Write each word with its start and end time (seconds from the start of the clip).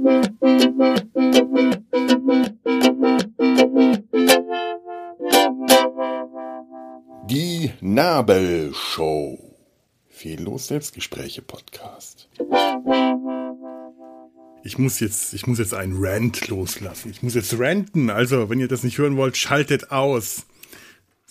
Die 0.00 0.06
Nabelshow. 7.82 9.38
Fehllos 10.08 10.68
Selbstgespräche 10.68 11.42
Podcast. 11.42 12.30
Ich 14.62 14.78
muss 14.78 15.00
jetzt, 15.00 15.34
ich 15.34 15.46
muss 15.46 15.58
jetzt 15.58 15.74
einen 15.74 15.96
Rant 15.98 16.48
loslassen. 16.48 17.10
Ich 17.10 17.22
muss 17.22 17.34
jetzt 17.34 17.58
ranten. 17.58 18.08
Also, 18.08 18.48
wenn 18.48 18.58
ihr 18.58 18.68
das 18.68 18.82
nicht 18.82 18.96
hören 18.96 19.18
wollt, 19.18 19.36
schaltet 19.36 19.90
aus. 19.90 20.46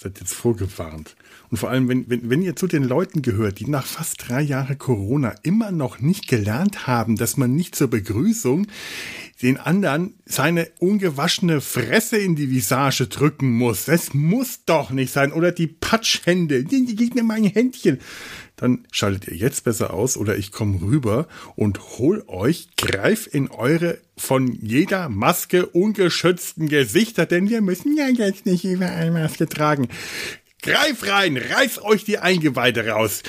Seid 0.01 0.21
jetzt 0.21 0.33
vorgewarnt. 0.33 1.17
Und 1.51 1.57
vor 1.57 1.69
allem, 1.69 1.89
wenn, 1.89 2.09
wenn, 2.09 2.29
wenn 2.29 2.41
ihr 2.41 2.55
zu 2.55 2.67
den 2.67 2.85
Leuten 2.85 3.21
gehört, 3.21 3.59
die 3.59 3.67
nach 3.67 3.85
fast 3.85 4.29
drei 4.29 4.41
Jahren 4.41 4.77
Corona 4.77 5.35
immer 5.43 5.71
noch 5.71 5.99
nicht 5.99 6.29
gelernt 6.29 6.87
haben, 6.87 7.17
dass 7.17 7.35
man 7.35 7.53
nicht 7.53 7.75
zur 7.75 7.89
Begrüßung 7.89 8.67
den 9.41 9.57
anderen 9.57 10.15
seine 10.25 10.69
ungewaschene 10.79 11.61
Fresse 11.61 12.17
in 12.17 12.35
die 12.35 12.49
Visage 12.49 13.07
drücken 13.07 13.51
muss. 13.51 13.85
Das 13.85 14.13
muss 14.13 14.65
doch 14.65 14.89
nicht 14.91 15.13
sein. 15.13 15.31
Oder 15.31 15.51
die 15.51 15.67
Patschhände. 15.67 16.63
Die, 16.65 16.95
gib 16.95 17.15
mir 17.15 17.23
mein 17.23 17.45
Händchen. 17.45 17.99
Dann 18.57 18.85
schaltet 18.91 19.29
ihr 19.29 19.37
jetzt 19.37 19.63
besser 19.63 19.93
aus 19.93 20.17
oder 20.17 20.37
ich 20.37 20.51
komme 20.51 20.81
rüber 20.81 21.29
und 21.55 21.79
hol 21.97 22.25
euch, 22.27 22.67
greif 22.75 23.29
in 23.31 23.49
eure 23.49 23.99
von 24.17 24.51
jeder 24.51 25.07
Maske 25.07 25.65
ungeschützten 25.65 26.67
Gesichter, 26.67 27.25
denn 27.25 27.49
wir 27.49 27.61
müssen 27.61 27.95
ja 27.95 28.09
jetzt 28.09 28.45
nicht 28.45 28.65
überall 28.65 29.11
Maske 29.11 29.47
tragen. 29.47 29.87
Greif 30.61 31.07
rein, 31.07 31.37
reiß 31.37 31.81
euch 31.83 32.03
die 32.03 32.17
Eingeweide 32.17 32.89
raus, 32.89 33.23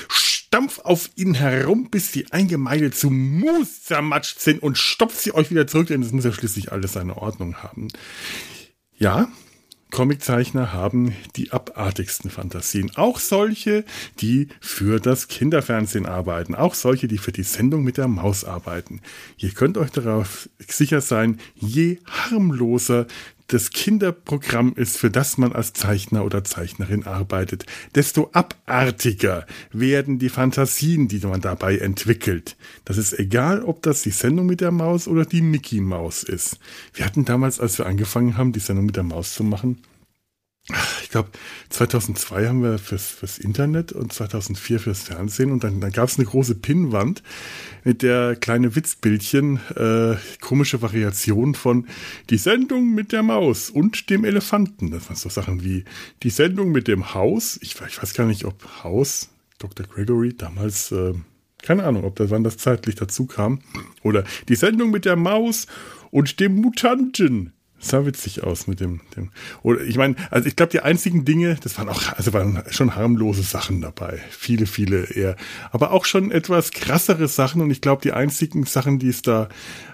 stampf 0.53 0.81
auf 0.81 1.11
ihnen 1.15 1.35
herum, 1.35 1.91
bis 1.91 2.11
die 2.11 2.33
Eingeweide 2.33 2.91
zu 2.91 3.09
Mus 3.09 3.85
zermatscht 3.85 4.41
sind 4.41 4.61
und 4.61 4.77
stopft 4.77 5.21
sie 5.21 5.33
euch 5.33 5.53
wieder 5.53 5.69
zurück, 5.69 5.87
denn 5.87 6.03
es 6.03 6.11
muss 6.11 6.25
ja 6.25 6.33
schließlich 6.33 6.73
alles 6.73 6.95
seine 6.95 7.19
Ordnung 7.19 7.59
haben. 7.59 7.87
Ja, 8.99 9.29
Comiczeichner 9.93 10.73
haben 10.73 11.15
die 11.37 11.53
abartigsten 11.53 12.33
Fantasien. 12.33 12.91
Auch 12.97 13.21
solche, 13.21 13.85
die 14.21 14.49
für 14.61 14.99
das 14.99 15.29
Kinderfernsehen 15.29 16.07
arbeiten. 16.07 16.57
Auch 16.57 16.75
solche, 16.75 17.07
die 17.07 17.19
für 17.19 17.33
die 17.33 17.45
Sendung 17.45 17.85
mit 17.85 17.97
der 17.97 18.09
Maus 18.09 18.45
arbeiten. 18.45 19.03
Ihr 19.37 19.51
könnt 19.51 19.79
euch 19.79 19.91
darauf 19.91 20.49
sicher 20.67 21.01
sein, 21.01 21.39
je 21.55 21.99
harmloser 22.07 23.07
das 23.53 23.71
Kinderprogramm 23.71 24.75
ist, 24.77 24.97
für 24.97 25.11
das 25.11 25.37
man 25.37 25.53
als 25.53 25.73
Zeichner 25.73 26.25
oder 26.25 26.45
Zeichnerin 26.45 27.05
arbeitet, 27.05 27.67
desto 27.95 28.31
abartiger 28.33 29.47
werden 29.73 30.19
die 30.19 30.29
Fantasien, 30.29 31.09
die 31.09 31.19
man 31.19 31.41
dabei 31.41 31.79
entwickelt. 31.79 32.57
Das 32.85 32.97
ist 32.97 33.19
egal, 33.19 33.63
ob 33.63 33.83
das 33.83 34.03
die 34.03 34.11
Sendung 34.11 34.47
mit 34.47 34.61
der 34.61 34.71
Maus 34.71 35.09
oder 35.09 35.25
die 35.25 35.43
Mickey 35.43 35.81
Maus 35.81 36.23
ist. 36.23 36.59
Wir 36.95 37.05
hatten 37.05 37.25
damals, 37.25 37.59
als 37.59 37.79
wir 37.79 37.87
angefangen 37.87 38.37
haben, 38.37 38.53
die 38.53 38.61
Sendung 38.61 38.87
mit 38.87 38.97
der 38.97 39.03
Maus 39.03 39.35
zu 39.35 39.43
machen, 39.43 39.79
ich 41.11 41.11
glaube, 41.11 41.31
2002 41.71 42.47
haben 42.47 42.63
wir 42.63 42.79
fürs, 42.79 43.07
fürs 43.09 43.39
Internet 43.39 43.93
und 43.93 44.13
2004 44.13 44.81
fürs 44.81 45.03
Fernsehen 45.03 45.51
und 45.51 45.65
dann, 45.65 45.81
dann 45.81 45.91
gab 45.91 46.09
es 46.09 46.19
eine 46.19 46.27
große 46.27 46.55
Pinnwand 46.55 47.23
mit 47.85 48.03
der 48.03 48.37
kleine 48.37 48.77
Witzbildchen, 48.77 49.59
äh, 49.75 50.17
komische 50.41 50.83
Variation 50.83 51.55
von 51.55 51.87
die 52.31 52.37
Sendung 52.37 52.95
mit 52.95 53.13
der 53.13 53.23
Maus 53.23 53.71
und 53.71 54.11
dem 54.11 54.25
Elefanten. 54.25 54.91
Das 54.91 55.09
waren 55.09 55.17
so 55.17 55.29
Sachen 55.29 55.65
wie 55.65 55.85
die 56.23 56.31
Sendung 56.31 56.71
mit 56.71 56.87
dem 56.87 57.15
Haus. 57.15 57.59
Ich, 57.63 57.75
ich 57.81 58.03
weiß 58.03 58.15
gar 58.15 58.27
nicht, 58.27 58.45
ob 58.45 58.85
Haus, 58.85 59.31
Dr. 59.59 59.87
Gregory, 59.87 60.37
damals, 60.37 60.93
äh, 60.93 61.15
keine 61.63 61.85
Ahnung, 61.85 62.05
ob 62.05 62.17
das 62.17 62.31
wann 62.31 62.45
das 62.45 62.57
zeitlich 62.57 62.95
dazu 62.95 63.27
kam. 63.27 63.61
Oder 64.03 64.25
die 64.49 64.55
Sendung 64.55 64.91
mit 64.91 65.05
der 65.05 65.17
Maus 65.17 65.67
und 66.11 66.41
dem 66.41 66.55
Mutanten 66.57 67.53
sah 67.81 68.05
witzig 68.05 68.45
aus 68.45 68.67
mit 68.67 68.81
dem, 68.81 69.01
dem 69.17 69.31
oder 69.63 69.81
ich 69.81 69.97
meine, 69.97 70.15
also 70.31 70.47
ich 70.47 70.55
glaube, 70.55 70.71
die 70.71 70.81
einzigen 70.81 71.25
Dinge, 71.25 71.57
das 71.63 71.77
waren 71.79 71.89
auch, 71.89 72.13
also 72.13 72.33
waren 72.33 72.63
schon 72.71 72.95
harmlose 72.95 73.43
Sachen 73.43 73.81
dabei. 73.81 74.21
Viele, 74.31 74.67
viele 74.67 75.05
eher. 75.05 75.37
Aber 75.73 75.91
auch 75.93 76.05
schon 76.05 76.31
etwas 76.31 76.71
krassere 76.71 77.27
Sachen 77.27 77.63
und 77.63 77.71
ich 77.71 77.81
glaube, 77.81 78.03
die 78.03 78.13
einzigen 78.13 78.65
Sachen, 78.65 78.99
die 78.99 79.09
es 79.09 79.23
da 79.23 79.49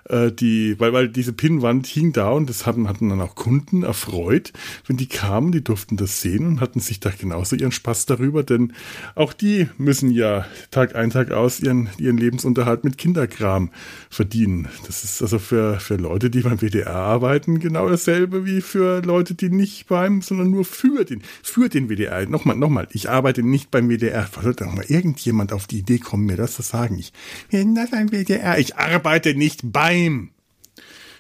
äh, 0.09 0.31
die, 0.33 0.79
weil, 0.79 0.93
weil 0.93 1.09
diese 1.09 1.33
Pinnwand 1.33 1.87
hing 1.87 2.13
da 2.13 2.31
und 2.31 2.49
das 2.49 2.67
hatten, 2.67 2.89
hatten 2.89 3.09
dann 3.09 3.21
auch 3.21 3.35
Kunden 3.35 3.83
erfreut, 3.83 4.53
wenn 4.87 4.97
die 4.97 5.07
kamen, 5.07 5.53
die 5.53 5.65
durften 5.65 5.97
das 5.97 6.21
sehen 6.21 6.47
und 6.47 6.61
hatten 6.61 6.81
sich 6.81 7.01
da 7.01 7.11
genauso 7.11 7.57
ihren 7.57 7.73
Spaß 7.73 8.07
darüber, 8.07 8.43
denn 8.43 8.73
auch 9.15 9.33
die 9.33 9.69
müssen 9.79 10.11
ja 10.11 10.47
Tag 10.71 10.95
ein, 10.95 11.11
Tag 11.11 11.33
aus 11.33 11.61
ihren, 11.61 11.89
ihren 11.99 12.17
Lebensunterhalt 12.17 12.85
mit 12.85 12.99
Kinderkram 12.99 13.71
verdienen. 14.11 14.69
Das 14.87 15.05
ist 15.05 15.23
also 15.23 15.39
für, 15.39 15.81
für 15.81 15.97
Leute, 15.97 16.31
die 16.31 16.41
beim 16.41 16.59
WDR 16.59 16.95
arbeiten, 16.95 17.59
genau 17.59 17.89
dasselbe 17.89 18.45
wie 18.47 18.61
für 18.61 19.03
Leute, 19.03 19.35
die 19.35 19.51
nicht 19.51 19.87
beim, 19.89 20.23
sondern 20.23 20.51
nur 20.51 20.65
für 20.65 21.05
den, 21.05 21.23
für 21.43 21.69
den 21.69 21.89
WDR. 21.89 22.27
Nochmal, 22.29 22.57
nochmal, 22.57 22.87
ich 22.93 23.11
arbeite 23.11 23.43
nicht 23.43 23.71
beim 23.71 23.89
WDR. 23.89 24.29
Sollte 24.41 24.65
doch 24.65 24.73
mal 24.73 24.85
irgendjemand 24.87 25.53
auf 25.53 25.67
die 25.67 25.79
Idee 25.79 25.99
kommen, 25.99 26.27
mir 26.27 26.37
das 26.37 26.55
zu 26.55 26.63
sagen. 26.63 26.99
Ich 26.99 27.13
bin 27.51 27.75
das 27.75 27.93
ein 27.93 28.11
WDR. 28.11 28.59
Ich 28.59 28.77
arbeite 28.77 29.35
nicht 29.35 29.61
beim 29.65 29.96
Heim. 29.97 30.31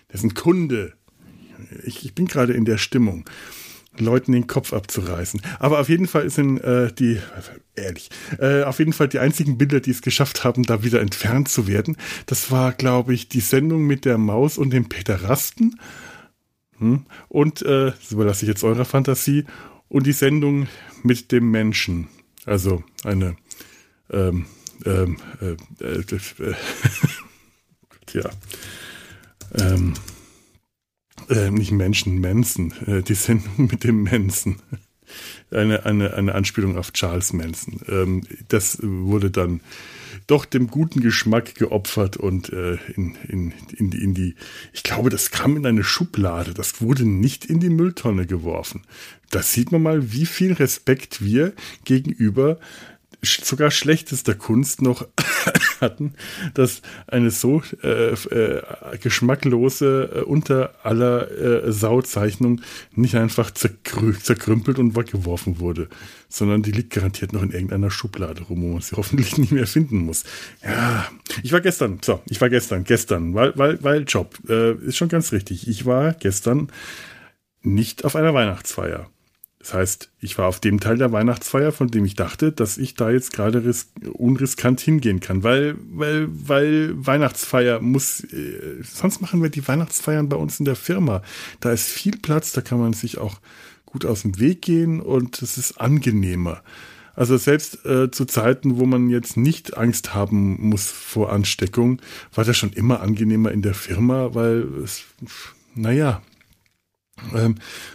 Das 0.09 0.20
ist 0.20 0.25
ein 0.25 0.34
Kunde. 0.34 0.94
Ich, 1.84 2.04
ich 2.04 2.14
bin 2.14 2.26
gerade 2.26 2.53
in 2.53 2.64
der 2.64 2.78
Stimmung. 2.78 3.25
Leuten 3.98 4.32
den 4.32 4.47
Kopf 4.47 4.75
abzureißen. 4.75 5.41
Aber 5.59 5.81
auf 5.81 5.88
jeden 5.88 6.06
Fall 6.06 6.28
sind 6.28 6.59
äh, 6.59 6.92
die, 6.92 7.19
ehrlich, 7.75 8.10
äh, 8.38 8.62
auf 8.62 8.78
jeden 8.78 8.92
Fall 8.92 9.09
die 9.09 9.20
einzigen 9.20 9.56
Bilder, 9.56 9.81
die 9.81 9.91
es 9.91 10.03
geschafft 10.03 10.44
haben, 10.44 10.65
da 10.65 10.84
wieder 10.84 11.00
entfernt 11.00 11.48
zu 11.48 11.66
werden. 11.66 11.97
Das 12.26 12.50
war, 12.50 12.72
glaube 12.72 13.15
ich, 13.15 13.31
die 13.31 13.41
Sendung 13.41 13.86
mit 13.86 14.04
der 14.04 14.19
Maus 14.19 14.59
und 14.59 14.70
dem 14.70 14.91
Pederasten. 14.91 15.81
Hm? 16.78 17.06
Und, 17.28 17.62
äh, 17.62 17.92
das 17.92 18.12
überlasse 18.12 18.44
ich 18.44 18.48
jetzt 18.48 18.65
eurer 18.65 18.84
Fantasie, 18.84 19.47
und 19.88 20.06
die 20.06 20.12
Sendung 20.12 20.69
mit 21.03 21.32
dem 21.32 21.50
Menschen. 21.50 22.09
Also 22.44 22.84
eine, 23.04 23.36
ähm, 24.10 24.44
ähm, 24.84 25.16
äh, 25.41 25.56
äh, 25.84 26.00
äh 26.00 26.54
ja, 28.12 28.31
ähm, 29.55 29.95
äh, 31.29 31.51
nicht 31.51 31.73
Menschen, 31.73 32.21
Manson, 32.21 32.73
äh, 32.87 33.03
die 33.03 33.15
Sendung 33.15 33.53
mit 33.71 33.84
dem 33.84 34.03
Manson. 34.05 34.57
Eine, 35.53 35.87
eine, 35.87 36.15
eine 36.15 36.34
Anspielung 36.34 36.77
auf 36.77 36.93
Charles 36.93 37.33
Manson. 37.33 37.81
Ähm, 37.89 38.23
das 38.49 38.79
wurde 38.83 39.31
dann 39.31 39.61
doch 40.27 40.45
dem 40.45 40.67
guten 40.67 41.01
Geschmack 41.01 41.55
geopfert 41.55 42.17
und 42.17 42.53
äh, 42.53 42.79
in, 42.97 43.17
in, 43.29 43.53
in, 43.77 43.93
in 43.93 44.15
die, 44.15 44.34
ich 44.73 44.83
glaube, 44.83 45.11
das 45.11 45.31
kam 45.31 45.57
in 45.57 45.65
eine 45.65 45.84
Schublade, 45.84 46.53
das 46.53 46.81
wurde 46.81 47.05
nicht 47.05 47.45
in 47.45 47.61
die 47.61 47.71
Mülltonne 47.71 48.27
geworfen. 48.27 48.83
Da 49.31 49.43
sieht 49.43 49.71
man 49.71 49.83
mal, 49.83 50.13
wie 50.13 50.27
viel 50.27 50.53
Respekt 50.53 51.25
wir 51.25 51.53
gegenüber 51.84 52.59
sogar 53.26 53.70
schlechtester 53.70 54.34
Kunst 54.34 54.82
noch 54.82 55.06
hatten, 55.81 56.14
dass 56.54 56.82
eine 57.06 57.31
so 57.31 57.62
äh, 57.82 58.12
äh, 58.12 58.62
geschmacklose 59.00 60.10
äh, 60.14 60.20
unter 60.20 60.75
aller 60.82 61.31
äh, 61.31 61.72
Sauzeichnung 61.72 62.60
nicht 62.94 63.15
einfach 63.15 63.50
zerkrü 63.50 64.15
zerkrümpelt 64.19 64.78
und 64.78 64.97
weggeworfen 64.97 65.60
wurde, 65.60 65.88
sondern 66.28 66.62
die 66.62 66.72
liegt 66.72 66.92
garantiert 66.92 67.32
noch 67.32 67.42
in 67.42 67.50
irgendeiner 67.50 67.91
Schublade 67.91 68.42
rum, 68.42 68.62
wo 68.62 68.72
man 68.72 68.81
sie 68.81 68.97
hoffentlich 68.97 69.38
nicht 69.38 69.53
mehr 69.53 69.66
finden 69.66 69.98
muss. 69.98 70.25
Ja, 70.62 71.06
ich 71.42 71.53
war 71.53 71.60
gestern, 71.60 71.98
so, 72.03 72.20
ich 72.26 72.41
war 72.41 72.50
gestern, 72.50 72.84
gestern, 72.84 73.34
weil, 73.34 73.53
weil, 73.56 73.82
weil 73.82 74.04
Job, 74.04 74.38
äh, 74.48 74.72
ist 74.72 74.97
schon 74.97 75.09
ganz 75.09 75.32
richtig. 75.32 75.69
Ich 75.69 75.86
war 75.86 76.15
gestern 76.15 76.69
nicht 77.62 78.04
auf 78.04 78.16
einer 78.16 78.32
Weihnachtsfeier. 78.32 79.10
Das 79.66 79.75
heißt, 79.75 80.10
ich 80.21 80.38
war 80.38 80.47
auf 80.47 80.60
dem 80.60 80.78
Teil 80.78 80.97
der 80.97 81.10
Weihnachtsfeier, 81.10 81.72
von 81.72 81.88
dem 81.88 82.04
ich 82.04 82.15
dachte, 82.15 82.53
dass 82.53 82.78
ich 82.78 82.94
da 82.94 83.10
jetzt 83.10 83.32
gerade 83.32 83.75
unriskant 84.12 84.80
hingehen 84.80 85.18
kann, 85.18 85.42
weil, 85.42 85.74
weil, 85.91 86.28
weil 86.30 86.92
Weihnachtsfeier 86.95 87.80
muss, 87.80 88.21
äh, 88.21 88.80
sonst 88.84 89.21
machen 89.21 89.42
wir 89.42 89.51
die 89.51 89.66
Weihnachtsfeiern 89.66 90.28
bei 90.28 90.36
uns 90.36 90.60
in 90.60 90.66
der 90.66 90.77
Firma. 90.77 91.21
Da 91.59 91.72
ist 91.72 91.89
viel 91.89 92.16
Platz, 92.16 92.53
da 92.53 92.60
kann 92.60 92.78
man 92.78 92.92
sich 92.92 93.18
auch 93.18 93.41
gut 93.86 94.04
aus 94.04 94.22
dem 94.22 94.39
Weg 94.39 94.63
gehen 94.63 95.01
und 95.01 95.42
es 95.42 95.59
ist 95.59 95.80
angenehmer. 95.80 96.63
Also 97.16 97.36
selbst 97.36 97.84
äh, 97.84 98.13
zu 98.13 98.24
Zeiten, 98.24 98.78
wo 98.78 98.86
man 98.86 99.10
jetzt 99.10 99.36
nicht 99.36 99.77
Angst 99.77 100.15
haben 100.15 100.68
muss 100.68 100.92
vor 100.92 101.33
Ansteckung, 101.33 102.01
war 102.33 102.45
das 102.45 102.57
schon 102.57 102.72
immer 102.72 103.01
angenehmer 103.01 103.51
in 103.51 103.63
der 103.63 103.74
Firma, 103.74 104.33
weil 104.33 104.68
es, 104.84 105.03
naja, 105.74 106.22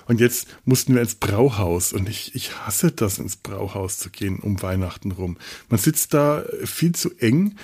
und 0.08 0.20
jetzt 0.20 0.48
mussten 0.66 0.96
wir 0.96 1.02
ins 1.02 1.16
Brauhaus 1.16 1.94
und 1.94 2.10
ich, 2.10 2.34
ich 2.36 2.58
hasse 2.58 2.92
das, 2.92 3.20
ins 3.20 3.36
Brauhaus 3.36 4.00
zu 4.00 4.10
gehen 4.10 4.40
um 4.40 4.62
Weihnachten 4.62 5.12
rum. 5.12 5.38
Man 5.70 5.80
sitzt 5.80 6.14
da 6.14 6.44
viel 6.64 6.94
zu 6.94 7.12
eng 7.20 7.56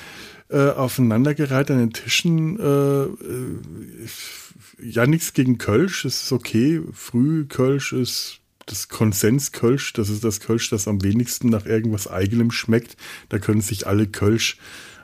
äh, 0.50 0.70
aufeinandergereiht 0.70 1.72
an 1.72 1.80
den 1.80 1.94
Tischen. 1.94 2.60
Äh, 2.60 3.04
äh, 3.04 4.08
ja, 4.80 5.08
nichts 5.08 5.34
gegen 5.34 5.58
Kölsch, 5.58 6.06
es 6.06 6.24
ist 6.24 6.32
okay. 6.32 6.82
Früh 6.94 7.46
Kölsch 7.46 7.94
ist 7.94 8.40
das 8.66 8.90
Konsens 8.90 9.52
Kölsch, 9.52 9.94
das 9.94 10.10
ist 10.10 10.24
das 10.24 10.40
Kölsch, 10.40 10.70
das 10.70 10.88
am 10.88 11.04
wenigsten 11.04 11.50
nach 11.50 11.66
irgendwas 11.66 12.08
eigenem 12.08 12.52
schmeckt. 12.52 12.98
Da 13.30 13.40
können 13.40 13.62
sich 13.62 13.88
alle 13.88 14.08
Kölsch 14.08 14.58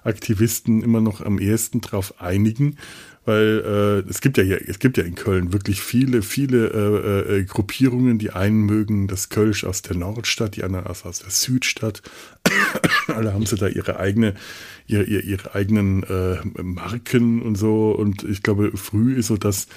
Aktivisten 0.03 0.83
immer 0.83 1.01
noch 1.01 1.21
am 1.21 1.39
ehesten 1.39 1.81
drauf 1.81 2.21
einigen, 2.21 2.77
weil 3.25 4.03
äh, 4.05 4.09
es 4.09 4.19
gibt 4.21 4.37
ja 4.37 4.43
hier, 4.43 4.61
es 4.67 4.79
gibt 4.79 4.97
ja 4.97 5.03
in 5.03 5.15
Köln 5.15 5.53
wirklich 5.53 5.81
viele, 5.81 6.21
viele 6.21 6.67
äh, 6.67 7.37
äh, 7.37 7.43
Gruppierungen. 7.45 8.19
Die 8.19 8.31
einen 8.31 8.61
mögen 8.65 9.07
das 9.07 9.29
Kölsch 9.29 9.63
aus 9.63 9.81
der 9.81 9.95
Nordstadt, 9.95 10.55
die 10.55 10.63
anderen 10.63 10.87
aus, 10.87 11.05
aus 11.05 11.19
der 11.19 11.29
Südstadt. 11.29 12.01
Alle 13.07 13.33
haben 13.33 13.45
sie 13.45 13.55
da 13.55 13.67
ihre 13.67 13.97
eigene, 13.99 14.35
ihre, 14.87 15.03
ihre, 15.03 15.21
ihre 15.21 15.55
eigenen 15.55 16.03
äh, 16.03 16.37
Marken 16.61 17.41
und 17.41 17.55
so. 17.55 17.91
Und 17.91 18.23
ich 18.23 18.43
glaube, 18.43 18.75
früh 18.75 19.15
ist 19.15 19.27
so 19.27 19.37
das, 19.37 19.67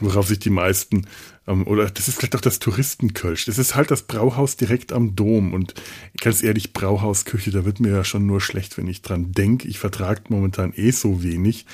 worauf 0.00 0.28
sich 0.28 0.38
die 0.38 0.50
meisten, 0.50 1.06
ähm, 1.46 1.66
oder 1.66 1.88
das 1.90 2.08
ist 2.08 2.18
vielleicht 2.18 2.36
auch 2.36 2.40
das 2.40 2.58
Touristenkölsch. 2.58 3.44
Das 3.44 3.58
ist 3.58 3.74
halt 3.74 3.90
das 3.90 4.02
Brauhaus 4.02 4.56
direkt 4.56 4.92
am 4.92 5.14
Dom. 5.14 5.52
Und 5.52 5.74
ganz 6.20 6.42
ehrlich, 6.42 6.72
Brauhausküche, 6.72 7.50
da 7.50 7.64
wird 7.64 7.80
mir 7.80 7.90
ja 7.90 8.04
schon 8.04 8.26
nur 8.26 8.40
schlecht, 8.40 8.78
wenn 8.78 8.88
ich 8.88 9.02
dran 9.02 9.32
denke. 9.32 9.68
Ich 9.68 9.78
vertrage 9.78 10.22
momentan 10.28 10.72
eh 10.74 10.90
so 10.90 11.22
wenig. 11.22 11.66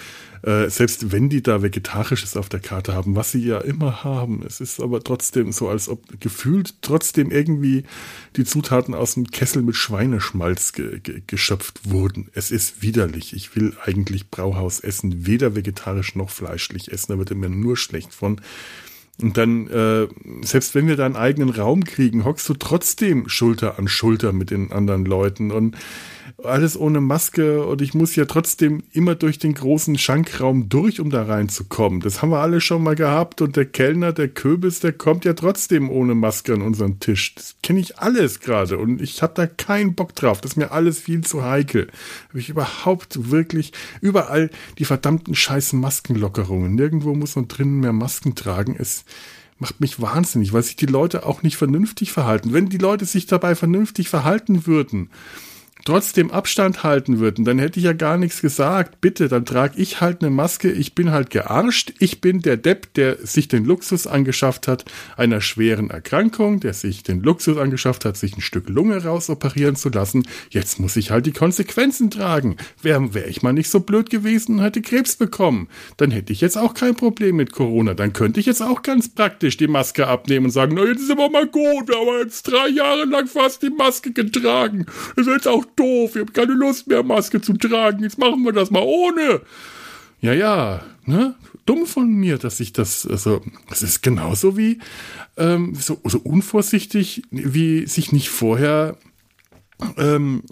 Äh, 0.43 0.71
selbst 0.71 1.13
wenn 1.13 1.29
die 1.29 1.43
da 1.43 1.63
Vegetarisches 1.63 2.37
auf 2.37 2.49
der 2.49 2.61
Karte 2.61 2.95
haben, 2.95 3.15
was 3.17 3.33
sie 3.33 3.45
ja 3.45 3.59
immer 3.59 4.05
haben, 4.05 4.43
es 4.47 4.61
ist 4.61 4.81
aber 4.81 5.03
trotzdem 5.05 5.53
so, 5.53 5.69
als 5.69 5.89
ob 5.89 6.21
gefühlt 6.21 6.83
trotzdem 6.83 7.31
irgendwie 7.31 7.85
die 8.37 8.45
Zutaten 8.45 8.95
aus 8.95 9.15
dem 9.15 9.27
Kessel 9.31 9.63
mit 9.63 9.77
Schweineschmalz 9.77 10.73
ge 10.73 11.01
ge 11.01 11.23
geschöpft 11.27 11.91
wurden. 11.91 12.29
Es 12.33 12.51
ist 12.51 12.83
widerlich. 12.83 13.35
Ich 13.35 13.55
will 13.55 13.77
eigentlich 13.85 14.31
Brauhaus 14.31 14.81
essen, 14.81 15.27
weder 15.27 15.55
vegetarisch 15.55 16.15
noch 16.15 16.31
fleischlich 16.31 16.91
essen, 16.91 17.13
da 17.13 17.19
wird 17.19 17.35
mir 17.35 17.51
nur 17.51 17.77
schlecht 17.77 18.15
von. 18.15 18.41
Und 19.21 19.37
dann, 19.37 19.67
äh, 19.69 20.09
selbst 20.43 20.75
wenn 20.75 20.89
wir 20.89 20.97
da 20.97 21.05
einen 21.05 21.17
eigenen 21.17 21.51
Raum 21.51 21.85
kriegen, 21.85 22.25
hockst 22.25 22.49
du 22.49 22.55
trotzdem 22.55 23.29
Schulter 23.29 23.79
an 23.79 23.89
Schulter 23.89 24.33
mit 24.33 24.51
den 24.51 24.73
anderen 24.73 25.05
Leuten 25.05 25.51
und 25.51 25.77
alles 26.45 26.79
ohne 26.79 27.01
Maske 27.01 27.65
und 27.65 27.83
ich 27.83 27.95
muss 27.95 28.17
ja 28.17 28.25
trotzdem 28.25 28.83
immer 28.93 29.15
durch 29.15 29.39
den 29.39 29.55
großen 29.55 29.99
Schankraum 29.99 30.69
durch, 30.69 31.01
um 31.01 31.11
da 31.11 31.25
reinzukommen. 31.25 32.01
Das 32.01 32.23
haben 32.23 32.31
wir 32.31 32.41
alle 32.41 32.61
schon 32.61 32.83
mal 32.83 32.95
gehabt 32.95 33.41
und 33.41 33.57
der 33.57 33.67
Kellner, 33.67 34.13
der 34.13 34.29
Köbis, 34.29 34.81
der 34.81 34.93
kommt 34.93 35.25
ja 35.25 35.35
trotzdem 35.35 35.91
ohne 35.91 36.15
Maske 36.15 36.55
an 36.55 36.63
unseren 36.63 37.01
Tisch. 37.01 37.35
Das 37.35 37.57
kenne 37.63 37.81
ich 37.81 37.99
alles 37.99 38.41
gerade 38.41 38.79
und 38.79 39.01
ich 39.01 39.23
habe 39.23 39.35
da 39.35 39.47
keinen 39.47 39.95
Bock 39.95 40.15
drauf. 40.15 40.41
Das 40.41 40.53
ist 40.53 40.57
mir 40.57 40.73
alles 40.73 41.01
viel 41.01 41.23
zu 41.23 41.45
heikel. 41.45 41.89
Habe 42.29 42.41
ich 42.41 42.49
überhaupt 42.49 43.31
wirklich 43.31 43.73
überall 44.01 44.51
die 44.79 44.85
verdammten 44.85 45.35
scheißen 45.35 45.81
Maskenlockerungen. 45.81 46.75
Nirgendwo 46.75 47.15
muss 47.15 47.37
man 47.37 47.49
drinnen 47.49 47.81
mehr 47.81 47.93
Masken 47.93 48.35
tragen. 48.35 48.77
Es 48.79 49.05
macht 49.59 49.81
mich 49.81 50.01
wahnsinnig, 50.01 50.53
weil 50.53 50.63
sich 50.63 50.77
die 50.77 50.87
Leute 50.87 51.27
auch 51.27 51.43
nicht 51.43 51.57
vernünftig 51.57 52.13
verhalten. 52.13 52.53
Wenn 52.53 52.69
die 52.69 52.79
Leute 52.79 53.05
sich 53.05 53.27
dabei 53.27 53.55
vernünftig 53.55 54.09
verhalten 54.09 54.67
würden, 54.67 55.11
trotzdem 55.85 56.31
Abstand 56.31 56.82
halten 56.82 57.19
würden, 57.19 57.44
dann 57.44 57.59
hätte 57.59 57.79
ich 57.79 57.85
ja 57.85 57.93
gar 57.93 58.17
nichts 58.17 58.41
gesagt. 58.41 59.00
Bitte, 59.00 59.29
dann 59.29 59.44
trage 59.44 59.81
ich 59.81 60.00
halt 60.00 60.23
eine 60.23 60.31
Maske. 60.31 60.71
Ich 60.71 60.94
bin 60.94 61.11
halt 61.11 61.31
gearscht. 61.31 61.93
Ich 61.99 62.21
bin 62.21 62.41
der 62.41 62.56
Depp, 62.56 62.94
der 62.94 63.19
sich 63.27 63.49
den 63.49 63.65
Luxus 63.65 64.06
angeschafft 64.06 64.69
hat, 64.69 64.85
einer 65.17 65.41
schweren 65.41 65.91
Erkrankung, 65.91 66.61
der 66.61 66.75
sich 66.75 67.03
den 67.03 67.23
Luxus 67.23 67.56
angeschafft 67.56 68.05
hat, 68.05 68.17
sich 68.17 68.37
ein 68.37 68.41
Stück 68.41 68.69
Lunge 68.69 69.05
rausoperieren 69.05 69.77
zu 69.77 69.88
lassen. 69.88 70.27
Jetzt 70.50 70.79
muss 70.81 70.97
ich 70.97 71.11
halt 71.11 71.27
die 71.27 71.32
Konsequenzen 71.32 72.11
tragen. 72.11 72.56
Wäre 72.83 73.15
wär 73.15 73.29
ich 73.29 73.43
mal 73.43 73.53
nicht 73.53 73.71
so 73.71 73.81
blöd 73.81 74.11
gewesen 74.11 74.56
und 74.56 74.65
hätte 74.65 74.83
Krebs 74.83 75.17
bekommen, 75.17 75.69
dann 75.97 76.11
hätte 76.11 76.33
ich 76.33 76.41
jetzt 76.41 76.59
auch 76.59 76.75
kein 76.75 76.94
Problem 76.94 77.37
mit 77.37 77.53
Corona. 77.53 77.94
Dann 77.94 78.12
könnte 78.12 78.41
ich 78.41 78.47
jetzt 78.47 78.62
auch 78.62 78.83
ganz 78.83 79.09
praktisch 79.09 79.56
die 79.56 79.69
Maske 79.69 80.06
abnehmen 80.06 80.47
und 80.47 80.53
sagen, 80.53 80.75
na, 80.75 80.85
jetzt 80.85 81.03
ist 81.03 81.11
aber 81.11 81.31
mal 81.31 81.47
gut. 81.47 81.88
Wir 81.88 81.97
haben 81.97 82.23
jetzt 82.23 82.43
drei 82.43 82.69
Jahre 82.69 83.05
lang 83.05 83.26
fast 83.26 83.62
die 83.62 83.71
Maske 83.71 84.12
getragen. 84.12 84.87
Ist 85.17 85.29
jetzt 85.29 85.49
auch 85.49 85.65
doof, 85.77 86.15
ich 86.15 86.21
habe 86.21 86.33
keine 86.33 86.53
Lust 86.53 86.87
mehr, 86.87 87.03
Maske 87.03 87.41
zu 87.41 87.55
tragen, 87.55 88.03
jetzt 88.03 88.19
machen 88.19 88.43
wir 88.45 88.53
das 88.53 88.71
mal 88.71 88.83
ohne. 88.83 89.41
Ja, 90.21 90.33
ja, 90.33 90.83
ne? 91.07 91.35
Dumm 91.67 91.87
von 91.87 92.11
mir, 92.11 92.39
dass 92.39 92.61
ich 92.61 92.73
das, 92.73 93.07
also, 93.07 93.43
es 93.71 93.83
ist 93.83 94.03
genauso 94.03 94.57
wie, 94.57 94.79
ähm, 95.37 95.75
so, 95.75 95.99
so 96.05 96.19
unvorsichtig, 96.19 97.23
wie 97.31 97.87
sich 97.87 98.13
nicht 98.13 98.29
vorher 98.29 98.97
ähm, 99.97 100.43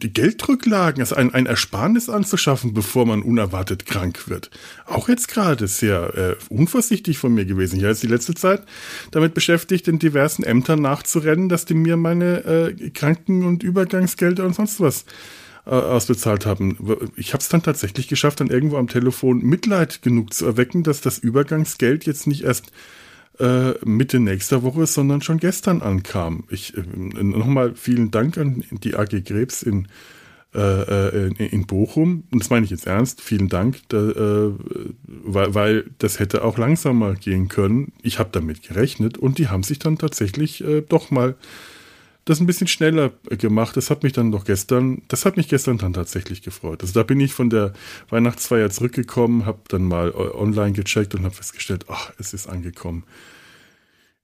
Geldrücklagen, 0.00 1.00
also 1.00 1.14
ein, 1.14 1.32
ein 1.34 1.46
Ersparnis 1.46 2.08
anzuschaffen, 2.08 2.74
bevor 2.74 3.06
man 3.06 3.22
unerwartet 3.22 3.86
krank 3.86 4.28
wird. 4.28 4.50
Auch 4.86 5.08
jetzt 5.08 5.28
gerade 5.28 5.68
sehr 5.68 6.14
äh, 6.16 6.36
unvorsichtig 6.48 7.18
von 7.18 7.34
mir 7.34 7.44
gewesen. 7.44 7.76
Ich 7.76 7.82
habe 7.82 7.92
jetzt 7.92 8.02
die 8.02 8.08
letzte 8.08 8.34
Zeit 8.34 8.62
damit 9.10 9.34
beschäftigt, 9.34 9.88
in 9.88 9.98
diversen 9.98 10.42
Ämtern 10.42 10.80
nachzurennen, 10.82 11.48
dass 11.48 11.64
die 11.64 11.74
mir 11.74 11.96
meine 11.96 12.44
äh, 12.44 12.90
Kranken- 12.90 13.44
und 13.44 13.62
Übergangsgelder 13.62 14.44
und 14.44 14.54
sonst 14.54 14.80
was 14.80 15.04
äh, 15.66 15.70
ausbezahlt 15.70 16.46
haben. 16.46 16.78
Ich 17.16 17.34
habe 17.34 17.42
es 17.42 17.48
dann 17.48 17.62
tatsächlich 17.62 18.08
geschafft, 18.08 18.40
dann 18.40 18.48
irgendwo 18.48 18.78
am 18.78 18.88
Telefon 18.88 19.40
Mitleid 19.42 20.02
genug 20.02 20.32
zu 20.32 20.46
erwecken, 20.46 20.82
dass 20.82 21.00
das 21.00 21.18
Übergangsgeld 21.18 22.06
jetzt 22.06 22.26
nicht 22.26 22.44
erst 22.44 22.72
äh, 23.38 23.74
Mitte 23.84 24.20
nächster 24.20 24.62
Woche, 24.62 24.86
sondern 24.86 25.22
schon 25.22 25.38
gestern 25.38 25.82
ankam. 25.82 26.44
Ich 26.50 26.76
äh, 26.76 26.82
nochmal 27.22 27.74
vielen 27.74 28.10
Dank 28.10 28.38
an 28.38 28.64
die 28.70 28.96
AG 28.96 29.24
Krebs 29.24 29.62
in, 29.62 29.88
äh, 30.54 30.60
äh, 30.60 31.46
in, 31.46 31.66
Bochum. 31.66 32.24
Und 32.30 32.42
das 32.42 32.50
meine 32.50 32.64
ich 32.64 32.70
jetzt 32.70 32.86
ernst. 32.86 33.20
Vielen 33.20 33.48
Dank, 33.48 33.80
da, 33.88 33.98
äh, 33.98 34.52
weil, 35.06 35.54
weil 35.54 35.90
das 35.98 36.18
hätte 36.18 36.44
auch 36.44 36.58
langsamer 36.58 37.14
gehen 37.14 37.48
können. 37.48 37.92
Ich 38.02 38.18
habe 38.18 38.30
damit 38.32 38.62
gerechnet 38.62 39.18
und 39.18 39.38
die 39.38 39.48
haben 39.48 39.62
sich 39.62 39.78
dann 39.78 39.98
tatsächlich 39.98 40.64
äh, 40.64 40.80
doch 40.80 41.10
mal 41.10 41.36
das 42.28 42.40
ein 42.40 42.46
bisschen 42.46 42.66
schneller 42.66 43.12
gemacht. 43.30 43.76
Das 43.76 43.90
hat 43.90 44.02
mich 44.02 44.12
dann 44.12 44.30
doch 44.30 44.44
gestern, 44.44 45.02
das 45.08 45.24
hat 45.24 45.36
mich 45.38 45.48
gestern 45.48 45.78
dann 45.78 45.94
tatsächlich 45.94 46.42
gefreut. 46.42 46.82
Also 46.82 46.92
da 46.92 47.02
bin 47.02 47.18
ich 47.20 47.32
von 47.32 47.48
der 47.48 47.72
Weihnachtsfeier 48.10 48.68
zurückgekommen, 48.70 49.46
habe 49.46 49.60
dann 49.68 49.84
mal 49.84 50.12
online 50.14 50.72
gecheckt 50.72 51.14
und 51.14 51.24
habe 51.24 51.34
festgestellt, 51.34 51.86
ach, 51.88 52.12
es 52.18 52.34
ist 52.34 52.46
angekommen. 52.46 53.04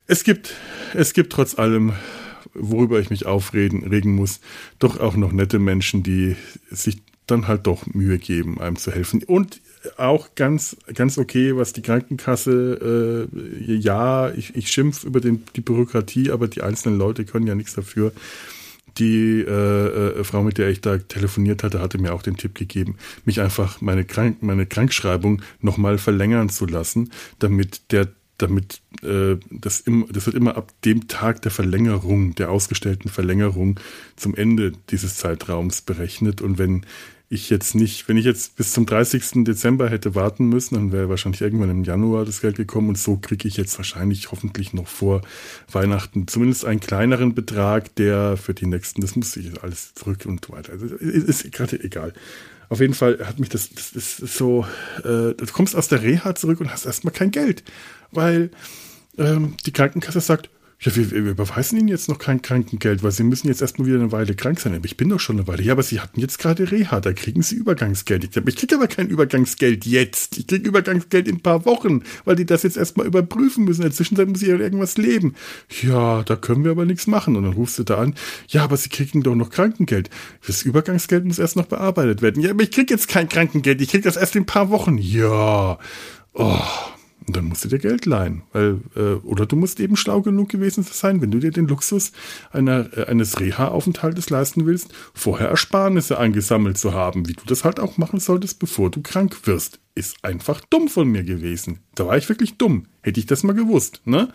Es 0.07 0.23
gibt, 0.23 0.55
es 0.93 1.15
gibt 1.15 1.33
trotz 1.33 1.59
allem, 1.59 1.95
worüber 2.53 3.01
ich 3.01 3.09
mich 3.09 3.25
aufregen 3.25 3.87
regen 3.87 4.15
muss, 4.15 4.41
doch 4.79 5.01
auch 5.01 5.17
noch 5.17 5.33
nette 5.33 5.59
Menschen, 5.59 6.03
die 6.03 6.37
sich 6.71 7.03
dann 7.27 7.49
halt 7.49 7.67
doch 7.67 7.87
Mühe 7.87 8.19
geben, 8.19 8.61
einem 8.61 8.77
zu 8.77 8.93
helfen. 8.93 9.23
Und 9.23 9.63
auch 9.97 10.35
ganz, 10.35 10.77
ganz 10.95 11.19
okay, 11.19 11.57
was 11.57 11.73
die 11.73 11.83
Krankenkasse, 11.83 13.29
äh, 13.33 13.73
ja, 13.73 14.31
ich, 14.31 14.55
ich 14.57 14.71
schimpf 14.71 15.05
über 15.05 15.21
den, 15.21 15.45
die 15.57 15.61
Bürokratie, 15.61 16.31
aber 16.31 16.49
die 16.49 16.63
einzelnen 16.63 16.99
Leute 16.99 17.25
können 17.25 17.47
ja 17.47 17.55
nichts 17.55 17.75
dafür. 17.75 18.13
Die 18.99 19.41
äh, 19.41 20.21
äh, 20.21 20.25
Frau, 20.25 20.43
mit 20.43 20.59
der 20.59 20.69
ich 20.69 20.81
da 20.81 20.99
telefoniert 20.99 21.65
hatte, 21.65 21.81
hatte 21.81 21.99
mir 21.99 22.15
auch 22.15 22.23
den 22.23 22.37
Tipp 22.37 22.55
gegeben, 22.55 22.97
mich 23.25 23.41
einfach 23.41 23.81
meine, 23.81 24.05
Krank 24.05 24.43
meine 24.43 24.67
Krankschreibung 24.67 25.43
nochmal 25.61 25.99
verlängern 25.99 26.49
zu 26.49 26.67
lassen, 26.67 27.11
damit 27.41 27.93
der 27.93 28.09
damit 28.39 28.83
äh, 29.03 29.37
das, 29.51 29.81
im, 29.81 30.07
das 30.11 30.27
wird 30.27 30.37
immer 30.37 30.57
ab 30.57 30.73
dem 30.85 31.07
Tag 31.07 31.43
der 31.43 31.53
Verlängerung, 31.53 32.35
der 32.35 32.51
ausgestellten 32.51 33.09
Verlängerung 33.09 33.79
zum 34.17 34.35
Ende 34.35 34.73
dieses 34.91 35.17
Zeitraums 35.17 35.83
berechnet. 35.83 36.43
Und 36.43 36.59
wenn 36.59 36.85
ich 37.35 37.51
jetzt 37.51 37.75
nicht, 37.75 38.09
wenn 38.09 38.17
ich 38.17 38.25
jetzt 38.25 38.57
bis 38.57 38.73
zum 38.73 38.87
30. 38.87 39.45
Dezember 39.45 39.91
hätte 39.91 40.15
warten 40.15 40.49
müssen, 40.49 40.75
dann 40.75 40.93
wäre 40.93 41.09
wahrscheinlich 41.09 41.41
irgendwann 41.41 41.71
im 41.71 41.85
Januar 41.85 42.25
das 42.25 42.41
Geld 42.41 42.57
gekommen 42.57 42.89
und 42.89 42.99
so 42.99 43.17
kriege 43.17 43.49
ich 43.49 43.57
jetzt 43.57 43.77
wahrscheinlich 43.79 44.31
hoffentlich 44.31 44.73
noch 44.73 44.89
vor 44.89 45.23
Weihnachten 45.71 46.27
zumindest 46.29 46.65
einen 46.65 46.81
kleineren 46.81 47.35
Betrag, 47.35 47.95
der 47.97 48.37
für 48.37 48.55
die 48.55 48.67
nächsten, 48.67 49.01
das 49.01 49.17
muss 49.17 49.37
ich 49.37 49.63
alles 49.63 49.95
zurück 49.95 50.27
und 50.27 50.51
weiter. 50.51 50.73
Also 50.73 50.87
ist 50.87 51.51
gerade 51.53 51.83
egal. 51.83 52.13
Auf 52.71 52.81
jeden 52.81 52.95
Fall 52.95 53.19
hat 53.25 53.39
mich 53.39 53.51
das, 53.51 53.71
das, 53.71 53.93
das 53.93 54.19
ist 54.21 54.37
so, 54.37 54.67
äh, 55.01 55.35
du 55.35 55.47
kommst 55.53 55.77
aus 55.77 55.89
der 55.89 56.03
Reha 56.03 56.35
zurück 56.35 56.61
und 56.61 56.73
hast 56.73 56.87
erstmal 56.87 57.13
kein 57.13 57.31
Geld 57.31 57.63
weil 58.15 58.51
ähm, 59.19 59.57
die 59.67 59.73
Krankenkasse 59.73 60.21
sagt, 60.21 60.51
ja, 60.81 60.95
wir, 60.95 61.11
wir, 61.11 61.31
überweisen 61.31 61.79
Ihnen 61.79 61.89
jetzt 61.89 62.09
noch 62.09 62.19
kein 62.19 62.43
Krankengeld, 62.43 63.03
weil 63.03 63.13
Sie 63.13 63.23
müssen 63.23 63.49
jetzt 63.49 63.63
erstmal 63.63 63.87
wieder 63.87 63.99
eine 63.99 64.13
Weile 64.13 64.35
krank 64.35 64.61
sein. 64.61 64.79
Ich 64.85 64.97
bin 64.97 65.09
doch 65.09 65.21
schon 65.21 65.37
eine 65.37 65.47
Weile. 65.47 65.63
Ja, 65.63 65.73
aber 65.73 65.83
Sie 65.83 66.01
hatten 66.01 66.21
jetzt 66.21 66.39
gerade 66.39 66.71
Reha, 66.71 67.01
da 67.01 67.13
kriegen 67.13 67.43
Sie 67.43 67.55
Übergangsgeld. 67.57 68.25
Ich, 68.25 68.37
ich 68.37 68.57
kriege 68.57 68.75
aber 68.75 68.87
kein 68.87 69.09
Übergangsgeld 69.09 69.87
jetzt. 69.87 70.37
Ich 70.37 70.47
kriege 70.47 70.69
Übergangsgeld 70.69 71.29
in 71.29 71.37
ein 71.37 71.41
paar 71.41 71.65
Wochen, 71.65 72.03
weil 72.25 72.37
die 72.37 72.47
das 72.47 72.65
jetzt 72.65 72.77
erstmal 72.77 73.07
überprüfen 73.07 73.65
müssen. 73.65 73.83
In 73.83 73.89
der 73.89 73.97
Zwischenzeit 73.97 74.29
muss 74.29 74.43
ich 74.43 74.49
ja 74.49 74.57
irgendwas 74.57 74.99
leben. 74.99 75.35
Ja, 75.83 76.23
da 76.23 76.37
können 76.37 76.65
wir 76.65 76.73
aber 76.73 76.85
nichts 76.85 77.07
machen. 77.07 77.37
Und 77.37 77.45
dann 77.45 77.53
rufst 77.55 77.79
du 77.79 77.85
da 77.85 77.99
an, 77.99 78.15
ja, 78.49 78.65
aber 78.65 78.77
Sie 78.77 78.89
kriegen 78.89 79.23
doch 79.23 79.35
noch 79.35 79.51
Krankengeld. 79.51 80.11
Das 80.47 80.63
Übergangsgeld 80.63 81.25
muss 81.25 81.39
erst 81.39 81.57
noch 81.57 81.67
bearbeitet 81.67 82.21
werden. 82.21 82.43
Ja, 82.43 82.51
aber 82.51 82.63
ich 82.63 82.71
kriege 82.71 82.93
jetzt 82.93 83.09
kein 83.09 83.29
Krankengeld. 83.29 83.81
Ich 83.81 83.91
kriege 83.91 84.05
das 84.05 84.17
erst 84.17 84.37
in 84.37 84.43
ein 84.43 84.47
paar 84.47 84.71
Wochen. 84.71 84.99
Ja. 84.99 85.79
Oh. 86.35 86.59
Und 87.27 87.37
dann 87.37 87.47
musst 87.47 87.65
du 87.65 87.69
dir 87.69 87.79
Geld 87.79 88.05
leihen. 88.05 88.43
Weil, 88.53 88.81
äh, 88.97 89.15
oder 89.25 89.47
du 89.47 89.57
musst 89.57 89.81
eben 89.81 89.97
schlau 89.97 90.21
genug 90.21 90.51
gewesen 90.51 90.83
sein, 90.83 91.23
wenn 91.23 91.31
du 91.31 91.39
dir 91.39 91.51
den 91.51 91.67
Luxus 91.67 92.13
einer, 92.53 92.97
äh, 92.97 93.07
eines 93.07 93.41
Reha-Aufenthaltes 93.41 94.29
leisten 94.31 94.67
willst, 94.67 94.93
vorher 95.15 95.49
Ersparnisse 95.49 96.19
eingesammelt 96.19 96.77
zu 96.77 96.93
haben, 96.93 97.27
wie 97.29 97.33
du 97.33 97.45
das 97.47 97.65
halt 97.65 97.81
auch 97.81 97.97
machen 97.97 98.21
solltest, 98.21 98.59
bevor 98.59 98.91
du 98.91 99.01
krank 99.01 99.47
wirst. 99.47 99.81
Ist 99.95 100.23
einfach 100.23 100.61
dumm 100.69 100.89
von 100.89 101.09
mir 101.09 101.23
gewesen. 101.23 101.79
Da 101.95 102.07
war 102.07 102.17
ich 102.17 102.29
wirklich 102.29 102.59
dumm. 102.59 102.87
Hätte 103.01 103.21
ich 103.21 103.27
das 103.27 103.43
mal 103.43 103.55
gewusst, 103.55 104.03
ne? 104.05 104.29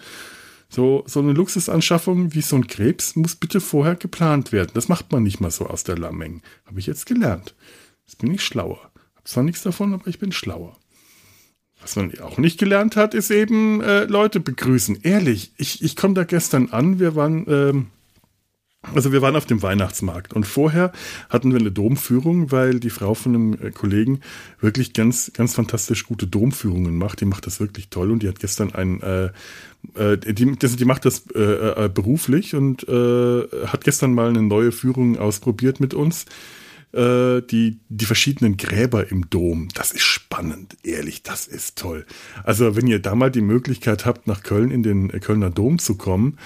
So, 0.71 1.03
so 1.07 1.19
eine 1.19 1.33
Luxusanschaffung 1.33 2.35
wie 2.35 2.41
so 2.41 2.55
ein 2.55 2.67
Krebs 2.67 3.15
muss 3.15 3.35
bitte 3.35 3.59
vorher 3.59 3.95
geplant 3.95 4.51
werden. 4.51 4.69
Das 4.75 4.87
macht 4.87 5.11
man 5.11 5.23
nicht 5.23 5.41
mal 5.41 5.49
so 5.49 5.65
aus 5.65 5.83
der 5.83 5.97
Lameng. 5.97 6.43
Habe 6.65 6.79
ich 6.79 6.85
jetzt 6.85 7.07
gelernt. 7.07 7.55
Jetzt 8.05 8.19
bin 8.19 8.31
ich 8.31 8.43
schlauer. 8.43 8.79
Hab 9.15 9.27
zwar 9.27 9.43
nichts 9.43 9.63
davon, 9.63 9.95
aber 9.95 10.07
ich 10.07 10.19
bin 10.19 10.31
schlauer. 10.31 10.77
Was 11.81 11.95
man 11.95 12.11
auch 12.19 12.37
nicht 12.37 12.59
gelernt 12.59 12.95
hat, 12.95 13.13
ist 13.13 13.31
eben 13.31 13.81
äh, 13.81 14.03
Leute 14.03 14.39
begrüßen. 14.39 14.99
Ehrlich, 15.03 15.53
ich, 15.57 15.81
ich 15.81 15.95
komme 15.95 16.13
da 16.13 16.23
gestern 16.25 16.69
an, 16.71 16.99
wir 16.99 17.15
waren, 17.15 17.45
ähm, 17.47 17.87
also 18.93 19.13
wir 19.13 19.21
waren 19.21 19.35
auf 19.37 19.45
dem 19.45 19.61
Weihnachtsmarkt 19.61 20.33
und 20.33 20.45
vorher 20.45 20.91
hatten 21.29 21.51
wir 21.51 21.59
eine 21.59 21.71
Domführung, 21.71 22.51
weil 22.51 22.81
die 22.81 22.89
Frau 22.89 23.13
von 23.13 23.33
einem 23.33 23.53
äh, 23.53 23.71
Kollegen 23.71 24.19
wirklich 24.59 24.93
ganz, 24.93 25.31
ganz 25.33 25.55
fantastisch 25.55 26.05
gute 26.05 26.27
Domführungen 26.27 26.97
macht. 26.97 27.21
Die 27.21 27.25
macht 27.25 27.47
das 27.47 27.61
wirklich 27.61 27.89
toll 27.89 28.11
und 28.11 28.23
die 28.23 28.27
hat 28.27 28.39
gestern 28.39 28.73
ein, 28.73 29.01
äh, 29.01 29.29
äh, 29.95 30.17
die, 30.17 30.57
die 30.57 30.85
macht 30.85 31.05
das 31.05 31.27
äh, 31.33 31.85
äh, 31.85 31.89
beruflich 31.89 32.55
und 32.55 32.81
hat 32.89 33.85
gestern 33.85 34.13
mal 34.13 34.29
eine 34.29 34.43
neue 34.43 34.73
Führung 34.73 35.17
ausprobiert 35.17 35.79
mit 35.79 35.93
uns 35.93 36.25
äh, 36.93 37.41
die, 37.41 37.79
die 37.89 38.05
verschiedenen 38.05 38.57
Gräber 38.57 39.11
im 39.11 39.29
Dom. 39.29 39.69
Das 39.73 39.91
ist 39.91 40.03
spannend, 40.03 40.77
ehrlich, 40.83 41.23
das 41.23 41.47
ist 41.47 41.77
toll. 41.77 42.05
Also 42.43 42.75
wenn 42.75 42.87
ihr 42.87 42.99
da 42.99 43.15
mal 43.15 43.31
die 43.31 43.41
Möglichkeit 43.41 44.05
habt, 44.05 44.27
nach 44.27 44.43
Köln 44.43 44.71
in 44.71 44.83
den 44.83 45.09
Kölner 45.21 45.49
Dom 45.49 45.79
zu 45.79 45.95
kommen 45.95 46.37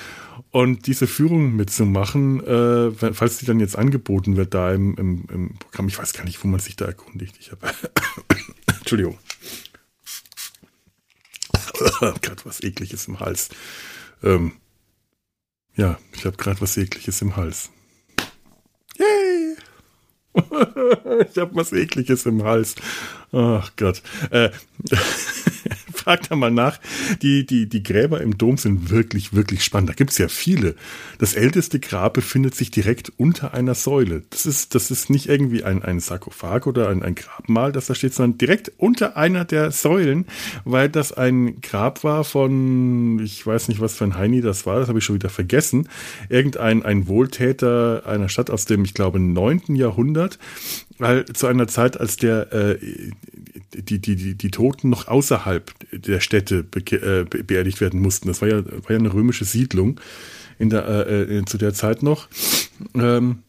und 0.51 0.87
diese 0.87 1.07
Führung 1.07 1.55
mitzumachen, 1.55 2.45
äh, 2.45 2.91
falls 3.13 3.37
die 3.37 3.45
dann 3.45 3.59
jetzt 3.59 3.77
angeboten 3.77 4.35
wird 4.35 4.53
da 4.53 4.73
im, 4.73 4.95
im, 4.95 5.25
im 5.31 5.57
Programm, 5.59 5.87
ich 5.87 5.97
weiß 5.97 6.13
gar 6.13 6.25
nicht, 6.25 6.43
wo 6.43 6.47
man 6.47 6.59
sich 6.59 6.75
da 6.75 6.85
erkundigt. 6.85 7.35
Ich 7.39 7.51
habe 7.51 7.67
Entschuldigung. 8.79 9.17
gerade 12.21 12.45
was 12.45 12.61
ekliges 12.61 13.07
im 13.07 13.19
Hals. 13.19 13.49
Ähm, 14.23 14.53
ja, 15.75 15.97
ich 16.13 16.25
habe 16.25 16.37
gerade 16.37 16.61
was 16.61 16.77
ekliges 16.77 17.21
im 17.21 17.35
Hals. 17.35 17.69
Yay! 18.97 19.55
ich 21.29 21.37
habe 21.37 21.55
was 21.55 21.71
ekliges 21.73 22.25
im 22.25 22.43
Hals. 22.43 22.75
Ach 23.31 23.71
Gott. 23.75 24.01
Äh, 24.31 24.49
frag 26.03 26.27
da 26.29 26.35
mal 26.35 26.51
nach. 26.51 26.79
Die, 27.21 27.45
die, 27.45 27.67
die 27.67 27.83
Gräber 27.83 28.21
im 28.21 28.37
Dom 28.37 28.57
sind 28.57 28.89
wirklich, 28.89 29.33
wirklich 29.33 29.63
spannend. 29.63 29.89
Da 29.89 29.93
gibt's 29.93 30.17
ja 30.17 30.27
viele. 30.27 30.75
Das 31.17 31.33
älteste 31.33 31.79
Grab 31.79 32.13
befindet 32.13 32.55
sich 32.55 32.71
direkt 32.71 33.11
unter 33.17 33.53
einer 33.53 33.75
Säule. 33.75 34.23
Das 34.29 34.45
ist, 34.45 34.75
das 34.75 34.91
ist 34.91 35.09
nicht 35.09 35.29
irgendwie 35.29 35.63
ein, 35.63 35.81
ein 35.81 35.99
Sarkophag 35.99 36.67
oder 36.67 36.89
ein, 36.89 37.03
ein 37.03 37.15
Grabmal, 37.15 37.71
das 37.71 37.87
da 37.87 37.95
steht, 37.95 38.13
sondern 38.13 38.37
direkt 38.37 38.71
unter 38.77 39.17
einer 39.17 39.45
der 39.45 39.71
Säulen, 39.71 40.25
weil 40.65 40.89
das 40.89 41.11
ein 41.13 41.61
Grab 41.61 42.03
war 42.03 42.23
von, 42.23 43.19
ich 43.19 43.45
weiß 43.45 43.67
nicht, 43.69 43.79
was 43.79 43.95
für 43.95 44.03
ein 44.03 44.17
Heini 44.17 44.41
das 44.41 44.65
war, 44.65 44.79
das 44.79 44.89
habe 44.89 44.99
ich 44.99 45.05
schon 45.05 45.15
wieder 45.15 45.29
vergessen. 45.29 45.87
Irgendein 46.29 46.83
ein 46.83 47.07
Wohltäter 47.07 48.03
einer 48.05 48.29
Stadt 48.29 48.49
aus 48.49 48.65
dem, 48.65 48.83
ich 48.83 48.93
glaube, 48.93 49.19
neunten 49.19 49.75
Jahrhundert, 49.75 50.39
weil 50.97 51.25
zu 51.25 51.47
einer 51.47 51.67
Zeit, 51.67 51.99
als 51.99 52.17
der 52.17 52.51
äh, 52.53 52.77
die, 53.75 53.99
die, 53.99 54.15
die, 54.15 54.35
die 54.35 54.51
Toten 54.51 54.89
noch 54.89 55.07
außerhalb 55.07 55.71
der 55.91 56.19
Städte 56.19 56.63
be 56.63 56.79
äh, 56.79 57.25
beerdigt 57.25 57.81
werden 57.81 58.01
mussten. 58.01 58.27
Das 58.27 58.41
war 58.41 58.49
ja, 58.49 58.65
war 58.65 58.91
ja 58.91 58.97
eine 58.97 59.13
römische 59.13 59.45
Siedlung 59.45 59.99
in 60.59 60.69
der, 60.69 60.87
äh, 60.87 61.37
äh, 61.37 61.45
zu 61.45 61.57
der 61.57 61.73
Zeit 61.73 62.03
noch. 62.03 62.27
Ähm, 62.95 63.39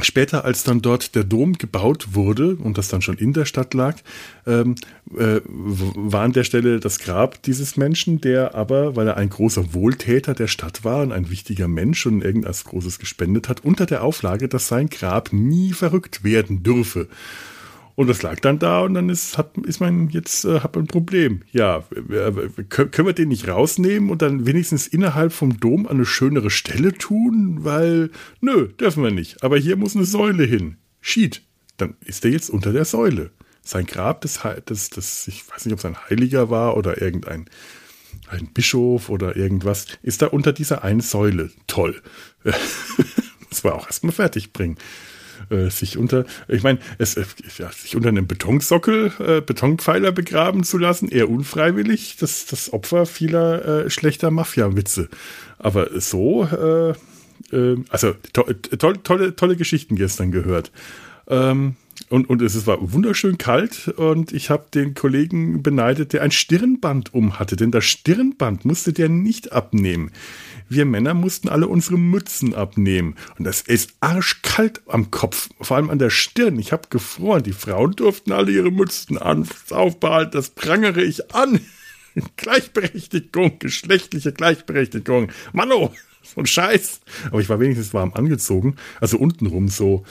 Später, 0.00 0.44
als 0.44 0.64
dann 0.64 0.82
dort 0.82 1.14
der 1.14 1.22
Dom 1.22 1.52
gebaut 1.52 2.14
wurde 2.14 2.56
und 2.56 2.78
das 2.78 2.88
dann 2.88 3.00
schon 3.00 3.16
in 3.16 3.32
der 3.32 3.44
Stadt 3.44 3.74
lag, 3.74 3.96
ähm, 4.44 4.74
äh, 5.16 5.40
war 5.46 6.22
an 6.22 6.32
der 6.32 6.42
Stelle 6.42 6.80
das 6.80 6.98
Grab 6.98 7.40
dieses 7.44 7.76
Menschen, 7.76 8.20
der 8.20 8.56
aber, 8.56 8.96
weil 8.96 9.06
er 9.06 9.16
ein 9.16 9.30
großer 9.30 9.72
Wohltäter 9.72 10.34
der 10.34 10.48
Stadt 10.48 10.82
war 10.82 11.00
und 11.02 11.12
ein 11.12 11.30
wichtiger 11.30 11.68
Mensch 11.68 12.06
und 12.06 12.22
irgendwas 12.22 12.64
Großes 12.64 12.98
gespendet 12.98 13.48
hat, 13.48 13.64
unter 13.64 13.86
der 13.86 14.02
Auflage, 14.02 14.48
dass 14.48 14.66
sein 14.66 14.88
Grab 14.88 15.32
nie 15.32 15.72
verrückt 15.72 16.24
werden 16.24 16.64
dürfe. 16.64 17.06
Und 17.96 18.08
das 18.08 18.22
lag 18.22 18.40
dann 18.40 18.58
da 18.58 18.80
und 18.80 18.94
dann 18.94 19.08
ist, 19.08 19.38
hat, 19.38 19.56
ist 19.58 19.80
man 19.80 20.08
jetzt 20.08 20.44
äh, 20.44 20.60
hat 20.60 20.74
man 20.74 20.84
ein 20.84 20.88
Problem. 20.88 21.42
Ja, 21.52 21.84
können 22.68 23.06
wir 23.06 23.12
den 23.12 23.28
nicht 23.28 23.46
rausnehmen 23.46 24.10
und 24.10 24.20
dann 24.20 24.46
wenigstens 24.46 24.88
innerhalb 24.88 25.32
vom 25.32 25.60
Dom 25.60 25.86
an 25.86 25.96
eine 25.96 26.06
schönere 26.06 26.50
Stelle 26.50 26.92
tun? 26.92 27.58
Weil, 27.60 28.10
nö, 28.40 28.68
dürfen 28.68 29.04
wir 29.04 29.12
nicht. 29.12 29.44
Aber 29.44 29.58
hier 29.58 29.76
muss 29.76 29.94
eine 29.94 30.04
Säule 30.04 30.44
hin. 30.44 30.76
Schied. 31.00 31.42
Dann 31.76 31.94
ist 32.04 32.24
er 32.24 32.32
jetzt 32.32 32.50
unter 32.50 32.72
der 32.72 32.84
Säule. 32.84 33.30
Sein 33.62 33.86
Grab, 33.86 34.20
das, 34.22 34.40
das, 34.66 34.90
das, 34.90 35.28
ich 35.28 35.48
weiß 35.48 35.64
nicht, 35.64 35.72
ob 35.72 35.78
es 35.78 35.84
ein 35.84 35.96
Heiliger 36.10 36.50
war 36.50 36.76
oder 36.76 37.00
irgendein 37.00 37.46
ein 38.28 38.52
Bischof 38.52 39.10
oder 39.10 39.36
irgendwas, 39.36 39.86
ist 40.02 40.22
da 40.22 40.26
unter 40.26 40.52
dieser 40.52 40.82
einen 40.82 41.00
Säule. 41.00 41.50
Toll. 41.66 42.00
das 43.50 43.64
war 43.64 43.74
auch 43.74 43.86
erstmal 43.86 44.12
fertig 44.12 44.52
bringen 44.52 44.78
äh, 45.50 45.70
sich 45.70 45.98
unter, 45.98 46.24
ich 46.48 46.62
meine, 46.62 46.78
es, 46.98 47.16
äh, 47.16 47.24
ja, 47.58 47.70
sich 47.70 47.96
unter 47.96 48.08
einem 48.08 48.26
Betonsockel, 48.26 49.12
äh, 49.18 49.40
Betonpfeiler 49.40 50.12
begraben 50.12 50.64
zu 50.64 50.78
lassen, 50.78 51.08
eher 51.08 51.28
unfreiwillig, 51.30 52.16
das, 52.18 52.46
das 52.46 52.72
Opfer 52.72 53.06
vieler 53.06 53.84
äh, 53.86 53.90
schlechter 53.90 54.30
Mafia-Witze. 54.30 55.08
Aber 55.58 55.88
so, 56.00 56.44
äh, 56.44 56.90
äh, 57.56 57.76
also 57.88 58.14
to 58.32 58.42
to 58.42 58.92
tolle, 58.94 59.36
tolle 59.36 59.56
Geschichten 59.56 59.96
gestern 59.96 60.30
gehört. 60.30 60.70
Ähm, 61.28 61.76
und, 62.10 62.28
und 62.28 62.42
es 62.42 62.66
war 62.66 62.92
wunderschön 62.92 63.38
kalt 63.38 63.88
und 63.88 64.32
ich 64.32 64.50
habe 64.50 64.66
den 64.74 64.94
Kollegen 64.94 65.62
beneidet, 65.62 66.12
der 66.12 66.22
ein 66.22 66.30
Stirnband 66.30 67.14
um 67.14 67.38
hatte, 67.38 67.56
denn 67.56 67.70
das 67.70 67.84
Stirnband 67.84 68.64
musste 68.64 68.92
der 68.92 69.08
nicht 69.08 69.52
abnehmen. 69.52 70.10
Wir 70.68 70.84
Männer 70.84 71.14
mussten 71.14 71.48
alle 71.48 71.68
unsere 71.68 71.98
Mützen 71.98 72.54
abnehmen. 72.54 73.16
Und 73.38 73.44
das 73.44 73.60
ist 73.60 73.94
arschkalt 74.00 74.82
am 74.86 75.10
Kopf, 75.10 75.48
vor 75.60 75.76
allem 75.76 75.90
an 75.90 75.98
der 75.98 76.10
Stirn. 76.10 76.58
Ich 76.58 76.72
habe 76.72 76.88
gefroren. 76.88 77.42
Die 77.42 77.52
Frauen 77.52 77.92
durften 77.92 78.32
alle 78.32 78.50
ihre 78.50 78.70
Mützen 78.70 79.18
aufbehalten. 79.18 80.32
Das 80.32 80.50
prangere 80.50 81.02
ich 81.02 81.34
an. 81.34 81.60
Gleichberechtigung, 82.36 83.58
geschlechtliche 83.58 84.32
Gleichberechtigung. 84.32 85.30
Manno, 85.52 85.92
so 86.22 86.40
ein 86.40 86.46
Scheiß. 86.46 87.00
Aber 87.30 87.40
ich 87.40 87.48
war 87.48 87.60
wenigstens 87.60 87.92
warm 87.92 88.12
angezogen. 88.14 88.76
Also 89.00 89.18
untenrum 89.18 89.68
so 89.68 90.04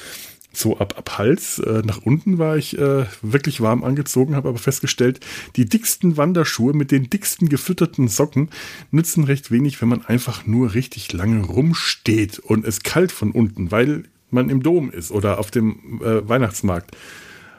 so 0.54 0.78
ab, 0.78 0.96
ab 0.98 1.18
Hals 1.18 1.60
äh, 1.60 1.82
nach 1.84 2.00
unten 2.04 2.38
war 2.38 2.58
ich 2.58 2.78
äh, 2.78 3.06
wirklich 3.22 3.60
warm 3.62 3.84
angezogen, 3.84 4.36
habe 4.36 4.50
aber 4.50 4.58
festgestellt, 4.58 5.20
die 5.56 5.66
dicksten 5.66 6.16
Wanderschuhe 6.16 6.74
mit 6.74 6.92
den 6.92 7.10
dicksten 7.10 7.50
gefütterten 7.50 8.08
Socken 8.08 8.50
nützen 8.92 9.24
recht 9.24 9.52
wenig, 9.52 9.82
wenn 9.82 9.90
man 9.90 10.06
einfach 10.06 10.46
nur 10.46 10.74
richtig 10.74 11.12
lange 11.12 11.44
rumsteht 11.44 12.40
und 12.40 12.66
es 12.66 12.84
kalt 12.84 13.12
von 13.12 13.32
unten, 13.32 13.72
weil 13.72 14.04
man 14.30 14.50
im 14.50 14.64
Dom 14.64 14.92
ist 14.92 15.12
oder 15.12 15.40
auf 15.40 15.52
dem 15.52 16.02
äh, 16.04 16.28
Weihnachtsmarkt. 16.28 16.96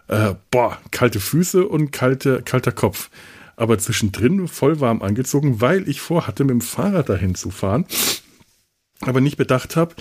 Äh, 0.08 0.34
boah, 0.50 0.78
kalte 0.90 1.20
Füße 1.20 1.66
und 1.66 1.90
kalte, 1.92 2.42
kalter 2.44 2.72
Kopf. 2.72 3.10
Aber 3.56 3.78
zwischendrin 3.78 4.48
voll 4.48 4.80
warm 4.80 5.00
angezogen, 5.00 5.60
weil 5.60 5.88
ich 5.88 6.00
vorhatte, 6.00 6.44
mit 6.44 6.50
dem 6.50 6.60
Fahrrad 6.60 7.08
dahin 7.08 7.34
zu 7.36 7.50
fahren 7.50 7.86
aber 9.00 9.20
nicht 9.20 9.36
bedacht 9.36 9.76
habe, 9.76 9.94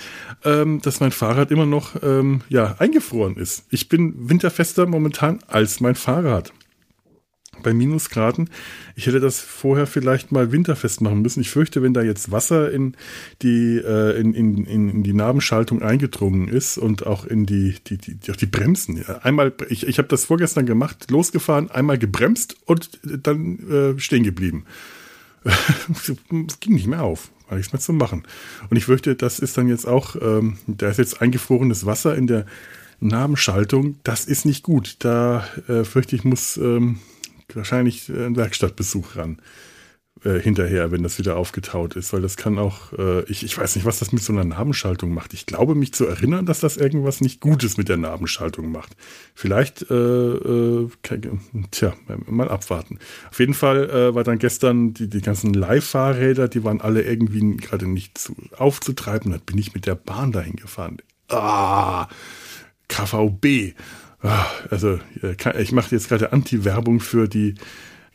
ähm, 0.43 0.81
dass 0.81 0.99
mein 0.99 1.11
Fahrrad 1.11 1.51
immer 1.51 1.65
noch 1.65 2.01
ähm, 2.03 2.41
ja, 2.49 2.75
eingefroren 2.79 3.37
ist. 3.37 3.65
Ich 3.69 3.89
bin 3.89 4.29
winterfester 4.29 4.85
momentan 4.85 5.39
als 5.47 5.79
mein 5.79 5.95
Fahrrad. 5.95 6.53
Bei 7.61 7.73
Minusgraden. 7.73 8.49
Ich 8.95 9.05
hätte 9.07 9.19
das 9.21 9.39
vorher 9.39 9.87
vielleicht 9.87 10.31
mal 10.31 10.51
winterfest 10.51 11.01
machen 11.01 11.21
müssen. 11.21 11.39
Ich 11.39 11.49
fürchte, 11.49 11.81
wenn 11.81 11.93
da 11.93 12.01
jetzt 12.01 12.31
Wasser 12.31 12.71
in 12.71 12.97
die, 13.41 13.77
äh, 13.77 14.19
in, 14.19 14.33
in, 14.33 14.65
in 14.65 15.03
die 15.03 15.13
Nabenschaltung 15.13 15.81
eingedrungen 15.81 16.47
ist 16.49 16.77
und 16.77 17.05
auch 17.05 17.25
in 17.25 17.45
die, 17.45 17.75
die, 17.87 17.97
die, 17.97 18.15
die, 18.15 18.31
die 18.33 18.45
Bremsen. 18.47 19.05
Einmal, 19.21 19.53
ich, 19.69 19.87
ich 19.87 19.97
habe 19.97 20.09
das 20.09 20.25
vorgestern 20.25 20.65
gemacht, 20.65 21.09
losgefahren, 21.09 21.71
einmal 21.71 21.97
gebremst 21.97 22.57
und 22.65 22.99
dann 23.03 23.59
äh, 23.69 23.99
stehen 23.99 24.23
geblieben. 24.23 24.65
ging 26.59 26.73
nicht 26.73 26.87
mehr 26.87 27.03
auf 27.03 27.29
war 27.53 27.57
nichts 27.57 27.73
mehr 27.73 27.79
zu 27.79 27.93
machen. 27.93 28.23
Und 28.69 28.77
ich 28.77 28.85
fürchte, 28.85 29.15
das 29.15 29.39
ist 29.39 29.57
dann 29.57 29.69
jetzt 29.69 29.87
auch, 29.87 30.15
ähm, 30.21 30.57
da 30.67 30.89
ist 30.89 30.97
jetzt 30.97 31.21
eingefrorenes 31.21 31.85
Wasser 31.85 32.15
in 32.15 32.27
der 32.27 32.45
Nabenschaltung. 32.99 33.95
Das 34.03 34.25
ist 34.25 34.45
nicht 34.45 34.63
gut. 34.63 34.97
Da 34.99 35.47
äh, 35.67 35.83
fürchte 35.83 36.15
ich, 36.15 36.23
muss 36.23 36.57
ähm, 36.57 36.99
wahrscheinlich 37.53 38.09
ein 38.09 38.35
Werkstattbesuch 38.35 39.15
ran 39.15 39.37
äh, 40.23 40.39
hinterher, 40.39 40.91
wenn 40.91 41.03
das 41.03 41.17
wieder 41.17 41.35
aufgetaut 41.35 41.95
ist, 41.95 42.13
weil 42.13 42.21
das 42.21 42.37
kann 42.37 42.57
auch, 42.57 42.93
äh, 42.93 43.23
ich, 43.23 43.43
ich 43.43 43.57
weiß 43.57 43.75
nicht, 43.75 43.85
was 43.85 43.99
das 43.99 44.11
mit 44.11 44.23
so 44.23 44.31
einer 44.31 44.45
Nabenschaltung 44.45 45.13
macht. 45.13 45.33
Ich 45.33 45.45
glaube 45.45 45.75
mich 45.75 45.93
zu 45.93 46.05
erinnern, 46.05 46.45
dass 46.45 46.59
das 46.59 46.77
irgendwas 46.77 47.21
nicht 47.21 47.41
Gutes 47.41 47.77
mit 47.77 47.89
der 47.89 47.97
Nabenschaltung 47.97 48.71
macht. 48.71 48.95
Vielleicht, 49.35 49.89
äh, 49.89 49.95
äh, 49.95 50.89
tja, 51.71 51.93
mal 52.25 52.49
abwarten. 52.49 52.99
Auf 53.29 53.39
jeden 53.39 53.53
Fall 53.53 53.89
äh, 53.89 54.15
war 54.15 54.23
dann 54.23 54.39
gestern 54.39 54.93
die, 54.93 55.09
die 55.09 55.21
ganzen 55.21 55.53
Leihfahrräder, 55.53 56.47
die 56.47 56.63
waren 56.63 56.81
alle 56.81 57.01
irgendwie 57.01 57.57
gerade 57.57 57.87
nicht 57.87 58.17
zu, 58.17 58.35
aufzutreiben. 58.57 59.31
Dann 59.31 59.41
bin 59.41 59.57
ich 59.57 59.73
mit 59.73 59.85
der 59.85 59.95
Bahn 59.95 60.31
dahin 60.31 60.55
gefahren. 60.55 60.97
Ah, 61.29 62.07
KVB. 62.87 63.73
Ah, 64.21 64.45
also 64.69 64.99
ich 65.59 65.73
mache 65.73 65.93
jetzt 65.93 66.07
gerade 66.07 66.31
Anti-Werbung 66.31 67.01
für 67.01 67.27
die 67.27 67.55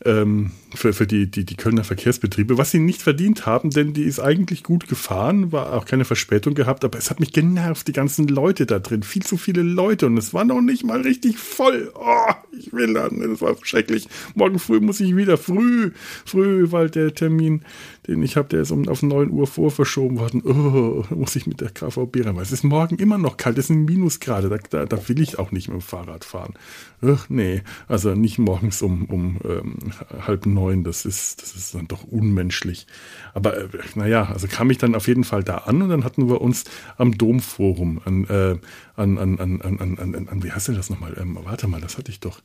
ähm, 0.05 0.51
für, 0.73 0.93
für 0.93 1.07
die, 1.07 1.29
die, 1.29 1.45
die 1.45 1.55
Kölner 1.55 1.83
Verkehrsbetriebe, 1.83 2.57
was 2.57 2.71
sie 2.71 2.79
nicht 2.79 3.01
verdient 3.01 3.45
haben, 3.45 3.69
denn 3.69 3.93
die 3.93 4.03
ist 4.03 4.19
eigentlich 4.19 4.63
gut 4.63 4.87
gefahren, 4.87 5.51
war 5.51 5.73
auch 5.73 5.85
keine 5.85 6.05
Verspätung 6.05 6.53
gehabt, 6.53 6.85
aber 6.85 6.97
es 6.97 7.09
hat 7.09 7.19
mich 7.19 7.33
genervt, 7.33 7.87
die 7.87 7.93
ganzen 7.93 8.27
Leute 8.27 8.65
da 8.65 8.79
drin, 8.79 9.03
viel 9.03 9.23
zu 9.23 9.37
viele 9.37 9.61
Leute 9.61 10.05
und 10.05 10.17
es 10.17 10.33
war 10.33 10.45
noch 10.45 10.61
nicht 10.61 10.85
mal 10.85 11.01
richtig 11.01 11.37
voll. 11.37 11.91
Oh, 11.95 12.33
ich 12.57 12.71
will 12.71 12.93
dann, 12.93 13.19
das 13.19 13.41
war 13.41 13.55
schrecklich. 13.61 14.07
Morgen 14.35 14.59
früh 14.59 14.79
muss 14.79 14.99
ich 14.99 15.15
wieder, 15.15 15.37
früh, 15.37 15.91
früh, 16.25 16.71
weil 16.71 16.89
der 16.89 17.13
Termin, 17.13 17.63
den 18.09 18.23
ich 18.23 18.37
habe, 18.37 18.49
der 18.49 18.61
ist 18.61 18.71
um, 18.71 18.87
auf 18.87 19.03
9 19.03 19.29
Uhr 19.29 19.45
vor 19.47 19.71
verschoben 19.71 20.19
worden. 20.19 20.41
Oh, 20.43 21.05
muss 21.13 21.35
ich 21.35 21.45
mit 21.45 21.61
der 21.61 21.69
KVB 21.69 22.25
rein, 22.25 22.35
weil 22.35 22.43
es 22.43 22.51
ist 22.51 22.63
morgen 22.63 22.95
immer 22.95 23.17
noch 23.17 23.37
kalt, 23.37 23.57
es 23.57 23.67
sind 23.67 23.85
Minusgrade, 23.85 24.49
da, 24.49 24.57
da, 24.57 24.85
da 24.85 25.07
will 25.07 25.21
ich 25.21 25.37
auch 25.37 25.51
nicht 25.51 25.67
mit 25.67 25.75
dem 25.75 25.81
Fahrrad 25.81 26.25
fahren. 26.25 26.55
Ach 27.01 27.29
nee, 27.29 27.61
also 27.87 28.15
nicht 28.15 28.39
morgens 28.39 28.81
um, 28.81 29.05
um 29.05 29.39
ähm, 29.45 29.77
halb 30.25 30.45
neun, 30.45 30.83
das 30.83 31.05
ist, 31.05 31.41
das 31.41 31.55
ist 31.55 31.75
dann 31.75 31.87
doch 31.87 32.03
unmenschlich. 32.03 32.87
Aber 33.33 33.57
äh, 33.57 33.67
naja, 33.95 34.29
also 34.31 34.47
kam 34.47 34.71
ich 34.71 34.79
dann 34.79 34.95
auf 34.95 35.07
jeden 35.07 35.23
Fall 35.23 35.43
da 35.43 35.59
an 35.59 35.81
und 35.81 35.89
dann 35.89 36.03
hatten 36.03 36.27
wir 36.29 36.41
uns 36.41 36.65
am 36.97 37.17
Domforum 37.17 38.01
an, 38.03 38.25
äh, 38.25 38.57
an, 38.95 39.17
an, 39.17 39.39
an, 39.39 39.61
an, 39.61 39.79
an, 39.79 39.97
an, 39.99 40.27
an, 40.27 40.43
wie 40.43 40.51
heißt 40.51 40.67
denn 40.67 40.75
das 40.75 40.89
nochmal? 40.89 41.15
Ähm, 41.19 41.37
warte 41.43 41.67
mal, 41.67 41.79
das 41.79 41.97
hatte 41.97 42.11
ich 42.11 42.19
doch. 42.19 42.41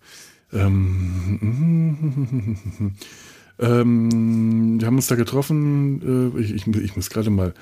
Ähm, 0.53 1.41
ähm, 3.65 4.81
wir 4.81 4.87
haben 4.87 4.97
uns 4.97 5.07
da 5.07 5.15
getroffen, 5.15 6.35
äh, 6.37 6.41
ich, 6.41 6.55
ich, 6.55 6.67
ich 6.67 6.97
muss 6.97 7.11
gerade 7.11 7.31
mal 7.31 7.55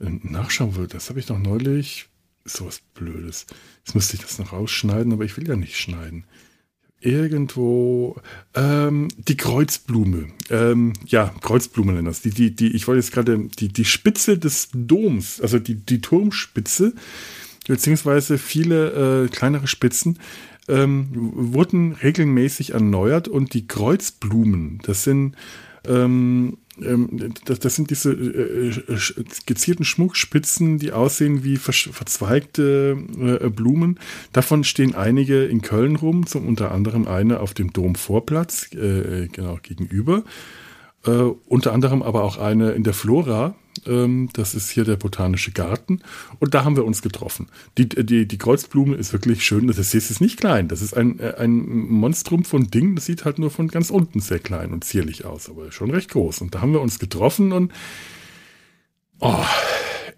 äh, 0.00 0.10
nachschauen, 0.22 0.74
das 0.88 1.08
habe 1.08 1.20
ich 1.20 1.28
noch 1.28 1.38
neulich 1.38 2.08
sowas 2.44 2.80
Blödes. 2.94 3.46
Jetzt 3.84 3.94
müsste 3.94 4.16
ich 4.16 4.22
das 4.22 4.38
noch 4.38 4.52
rausschneiden, 4.52 5.12
aber 5.12 5.24
ich 5.24 5.36
will 5.36 5.48
ja 5.48 5.56
nicht 5.56 5.76
schneiden. 5.76 6.24
Irgendwo 7.00 8.16
ähm, 8.54 9.08
die 9.16 9.36
Kreuzblume. 9.36 10.28
Ähm, 10.50 10.94
ja, 11.06 11.32
Kreuzblume 11.40 11.92
nennen 11.92 12.06
das. 12.06 12.22
Die, 12.22 12.30
die, 12.30 12.54
die, 12.54 12.74
ich 12.74 12.88
wollte 12.88 12.98
jetzt 13.00 13.12
gerade 13.12 13.38
die, 13.58 13.68
die 13.68 13.84
Spitze 13.84 14.36
des 14.36 14.70
Doms, 14.72 15.40
also 15.40 15.58
die, 15.58 15.76
die 15.76 16.00
Turmspitze, 16.00 16.94
beziehungsweise 17.68 18.36
viele 18.36 19.26
äh, 19.26 19.28
kleinere 19.28 19.68
Spitzen, 19.68 20.18
ähm, 20.68 21.08
wurden 21.12 21.92
regelmäßig 21.92 22.72
erneuert 22.72 23.28
und 23.28 23.54
die 23.54 23.66
Kreuzblumen, 23.66 24.80
das 24.84 25.04
sind 25.04 25.36
ähm, 25.86 26.58
ähm, 26.82 27.34
das, 27.44 27.58
das, 27.58 27.74
sind 27.74 27.90
diese 27.90 28.12
äh, 28.12 28.68
äh 28.68 29.24
gezielten 29.46 29.84
Schmuckspitzen, 29.84 30.78
die 30.78 30.92
aussehen 30.92 31.44
wie 31.44 31.56
verzweigte 31.56 32.96
äh, 33.18 33.48
Blumen. 33.48 33.98
Davon 34.32 34.64
stehen 34.64 34.94
einige 34.94 35.44
in 35.44 35.62
Köln 35.62 35.96
rum, 35.96 36.26
zum 36.26 36.46
unter 36.46 36.72
anderem 36.72 37.06
eine 37.06 37.40
auf 37.40 37.54
dem 37.54 37.72
Domvorplatz, 37.72 38.72
äh, 38.74 39.28
genau 39.28 39.58
gegenüber. 39.62 40.24
Äh, 41.06 41.10
unter 41.10 41.72
anderem 41.72 42.02
aber 42.02 42.24
auch 42.24 42.38
eine 42.38 42.72
in 42.72 42.84
der 42.84 42.94
Flora, 42.94 43.54
das 44.32 44.54
ist 44.54 44.70
hier 44.70 44.84
der 44.84 44.96
Botanische 44.96 45.52
Garten. 45.52 46.00
Und 46.38 46.54
da 46.54 46.64
haben 46.64 46.76
wir 46.76 46.84
uns 46.84 47.02
getroffen. 47.02 47.48
Die, 47.76 47.88
die, 47.88 48.26
die 48.26 48.38
Kreuzblume 48.38 48.96
ist 48.96 49.12
wirklich 49.12 49.44
schön. 49.44 49.66
Das 49.66 49.78
ist, 49.78 49.94
ist 49.94 50.20
nicht 50.20 50.38
klein. 50.38 50.68
Das 50.68 50.82
ist 50.82 50.96
ein, 50.96 51.18
äh, 51.18 51.34
ein 51.38 51.66
Monstrum 51.66 52.44
von 52.44 52.70
Ding. 52.70 52.94
Das 52.94 53.06
sieht 53.06 53.24
halt 53.24 53.38
nur 53.38 53.50
von 53.50 53.68
ganz 53.68 53.90
unten 53.90 54.20
sehr 54.20 54.38
klein 54.38 54.72
und 54.72 54.84
zierlich 54.84 55.24
aus, 55.24 55.48
aber 55.48 55.72
schon 55.72 55.90
recht 55.90 56.10
groß. 56.10 56.40
Und 56.40 56.54
da 56.54 56.60
haben 56.60 56.72
wir 56.72 56.80
uns 56.80 56.98
getroffen 56.98 57.52
und 57.52 57.72
oh, 59.20 59.44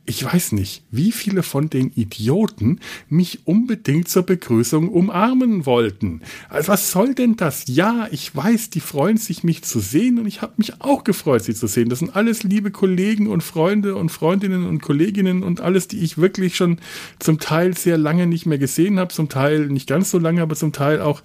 ich 0.07 0.25
weiß 0.25 0.53
nicht, 0.53 0.83
wie 0.91 1.13
viele 1.13 1.43
von 1.43 1.71
den 1.71 1.93
Idioten 1.93 2.81
mich 3.09 3.47
unbedingt 3.47 4.09
zur 4.09 4.25
Begrüßung 4.25 4.89
umarmen 4.89 5.67
wollten. 5.67 6.23
Also 6.49 6.69
was 6.69 6.91
soll 6.91 7.15
denn 7.15 7.37
das? 7.37 7.65
Ja, 7.69 8.09
ich 8.11 8.35
weiß, 8.35 8.71
die 8.71 8.81
freuen 8.81 9.19
sich, 9.19 9.45
mich 9.45 9.63
zu 9.63 9.79
sehen 9.79 10.19
und 10.19 10.27
ich 10.27 10.43
habe 10.43 10.55
mich 10.57 10.81
auch 10.81 11.05
gefreut, 11.05 11.45
sie 11.45 11.55
zu 11.55 11.67
sehen. 11.67 11.89
Das 11.89 12.01
sind 12.01 12.17
alles 12.17 12.43
liebe 12.43 12.71
Kollegen 12.71 13.29
und 13.29 13.43
Freunde 13.43 13.95
und 13.95 14.11
Freundinnen 14.11 14.67
und 14.67 14.83
Kolleginnen 14.83 15.43
und 15.43 15.61
alles, 15.61 15.87
die 15.87 16.01
ich 16.01 16.19
wirklich 16.19 16.57
schon 16.57 16.79
zum 17.19 17.39
Teil 17.39 17.77
sehr 17.77 17.99
lange 17.99 18.27
nicht 18.27 18.47
mehr 18.47 18.59
gesehen 18.59 18.99
habe, 18.99 19.15
zum 19.15 19.29
Teil 19.29 19.67
nicht 19.67 19.89
ganz 19.89 20.11
so 20.11 20.19
lange, 20.19 20.43
aber 20.43 20.57
zum 20.57 20.73
Teil 20.73 21.01
auch 21.01 21.23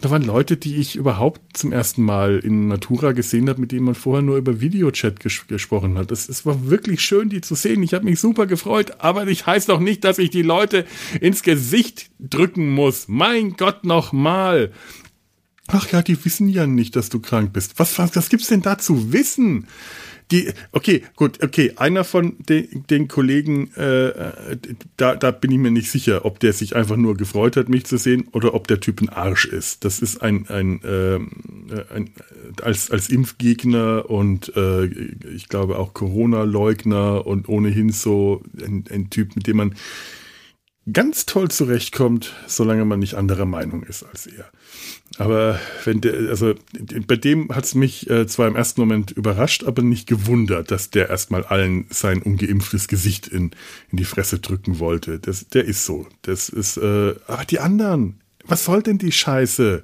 da 0.00 0.10
waren 0.10 0.22
Leute, 0.22 0.56
die 0.56 0.76
ich 0.76 0.94
überhaupt 0.94 1.56
zum 1.56 1.72
ersten 1.72 2.02
Mal 2.02 2.38
in 2.38 2.68
Natura 2.68 3.12
gesehen 3.12 3.48
habe, 3.48 3.60
mit 3.60 3.72
denen 3.72 3.84
man 3.84 3.96
vorher 3.96 4.22
nur 4.22 4.36
über 4.36 4.60
Videochat 4.60 5.18
ges 5.18 5.46
gesprochen 5.48 5.98
hat. 5.98 6.12
Es, 6.12 6.28
es 6.28 6.46
war 6.46 6.68
wirklich 6.68 7.00
schön, 7.00 7.28
die 7.28 7.40
zu 7.40 7.56
sehen. 7.56 7.82
Ich 7.82 7.94
habe 7.94 8.04
mich 8.04 8.20
super 8.20 8.46
gefreut, 8.46 9.00
aber 9.00 9.26
ich 9.26 9.46
heißt 9.46 9.68
doch 9.68 9.80
nicht, 9.80 10.04
dass 10.04 10.18
ich 10.18 10.30
die 10.30 10.42
Leute 10.42 10.84
ins 11.20 11.42
Gesicht 11.42 12.10
drücken 12.20 12.70
muss. 12.70 13.08
Mein 13.08 13.56
Gott, 13.56 13.84
nochmal. 13.84 14.72
Ach 15.66 15.90
ja, 15.90 16.02
die 16.02 16.24
wissen 16.24 16.48
ja 16.48 16.66
nicht, 16.66 16.94
dass 16.94 17.08
du 17.08 17.20
krank 17.20 17.52
bist. 17.52 17.78
Was, 17.78 17.98
was, 17.98 18.14
was 18.14 18.28
gibt's 18.28 18.48
denn 18.48 18.62
da 18.62 18.78
zu 18.78 19.12
wissen? 19.12 19.66
Die, 20.30 20.52
okay, 20.72 21.02
gut, 21.16 21.42
okay, 21.42 21.72
einer 21.76 22.04
von 22.04 22.36
den, 22.38 22.84
den 22.90 23.08
Kollegen, 23.08 23.72
äh, 23.74 24.12
da, 24.98 25.16
da 25.16 25.30
bin 25.30 25.50
ich 25.50 25.58
mir 25.58 25.70
nicht 25.70 25.90
sicher, 25.90 26.26
ob 26.26 26.38
der 26.40 26.52
sich 26.52 26.76
einfach 26.76 26.96
nur 26.96 27.16
gefreut 27.16 27.56
hat, 27.56 27.70
mich 27.70 27.86
zu 27.86 27.96
sehen, 27.96 28.28
oder 28.32 28.52
ob 28.52 28.68
der 28.68 28.80
Typ 28.80 29.00
ein 29.00 29.08
Arsch 29.08 29.46
ist. 29.46 29.84
Das 29.84 30.00
ist 30.00 30.20
ein, 30.20 30.46
ein, 30.48 30.82
äh, 30.82 31.18
ein 31.94 32.10
als, 32.62 32.90
als 32.90 33.08
Impfgegner 33.08 34.10
und 34.10 34.54
äh, 34.54 34.84
ich 34.84 35.48
glaube 35.48 35.78
auch 35.78 35.94
Corona-Leugner 35.94 37.26
und 37.26 37.48
ohnehin 37.48 37.90
so 37.90 38.42
ein, 38.60 38.84
ein 38.90 39.10
Typ, 39.10 39.34
mit 39.34 39.46
dem 39.46 39.56
man 39.56 39.74
ganz 40.92 41.26
toll 41.26 41.50
zurechtkommt, 41.50 42.34
solange 42.46 42.84
man 42.84 42.98
nicht 42.98 43.14
anderer 43.14 43.46
Meinung 43.46 43.82
ist 43.82 44.04
als 44.04 44.26
er. 44.26 44.46
Aber 45.18 45.58
wenn 45.84 46.00
der, 46.00 46.14
also 46.30 46.54
bei 47.06 47.16
dem 47.16 47.54
hat 47.54 47.64
es 47.64 47.74
mich 47.74 48.08
äh, 48.08 48.26
zwar 48.26 48.46
im 48.46 48.56
ersten 48.56 48.80
Moment 48.80 49.10
überrascht, 49.10 49.64
aber 49.64 49.82
nicht 49.82 50.06
gewundert, 50.06 50.70
dass 50.70 50.90
der 50.90 51.08
erstmal 51.08 51.44
allen 51.44 51.86
sein 51.90 52.22
ungeimpftes 52.22 52.86
Gesicht 52.88 53.26
in, 53.26 53.50
in 53.90 53.98
die 53.98 54.04
Fresse 54.04 54.38
drücken 54.38 54.78
wollte. 54.78 55.18
Das, 55.18 55.48
der 55.48 55.64
ist 55.64 55.84
so. 55.84 56.06
Das 56.22 56.48
ist, 56.48 56.76
äh, 56.76 57.14
aber 57.26 57.44
die 57.44 57.58
anderen, 57.58 58.20
was 58.44 58.64
soll 58.64 58.82
denn 58.82 58.98
die 58.98 59.12
Scheiße? 59.12 59.82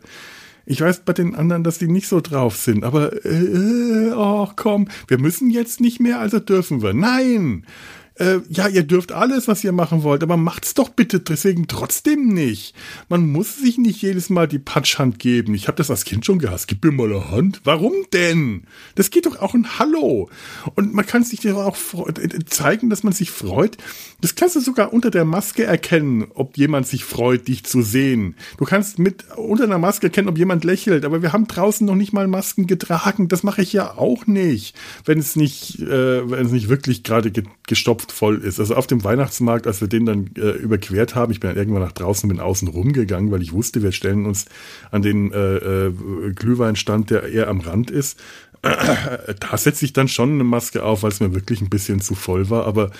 Ich 0.67 0.81
weiß 0.81 1.01
bei 1.01 1.13
den 1.13 1.35
anderen, 1.35 1.65
dass 1.65 1.79
die 1.79 1.89
nicht 1.89 2.09
so 2.09 2.21
drauf 2.21 2.57
sind, 2.57 2.85
aber 2.85 3.13
äh, 3.27 4.13
oh 4.15 4.49
komm, 4.57 4.89
wir 5.09 5.19
müssen 5.19 5.51
jetzt 5.51 5.81
nicht 5.81 6.01
mehr, 6.01 6.21
also 6.21 6.39
dürfen 6.39 6.83
wir. 6.83 6.95
Nein! 6.95 7.67
Äh, 8.17 8.39
ja, 8.49 8.69
ihr 8.69 8.85
dürft 8.85 9.11
alles, 9.11 9.49
was 9.49 9.65
ihr 9.65 9.73
machen 9.73 10.05
wollt, 10.05 10.23
aber 10.23 10.37
macht's 10.37 10.75
doch 10.75 10.89
bitte 10.89 11.19
deswegen 11.21 11.67
trotzdem 11.67 12.29
nicht. 12.29 12.75
Man 13.09 13.31
muss 13.31 13.57
sich 13.57 13.77
nicht 13.77 14.03
jedes 14.03 14.31
Mal 14.31 14.47
die 14.47 14.61
Patschhand 14.61 15.19
geben. 15.19 15.55
Ich 15.55 15.67
habe 15.67 15.77
das 15.77 15.91
als 15.91 16.05
Kind 16.05 16.25
schon 16.25 16.39
gehasst. 16.39 16.69
Gib 16.69 16.85
mir 16.85 16.93
mal 16.93 17.13
eine 17.13 17.31
Hand. 17.31 17.61
Warum 17.65 17.93
denn? 18.13 18.65
Das 18.95 19.11
geht 19.11 19.27
doch 19.27 19.41
auch 19.41 19.55
ein 19.55 19.79
Hallo. 19.79 20.31
Und 20.77 20.95
man 20.95 21.07
kann 21.07 21.25
sich 21.25 21.51
auch 21.51 21.77
äh, 22.07 22.45
zeigen, 22.47 22.89
dass 22.89 23.03
man 23.03 23.13
sich 23.13 23.33
freut. 23.33 23.77
Das 24.21 24.37
kannst 24.37 24.55
du 24.55 24.61
sogar 24.61 24.93
unter 24.93 25.11
der 25.11 25.25
Maske 25.25 25.65
erkennen, 25.65 26.27
ob 26.35 26.57
jemand 26.57 26.87
sich 26.87 27.05
freut, 27.05 27.49
dich 27.49 27.65
zu 27.65 27.83
sehen. 27.83 28.37
Du 28.59 28.65
kannst 28.65 29.01
mit 29.01 29.25
unter 29.37 29.65
einer 29.65 29.79
Maske 29.79 30.07
erkennen, 30.07 30.29
ob 30.29 30.39
jemand 30.39 30.63
lächelt. 30.63 31.05
Aber 31.05 31.21
wir 31.21 31.33
haben 31.33 31.49
draußen 31.49 31.85
noch 31.85 31.97
nicht 31.97 32.13
mal 32.13 32.29
Masken 32.29 32.69
getragen. 32.69 33.27
Das 33.27 33.43
mache 33.43 33.63
ich 33.63 33.73
ja 33.73 33.99
auch 33.99 34.29
nicht, 34.29 34.77
wenn 35.05 35.19
es 35.19 35.35
nicht, 35.35 35.81
äh, 35.81 36.31
wenn 36.31 36.47
es 36.47 36.53
nicht 36.53 36.69
wirklich 36.69 37.03
gerade 37.03 37.33
gestopft 37.67 38.04
gestopft 38.05 38.13
voll 38.13 38.39
ist. 38.39 38.61
Also 38.61 38.75
auf 38.75 38.87
dem 38.87 39.05
Weihnachtsmarkt, 39.05 39.67
als 39.67 39.81
wir 39.81 39.89
den 39.89 40.07
dann 40.07 40.31
äh, 40.37 40.51
überquert 40.51 41.15
haben, 41.15 41.33
ich 41.33 41.41
bin 41.41 41.51
dann 41.51 41.57
irgendwann 41.57 41.83
nach 41.83 41.93
draußen, 41.93 42.29
bin 42.29 42.41
außen 42.41 42.69
rumgegangen, 42.69 43.31
weil 43.31 43.43
ich 43.43 43.53
wusste, 43.53 43.83
wir 43.83 43.93
stellen 43.93 44.27
uns 44.27 44.47
an 44.91 45.03
den 45.03 45.33
äh, 45.33 45.57
äh, 45.57 45.93
Glühweinstand, 46.35 47.11
der 47.11 47.25
eher 47.25 47.49
am 47.49 47.61
Rand 47.61 47.91
ist. 47.91 48.19
da 48.63 49.57
setze 49.57 49.85
ich 49.85 49.93
dann 49.93 50.09
schon 50.09 50.33
eine 50.33 50.45
Maske 50.45 50.83
auf, 50.83 51.03
weil 51.03 51.11
es 51.11 51.21
mir 51.21 51.35
wirklich 51.35 51.61
ein 51.61 51.71
bisschen 51.71 52.01
zu 52.01 52.15
voll 52.15 52.51
war, 52.51 52.67
aber 52.67 52.91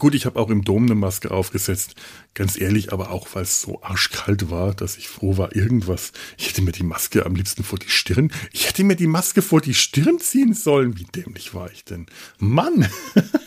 Gut, 0.00 0.16
ich 0.16 0.26
habe 0.26 0.40
auch 0.40 0.50
im 0.50 0.64
Dom 0.64 0.86
eine 0.86 0.96
Maske 0.96 1.30
aufgesetzt. 1.30 1.94
Ganz 2.32 2.60
ehrlich, 2.60 2.92
aber 2.92 3.10
auch, 3.10 3.28
weil 3.34 3.44
es 3.44 3.60
so 3.60 3.80
arschkalt 3.80 4.50
war, 4.50 4.74
dass 4.74 4.96
ich 4.96 5.06
froh 5.06 5.36
war, 5.36 5.54
irgendwas. 5.54 6.12
Ich 6.36 6.48
hätte 6.48 6.62
mir 6.62 6.72
die 6.72 6.82
Maske 6.82 7.24
am 7.24 7.36
liebsten 7.36 7.62
vor 7.62 7.78
die 7.78 7.90
Stirn. 7.90 8.32
Ich 8.52 8.66
hätte 8.66 8.82
mir 8.82 8.96
die 8.96 9.06
Maske 9.06 9.40
vor 9.40 9.60
die 9.60 9.74
Stirn 9.74 10.18
ziehen 10.18 10.52
sollen. 10.52 10.98
Wie 10.98 11.04
dämlich 11.04 11.54
war 11.54 11.70
ich 11.70 11.84
denn? 11.84 12.06
Mann! 12.38 12.88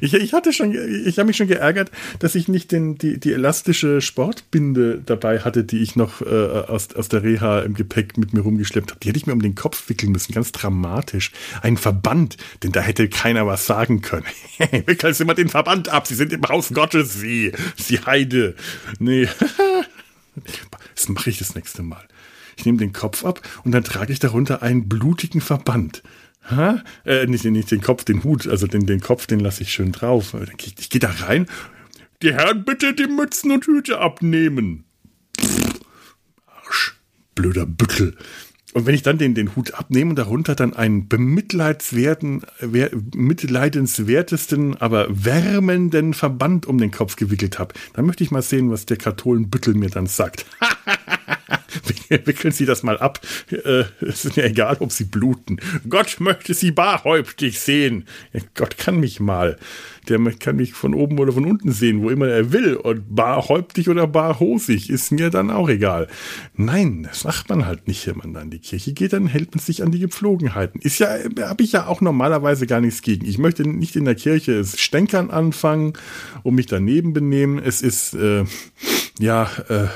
Ich, 0.00 0.14
ich 0.14 0.32
hatte 0.32 0.52
schon, 0.52 0.72
ich 0.72 1.18
habe 1.18 1.26
mich 1.26 1.36
schon 1.36 1.48
geärgert, 1.48 1.90
dass 2.18 2.34
ich 2.34 2.48
nicht 2.48 2.70
den, 2.72 2.96
die, 2.98 3.18
die 3.18 3.32
elastische 3.32 4.00
Sportbinde 4.00 5.00
dabei 5.04 5.40
hatte, 5.40 5.64
die 5.64 5.78
ich 5.78 5.96
noch 5.96 6.20
äh, 6.20 6.24
aus, 6.24 6.94
aus 6.94 7.08
der 7.08 7.22
Reha 7.22 7.60
im 7.60 7.74
Gepäck 7.74 8.18
mit 8.18 8.34
mir 8.34 8.40
rumgeschleppt 8.40 8.90
habe. 8.90 9.00
Die 9.00 9.08
hätte 9.08 9.18
ich 9.18 9.26
mir 9.26 9.32
um 9.32 9.42
den 9.42 9.54
Kopf 9.54 9.88
wickeln 9.88 10.12
müssen, 10.12 10.32
ganz 10.32 10.52
dramatisch. 10.52 11.32
Ein 11.62 11.76
Verband, 11.76 12.36
denn 12.62 12.72
da 12.72 12.80
hätte 12.80 13.08
keiner 13.08 13.46
was 13.46 13.66
sagen 13.66 14.02
können. 14.02 14.26
Wickeln 14.86 15.14
Sie 15.14 15.24
mal 15.24 15.34
den 15.34 15.48
Verband 15.48 15.88
ab, 15.88 16.06
Sie 16.06 16.14
sind 16.14 16.32
im 16.32 16.42
Haus 16.48 16.70
Gottes, 16.70 17.14
Sie, 17.14 17.52
Sie 17.76 18.00
Heide. 18.00 18.54
Nee, 18.98 19.28
das 20.94 21.08
mache 21.08 21.30
ich 21.30 21.38
das 21.38 21.54
nächste 21.54 21.82
Mal. 21.82 22.06
Ich 22.56 22.66
nehme 22.66 22.78
den 22.78 22.92
Kopf 22.92 23.24
ab 23.24 23.40
und 23.64 23.72
dann 23.72 23.84
trage 23.84 24.12
ich 24.12 24.18
darunter 24.18 24.62
einen 24.62 24.88
blutigen 24.88 25.40
Verband. 25.40 26.02
Ha? 26.50 26.82
Äh, 27.04 27.26
nicht, 27.26 27.44
nicht 27.44 27.70
den 27.70 27.80
Kopf, 27.80 28.04
den 28.04 28.22
Hut, 28.22 28.46
also 28.46 28.66
den, 28.66 28.86
den 28.86 29.00
Kopf, 29.00 29.26
den 29.26 29.40
lasse 29.40 29.62
ich 29.62 29.72
schön 29.72 29.92
drauf. 29.92 30.36
Ich, 30.58 30.78
ich 30.78 30.90
gehe 30.90 31.00
da 31.00 31.10
rein. 31.10 31.46
Die 32.22 32.32
Herren 32.32 32.64
bitte 32.64 32.94
die 32.94 33.06
Mützen 33.06 33.50
und 33.50 33.66
Hüte 33.66 33.98
abnehmen. 33.98 34.84
Pff, 35.40 35.80
Arsch. 36.46 36.96
blöder 37.34 37.66
Büttel. 37.66 38.16
Und 38.74 38.86
wenn 38.86 38.94
ich 38.94 39.02
dann 39.02 39.18
den, 39.18 39.34
den 39.34 39.54
Hut 39.54 39.74
abnehme 39.74 40.10
und 40.10 40.16
darunter 40.16 40.56
dann 40.56 40.74
einen 40.74 41.08
bemitleidswerten, 41.08 42.42
wer, 42.58 42.90
mitleidenswertesten, 43.14 44.76
aber 44.78 45.06
wärmenden 45.10 46.12
Verband 46.12 46.66
um 46.66 46.78
den 46.78 46.90
Kopf 46.90 47.14
gewickelt 47.14 47.60
habe, 47.60 47.72
dann 47.92 48.04
möchte 48.04 48.24
ich 48.24 48.32
mal 48.32 48.42
sehen, 48.42 48.72
was 48.72 48.84
der 48.84 48.96
Katholenbüttel 48.96 49.74
mir 49.74 49.90
dann 49.90 50.06
sagt. 50.06 50.44
Wickeln 52.08 52.52
Sie 52.52 52.66
das 52.66 52.82
mal 52.82 52.98
ab. 52.98 53.20
Äh, 53.50 53.84
es 54.00 54.24
ist 54.24 54.36
mir 54.36 54.44
egal, 54.44 54.76
ob 54.80 54.92
Sie 54.92 55.04
bluten. 55.04 55.58
Gott 55.88 56.16
möchte 56.20 56.54
Sie 56.54 56.70
barhäuptig 56.70 57.60
sehen. 57.60 58.06
Gott 58.54 58.78
kann 58.78 59.00
mich 59.00 59.20
mal. 59.20 59.58
Der 60.08 60.18
kann 60.32 60.56
mich 60.56 60.74
von 60.74 60.92
oben 60.92 61.18
oder 61.18 61.32
von 61.32 61.46
unten 61.46 61.72
sehen, 61.72 62.02
wo 62.02 62.10
immer 62.10 62.28
er 62.28 62.52
will. 62.52 62.74
Und 62.76 63.14
barhäuptig 63.14 63.88
oder 63.88 64.06
barhosig 64.06 64.90
ist 64.90 65.12
mir 65.12 65.30
dann 65.30 65.50
auch 65.50 65.68
egal. 65.68 66.08
Nein, 66.56 67.04
das 67.04 67.24
macht 67.24 67.48
man 67.48 67.66
halt 67.66 67.88
nicht, 67.88 68.06
wenn 68.06 68.18
man 68.18 68.34
dann 68.34 68.44
in 68.44 68.50
die 68.50 68.58
Kirche 68.58 68.92
geht. 68.92 69.14
Dann 69.14 69.26
hält 69.26 69.54
man 69.54 69.60
sich 69.60 69.82
an 69.82 69.92
die 69.92 70.00
Gepflogenheiten. 70.00 70.80
Ist 70.80 70.98
ja, 70.98 71.08
habe 71.40 71.62
ich 71.62 71.72
ja 71.72 71.86
auch 71.86 72.00
normalerweise 72.00 72.66
gar 72.66 72.80
nichts 72.80 73.02
gegen. 73.02 73.24
Ich 73.24 73.38
möchte 73.38 73.68
nicht 73.68 73.96
in 73.96 74.04
der 74.04 74.14
Kirche 74.14 74.64
stänkern 74.64 75.30
anfangen 75.30 75.94
und 76.42 76.54
mich 76.54 76.66
daneben 76.66 77.14
benehmen. 77.14 77.58
Es 77.58 77.80
ist, 77.80 78.14
äh, 78.14 78.44
ja, 79.18 79.50
äh, 79.68 79.86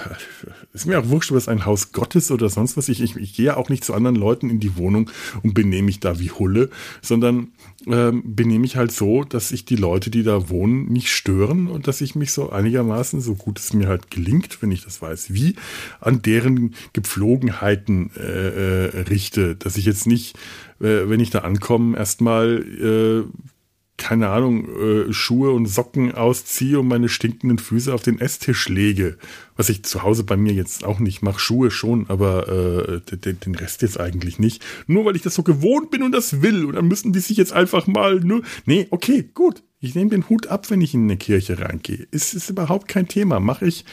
ist 0.80 0.86
mir 0.86 1.00
auch 1.00 1.08
wurscht, 1.08 1.30
ob 1.30 1.36
es 1.36 1.48
ein 1.48 1.66
Haus 1.66 1.92
Gottes 1.92 2.30
oder 2.30 2.48
sonst 2.48 2.76
was. 2.76 2.88
Ich, 2.88 3.00
ich, 3.00 3.16
ich 3.16 3.34
gehe 3.34 3.46
ja 3.46 3.56
auch 3.56 3.68
nicht 3.68 3.84
zu 3.84 3.94
anderen 3.94 4.16
Leuten 4.16 4.50
in 4.50 4.60
die 4.60 4.76
Wohnung 4.76 5.10
und 5.42 5.54
benehme 5.54 5.86
mich 5.86 6.00
da 6.00 6.18
wie 6.18 6.30
Hulle, 6.30 6.70
sondern 7.02 7.48
ähm, 7.86 8.22
benehme 8.24 8.60
mich 8.60 8.76
halt 8.76 8.92
so, 8.92 9.24
dass 9.24 9.50
ich 9.52 9.64
die 9.64 9.76
Leute, 9.76 10.10
die 10.10 10.22
da 10.22 10.48
wohnen, 10.48 10.86
nicht 10.86 11.10
stören 11.10 11.66
und 11.66 11.88
dass 11.88 12.00
ich 12.00 12.14
mich 12.14 12.32
so 12.32 12.50
einigermaßen, 12.50 13.20
so 13.20 13.34
gut 13.34 13.58
es 13.58 13.72
mir 13.72 13.88
halt 13.88 14.10
gelingt, 14.10 14.62
wenn 14.62 14.70
ich 14.70 14.84
das 14.84 15.02
weiß, 15.02 15.32
wie, 15.32 15.56
an 16.00 16.22
deren 16.22 16.74
Gepflogenheiten 16.92 18.10
äh, 18.16 18.86
äh, 18.86 19.00
richte. 19.02 19.56
Dass 19.56 19.76
ich 19.76 19.84
jetzt 19.84 20.06
nicht, 20.06 20.36
äh, 20.80 21.08
wenn 21.08 21.20
ich 21.20 21.30
da 21.30 21.40
ankomme, 21.40 21.96
erstmal 21.96 22.58
äh, 22.58 23.58
keine 23.98 24.30
Ahnung, 24.30 24.68
äh, 24.68 25.12
Schuhe 25.12 25.50
und 25.50 25.66
Socken 25.66 26.14
ausziehe 26.14 26.80
und 26.80 26.88
meine 26.88 27.08
stinkenden 27.08 27.58
Füße 27.58 27.92
auf 27.92 28.02
den 28.02 28.20
Esstisch 28.20 28.68
lege. 28.68 29.18
Was 29.56 29.68
ich 29.68 29.82
zu 29.84 30.02
Hause 30.04 30.24
bei 30.24 30.37
mir 30.37 30.54
jetzt 30.54 30.84
auch 30.84 31.00
nicht 31.00 31.20
mache. 31.20 31.40
Schuhe 31.40 31.70
schon, 31.70 32.08
aber 32.08 32.48
äh, 32.48 33.16
den, 33.16 33.40
den 33.40 33.54
Rest 33.56 33.82
jetzt 33.82 34.00
eigentlich 34.00 34.38
nicht. 34.38 34.64
Nur 34.87 35.04
weil 35.04 35.16
ich 35.16 35.22
das 35.22 35.34
so 35.34 35.42
gewohnt 35.42 35.90
bin 35.90 36.02
und 36.02 36.12
das 36.12 36.40
will. 36.42 36.64
Und 36.64 36.76
dann 36.76 36.88
müssen 36.88 37.12
die 37.12 37.18
sich 37.18 37.37
jetzt 37.37 37.52
einfach 37.52 37.87
mal 37.87 38.20
nur. 38.20 38.42
Nee, 38.64 38.87
okay, 38.90 39.28
gut. 39.34 39.62
Ich 39.80 39.94
nehme 39.94 40.11
den 40.11 40.28
Hut 40.28 40.46
ab, 40.46 40.70
wenn 40.70 40.80
ich 40.80 40.94
in 40.94 41.04
eine 41.04 41.16
Kirche 41.16 41.61
reingehe. 41.61 42.06
Ist, 42.11 42.34
ist 42.34 42.50
überhaupt 42.50 42.88
kein 42.88 43.08
Thema. 43.08 43.40
Mache 43.40 43.66
ich 43.66 43.84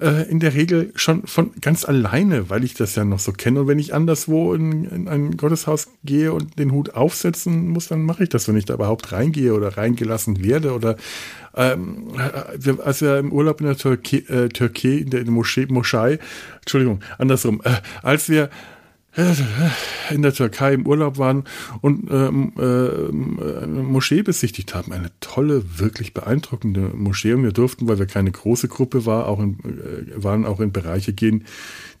äh, 0.00 0.28
in 0.28 0.40
der 0.40 0.54
Regel 0.54 0.92
schon 0.96 1.26
von 1.26 1.52
ganz 1.60 1.84
alleine, 1.84 2.50
weil 2.50 2.64
ich 2.64 2.74
das 2.74 2.94
ja 2.94 3.04
noch 3.04 3.18
so 3.18 3.32
kenne. 3.32 3.60
Und 3.60 3.68
wenn 3.68 3.78
ich 3.78 3.94
anderswo 3.94 4.54
in, 4.54 4.84
in 4.84 5.08
ein 5.08 5.36
Gotteshaus 5.36 5.88
gehe 6.04 6.32
und 6.32 6.58
den 6.58 6.72
Hut 6.72 6.94
aufsetzen 6.94 7.68
muss, 7.68 7.88
dann 7.88 8.02
mache 8.02 8.24
ich 8.24 8.28
das, 8.28 8.48
wenn 8.48 8.56
ich 8.56 8.64
da 8.64 8.74
überhaupt 8.74 9.12
reingehe 9.12 9.54
oder 9.54 9.76
reingelassen 9.76 10.42
werde. 10.42 10.72
Oder 10.74 10.96
ähm, 11.56 12.08
äh, 12.16 12.82
als 12.82 13.00
wir 13.00 13.18
im 13.18 13.32
Urlaub 13.32 13.60
in 13.60 13.66
der 13.66 13.76
Türkei, 13.76 14.24
äh, 14.28 14.48
Türkei 14.48 14.98
in 14.98 15.10
der 15.10 15.24
Moschee, 15.30 15.66
Moschei, 15.68 16.18
Entschuldigung, 16.60 17.00
andersrum, 17.18 17.60
äh, 17.64 17.76
als 18.02 18.28
wir 18.28 18.50
in 20.10 20.22
der 20.22 20.32
Türkei 20.32 20.74
im 20.74 20.86
Urlaub 20.86 21.18
waren 21.18 21.44
und 21.80 22.10
ähm, 22.10 22.52
äh, 22.58 23.62
eine 23.62 23.82
Moschee 23.82 24.22
besichtigt 24.22 24.74
haben. 24.74 24.92
Eine 24.92 25.10
tolle, 25.20 25.78
wirklich 25.78 26.14
beeindruckende 26.14 26.90
Moschee. 26.94 27.32
Und 27.34 27.44
wir 27.44 27.52
durften, 27.52 27.86
weil 27.86 27.98
wir 27.98 28.06
keine 28.06 28.32
große 28.32 28.68
Gruppe 28.68 29.06
war, 29.06 29.28
auch 29.28 29.40
in, 29.40 29.58
äh, 29.60 30.22
waren, 30.22 30.44
auch 30.44 30.60
in 30.60 30.72
Bereiche 30.72 31.12
gehen, 31.12 31.44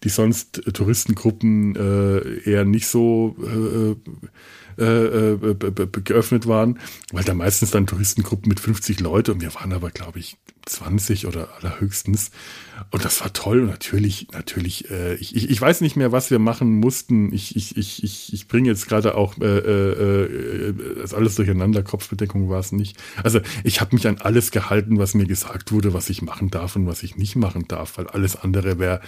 die 0.02 0.08
sonst 0.08 0.62
Touristengruppen 0.74 1.76
äh, 1.76 2.50
eher 2.50 2.64
nicht 2.64 2.88
so 2.88 3.36
äh, 3.40 4.82
äh, 4.82 5.32
äh 5.34 5.88
geöffnet 6.04 6.48
waren, 6.48 6.80
weil 7.12 7.24
da 7.24 7.34
meistens 7.34 7.70
dann 7.70 7.86
Touristengruppen 7.86 8.48
mit 8.48 8.58
50 8.58 8.98
Leute 9.00 9.32
und 9.32 9.40
wir 9.40 9.54
waren 9.54 9.72
aber, 9.72 9.90
glaube 9.90 10.18
ich, 10.18 10.36
20 10.66 11.26
oder 11.26 11.48
allerhöchstens. 11.56 12.30
Und 12.90 13.04
das 13.04 13.20
war 13.20 13.32
toll. 13.32 13.60
Und 13.60 13.66
natürlich, 13.66 14.28
natürlich, 14.32 14.90
äh, 14.90 15.14
ich, 15.14 15.34
ich, 15.50 15.60
weiß 15.60 15.80
nicht 15.80 15.96
mehr, 15.96 16.12
was 16.12 16.30
wir 16.30 16.38
machen 16.38 16.74
mussten. 16.80 17.32
Ich, 17.32 17.56
ich, 17.56 17.76
ich, 17.76 18.04
ich, 18.04 18.32
ich 18.32 18.48
bringe 18.48 18.68
jetzt 18.68 18.88
gerade 18.88 19.14
auch 19.14 19.36
äh, 19.38 19.44
äh, 19.44 20.70
äh, 20.70 21.14
alles 21.14 21.34
durcheinander. 21.36 21.82
Kopfbedeckung 21.82 22.48
war 22.48 22.60
es 22.60 22.72
nicht. 22.72 22.96
Also 23.22 23.40
ich 23.62 23.80
habe 23.80 23.94
mich 23.96 24.06
an 24.06 24.18
alles 24.18 24.50
gehalten, 24.50 24.98
was 24.98 25.14
mir 25.14 25.26
gesagt 25.26 25.72
wurde, 25.72 25.94
was 25.94 26.10
ich 26.10 26.22
machen 26.22 26.50
darf 26.50 26.76
und 26.76 26.86
was 26.86 27.02
ich 27.02 27.16
nicht 27.16 27.36
machen 27.36 27.66
darf, 27.68 27.98
weil 27.98 28.06
alles 28.08 28.36
andere 28.36 28.78
wäre 28.78 29.00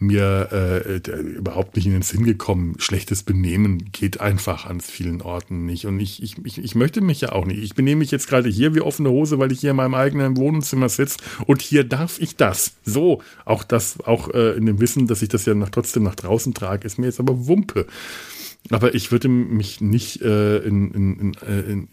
mir 0.00 0.48
äh, 0.52 1.10
überhaupt 1.20 1.76
nicht 1.76 1.86
in 1.86 1.92
den 1.92 2.02
Sinn 2.02 2.24
gekommen. 2.24 2.76
Schlechtes 2.78 3.22
Benehmen 3.22 3.90
geht 3.90 4.20
einfach 4.20 4.66
an 4.66 4.80
vielen 4.80 5.22
Orten 5.22 5.66
nicht. 5.66 5.86
Und 5.86 5.98
ich, 6.00 6.22
ich, 6.22 6.36
ich, 6.44 6.58
ich 6.58 6.74
möchte 6.74 7.00
mich 7.00 7.20
ja 7.20 7.32
auch 7.32 7.46
nicht. 7.46 7.62
Ich 7.62 7.74
benehme 7.74 8.00
mich 8.00 8.10
jetzt 8.10 8.28
gerade 8.28 8.48
hier 8.48 8.74
wie 8.74 8.80
offene 8.80 9.10
Hose, 9.10 9.38
weil 9.38 9.52
ich 9.52 9.60
hier 9.60 9.70
in 9.70 9.76
meinem 9.76 9.94
eigenen 9.94 10.36
Wohnzimmer 10.36 10.88
sitze 10.88 11.18
und 11.46 11.62
hier 11.62 11.84
darf 11.84 12.20
ich 12.20 12.36
das. 12.36 12.74
So, 12.84 13.07
auch 13.44 13.64
das, 13.64 14.00
auch 14.00 14.28
äh, 14.34 14.56
in 14.56 14.66
dem 14.66 14.80
Wissen, 14.80 15.06
dass 15.06 15.22
ich 15.22 15.28
das 15.28 15.46
ja 15.46 15.54
nach, 15.54 15.70
trotzdem 15.70 16.02
nach 16.02 16.14
draußen 16.14 16.54
trage, 16.54 16.86
ist 16.86 16.98
mir 16.98 17.06
jetzt 17.06 17.20
aber 17.20 17.46
Wumpe. 17.46 17.86
Aber 18.70 18.94
ich 18.94 19.10
würde 19.12 19.28
mich 19.28 19.80
nicht 19.80 20.20
äh, 20.22 20.58
in, 20.58 20.92
in, 20.92 21.34
in, 21.46 21.88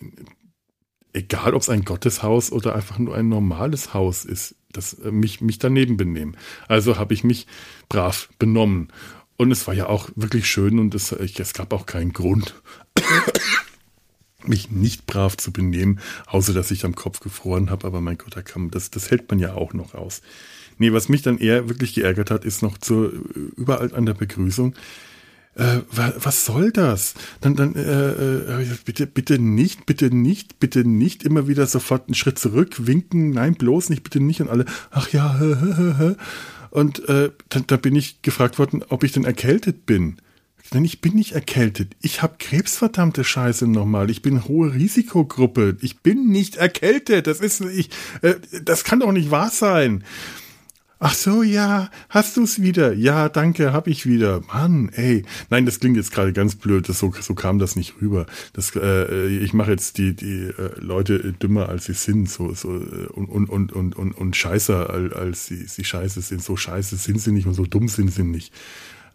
äh, 1.13 1.17
egal 1.17 1.53
ob 1.53 1.61
es 1.61 1.69
ein 1.69 1.85
Gotteshaus 1.85 2.51
oder 2.51 2.75
einfach 2.75 2.99
nur 2.99 3.15
ein 3.15 3.29
normales 3.29 3.93
Haus 3.93 4.25
ist, 4.25 4.55
das 4.71 4.93
äh, 4.93 5.11
mich, 5.11 5.41
mich 5.41 5.59
daneben 5.59 5.97
benehmen. 5.97 6.37
Also 6.67 6.97
habe 6.97 7.13
ich 7.13 7.23
mich 7.23 7.47
brav 7.89 8.29
benommen. 8.37 8.89
Und 9.37 9.51
es 9.51 9.67
war 9.67 9.73
ja 9.73 9.87
auch 9.87 10.09
wirklich 10.15 10.47
schön 10.47 10.79
und 10.79 10.95
es, 10.95 11.11
es 11.11 11.53
gab 11.53 11.73
auch 11.73 11.85
keinen 11.85 12.13
Grund, 12.13 12.55
mich 14.45 14.71
nicht 14.71 15.05
brav 15.05 15.35
zu 15.35 15.51
benehmen, 15.51 15.99
außer 16.27 16.53
dass 16.53 16.71
ich 16.71 16.85
am 16.85 16.95
Kopf 16.95 17.19
gefroren 17.19 17.69
habe. 17.69 17.85
Aber 17.87 18.01
mein 18.01 18.17
Gott, 18.17 18.35
da 18.35 18.41
kann, 18.41 18.71
das, 18.71 18.91
das 18.91 19.11
hält 19.11 19.29
man 19.29 19.39
ja 19.39 19.53
auch 19.53 19.73
noch 19.73 19.93
aus. 19.93 20.21
Nee, 20.77 20.93
was 20.93 21.09
mich 21.09 21.21
dann 21.21 21.37
eher 21.37 21.69
wirklich 21.69 21.93
geärgert 21.93 22.31
hat, 22.31 22.45
ist 22.45 22.61
noch 22.61 22.77
zu, 22.77 23.11
überall 23.55 23.93
an 23.93 24.05
der 24.05 24.13
Begrüßung. 24.13 24.75
Äh, 25.55 25.79
was 25.89 26.45
soll 26.45 26.71
das? 26.71 27.13
Dann, 27.39 27.55
dann 27.55 27.75
äh, 27.75 28.61
äh, 28.61 28.67
bitte, 28.83 29.07
bitte 29.07 29.39
nicht, 29.39 29.85
bitte 29.85 30.13
nicht, 30.13 30.59
bitte 30.59 30.83
nicht 30.85 31.23
immer 31.23 31.47
wieder 31.47 31.65
sofort 31.65 32.07
einen 32.07 32.15
Schritt 32.15 32.37
zurück, 32.37 32.87
winken, 32.87 33.29
nein, 33.29 33.55
bloß 33.55 33.89
nicht, 33.89 34.03
bitte 34.03 34.19
nicht 34.19 34.41
und 34.41 34.49
alle, 34.49 34.65
ach 34.91 35.09
ja, 35.13 35.39
hä, 35.39 35.55
hä, 35.55 35.93
hä. 35.97 36.15
und 36.71 37.07
äh, 37.07 37.31
dann, 37.47 37.63
da 37.67 37.77
bin 37.77 37.95
ich 37.95 38.21
gefragt 38.21 38.59
worden, 38.59 38.83
ob 38.89 39.05
ich 39.05 39.13
denn 39.13 39.23
erkältet 39.23 39.85
bin. 39.85 40.17
Denn 40.73 40.83
ich 40.83 40.99
bin 40.99 41.13
nicht 41.13 41.33
erkältet. 41.33 41.95
Ich 42.01 42.21
habe 42.21 42.35
Krebs, 42.39 42.75
verdammte 42.75 43.23
Scheiße 43.23 43.67
nochmal. 43.67 44.09
Ich 44.09 44.21
bin 44.21 44.45
hohe 44.45 44.73
Risikogruppe. 44.73 45.77
Ich 45.81 45.99
bin 45.99 46.29
nicht 46.29 46.55
erkältet. 46.55 47.27
Das 47.27 47.39
ist, 47.39 47.61
ich, 47.61 47.91
äh, 48.23 48.33
das 48.63 48.83
kann 48.83 48.99
doch 48.99 49.11
nicht 49.11 49.29
wahr 49.29 49.51
sein. 49.51 50.03
Ach 50.97 51.13
so, 51.13 51.43
ja, 51.43 51.89
hast 52.07 52.37
du's 52.37 52.61
wieder? 52.61 52.93
Ja, 52.93 53.27
danke, 53.27 53.73
hab 53.73 53.87
ich 53.87 54.05
wieder. 54.05 54.41
Mann, 54.47 54.89
ey. 54.93 55.25
Nein, 55.49 55.65
das 55.65 55.81
klingt 55.81 55.97
jetzt 55.97 56.13
gerade 56.13 56.31
ganz 56.31 56.55
blöd, 56.55 56.87
das, 56.87 56.99
so, 56.99 57.13
so 57.19 57.35
kam 57.35 57.59
das 57.59 57.75
nicht 57.75 57.95
rüber. 58.01 58.25
Das, 58.53 58.73
äh, 58.77 59.27
ich 59.27 59.53
mache 59.53 59.71
jetzt 59.71 59.97
die, 59.97 60.15
die 60.15 60.43
äh, 60.43 60.79
Leute 60.79 61.33
dümmer, 61.33 61.67
als 61.67 61.85
sie 61.85 61.93
sind, 61.93 62.29
so, 62.29 62.53
so 62.53 62.69
äh, 62.77 63.07
und, 63.07 63.27
und, 63.27 63.49
und, 63.49 63.73
und, 63.73 63.95
und, 63.97 64.13
und 64.13 64.35
scheißer, 64.37 64.89
als 64.89 65.47
sie, 65.47 65.65
sie 65.65 65.83
scheiße 65.83 66.21
sind. 66.21 66.41
So 66.41 66.55
scheiße 66.55 66.95
sind 66.95 67.19
sie 67.19 67.33
nicht 67.33 67.45
und 67.45 67.55
so 67.55 67.65
dumm 67.65 67.89
sind 67.89 68.13
sie 68.13 68.23
nicht. 68.23 68.53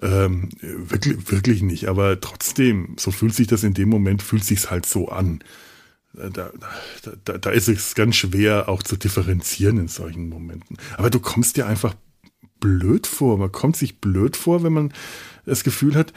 Ähm, 0.03 0.51
wirklich, 0.61 1.31
wirklich 1.31 1.63
nicht. 1.63 1.89
Aber 1.89 2.21
trotzdem, 2.21 2.95
so 2.99 3.11
fühlt 3.11 3.35
sich 3.35 3.47
das 3.47 3.65
in 3.65 3.73
dem 3.73 3.89
Moment, 3.89 4.23
fühlt 4.23 4.45
sich's 4.45 4.71
halt 4.71 4.85
so 4.85 5.09
an 5.09 5.43
da, 6.13 6.51
da, 7.25 7.39
da 7.39 7.51
ist 7.51 7.69
es 7.69 7.95
ganz 7.95 8.17
schwer 8.17 8.69
auch 8.69 8.83
zu 8.83 8.97
differenzieren 8.97 9.79
in 9.79 9.89
solchen 9.89 10.29
Momenten. 10.29 10.77
Aber 10.97 11.11
du 11.11 11.21
kommst 11.21 11.57
dir 11.57 11.67
einfach 11.67 11.95
blöd 12.59 13.07
vor. 13.07 13.39
Man 13.39 13.53
kommt 13.53 13.77
sich 13.77 14.01
blöd 14.01 14.37
vor, 14.37 14.63
wenn 14.63 14.73
man 14.73 14.93
das 15.47 15.65
Gefühl 15.65 15.95
hat, 15.95 16.13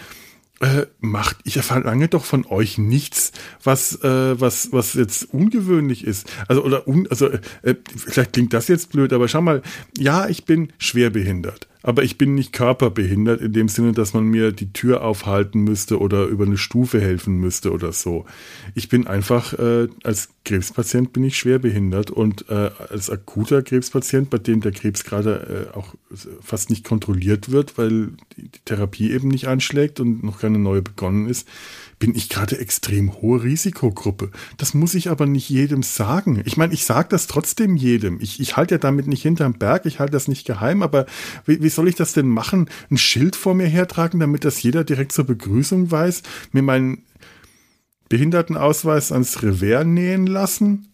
äh, 0.60 0.86
macht, 1.00 1.38
ich 1.44 1.58
verlange 1.62 2.08
doch 2.08 2.26
von 2.26 2.46
euch 2.46 2.78
nichts, 2.78 3.32
was, 3.64 4.02
äh, 4.04 4.40
was, 4.40 4.72
was 4.72 4.94
jetzt 4.94 5.34
ungewöhnlich 5.34 6.06
ist. 6.06 6.32
Also, 6.48 6.64
oder, 6.64 6.88
un, 6.88 7.08
also, 7.10 7.30
äh, 7.64 7.76
vielleicht 7.96 8.34
klingt 8.34 8.54
das 8.54 8.68
jetzt 8.68 8.92
blöd, 8.92 9.14
aber 9.14 9.28
schau 9.28 9.42
mal, 9.42 9.62
ja, 9.98 10.28
ich 10.28 10.46
bin 10.46 10.72
schwerbehindert 10.78 11.68
aber 11.84 12.04
ich 12.04 12.18
bin 12.18 12.34
nicht 12.34 12.54
körperbehindert 12.54 13.42
in 13.42 13.52
dem 13.52 13.68
Sinne, 13.68 13.92
dass 13.92 14.14
man 14.14 14.24
mir 14.24 14.54
die 14.54 14.72
Tür 14.72 15.04
aufhalten 15.04 15.62
müsste 15.62 16.00
oder 16.00 16.26
über 16.26 16.46
eine 16.46 16.58
Stufe 16.58 17.02
helfen 17.02 17.36
müsste 17.36 17.74
oder 17.74 17.92
so. 17.92 18.26
Ich 18.74 18.88
bin 18.88 19.06
einfach, 19.06 19.54
äh, 19.60 19.90
als 20.04 20.30
Krebspatient 20.46 21.12
bin 21.12 21.26
ich 21.26 21.38
schwer 21.38 21.60
behindert 21.60 22.10
und 22.10 22.50
äh, 22.50 22.72
als 22.90 23.10
akuter 23.10 23.62
Krebspatient, 23.62 24.30
bei 24.30 24.38
dem 24.38 24.62
der 24.62 24.72
Krebs 24.72 25.04
gerade 25.04 25.70
äh, 25.74 25.78
auch 25.78 25.94
fast 26.42 26.70
nicht 26.70 26.86
kontrolliert 26.86 27.52
wird, 27.52 27.78
weil 27.78 28.12
die 28.38 28.50
Therapie 28.64 29.12
eben 29.12 29.28
nicht 29.28 29.48
anschlägt 29.48 30.00
und 30.00 30.24
noch 30.24 30.40
keine 30.40 30.60
neue 30.60 30.82
begonnen 30.82 31.28
ist, 31.28 31.48
bin 32.04 32.16
ich 32.16 32.28
gerade 32.28 32.60
extrem 32.60 33.14
hohe 33.22 33.44
Risikogruppe. 33.44 34.30
Das 34.58 34.74
muss 34.74 34.94
ich 34.94 35.10
aber 35.10 35.26
nicht 35.26 35.50
jedem 35.50 35.84
sagen. 35.84 36.44
Ich 36.44 36.58
meine, 36.58 36.74
ich 36.74 36.84
sage 36.84 37.08
das 37.08 37.28
trotzdem 37.28 37.78
jedem. 37.78 38.20
Ich, 38.20 38.42
ich 38.42 38.58
halte 38.58 38.76
ja 38.76 38.78
damit 38.78 39.08
nicht 39.08 39.22
hinterm 39.22 39.54
Berg, 39.54 39.86
ich 39.86 40.00
halte 40.00 40.12
das 40.12 40.28
nicht 40.28 40.46
geheim, 40.46 40.84
aber 40.84 41.06
wie, 41.46 41.64
wie 41.64 41.70
soll 41.70 41.88
ich 41.88 41.96
das 41.96 42.12
denn 42.12 42.28
machen? 42.28 42.70
Ein 42.92 42.98
Schild 42.98 43.38
vor 43.38 43.54
mir 43.54 43.68
hertragen, 43.68 44.20
damit 44.20 44.44
das 44.44 44.62
jeder 44.62 44.84
direkt 44.84 45.14
zur 45.14 45.24
Begrüßung 45.24 45.92
weiß, 45.92 46.24
mir 46.52 46.62
meinen 46.62 47.04
Behindertenausweis 48.10 49.14
ans 49.14 49.42
Revers 49.42 49.86
nähen 49.86 50.28
lassen? 50.28 50.90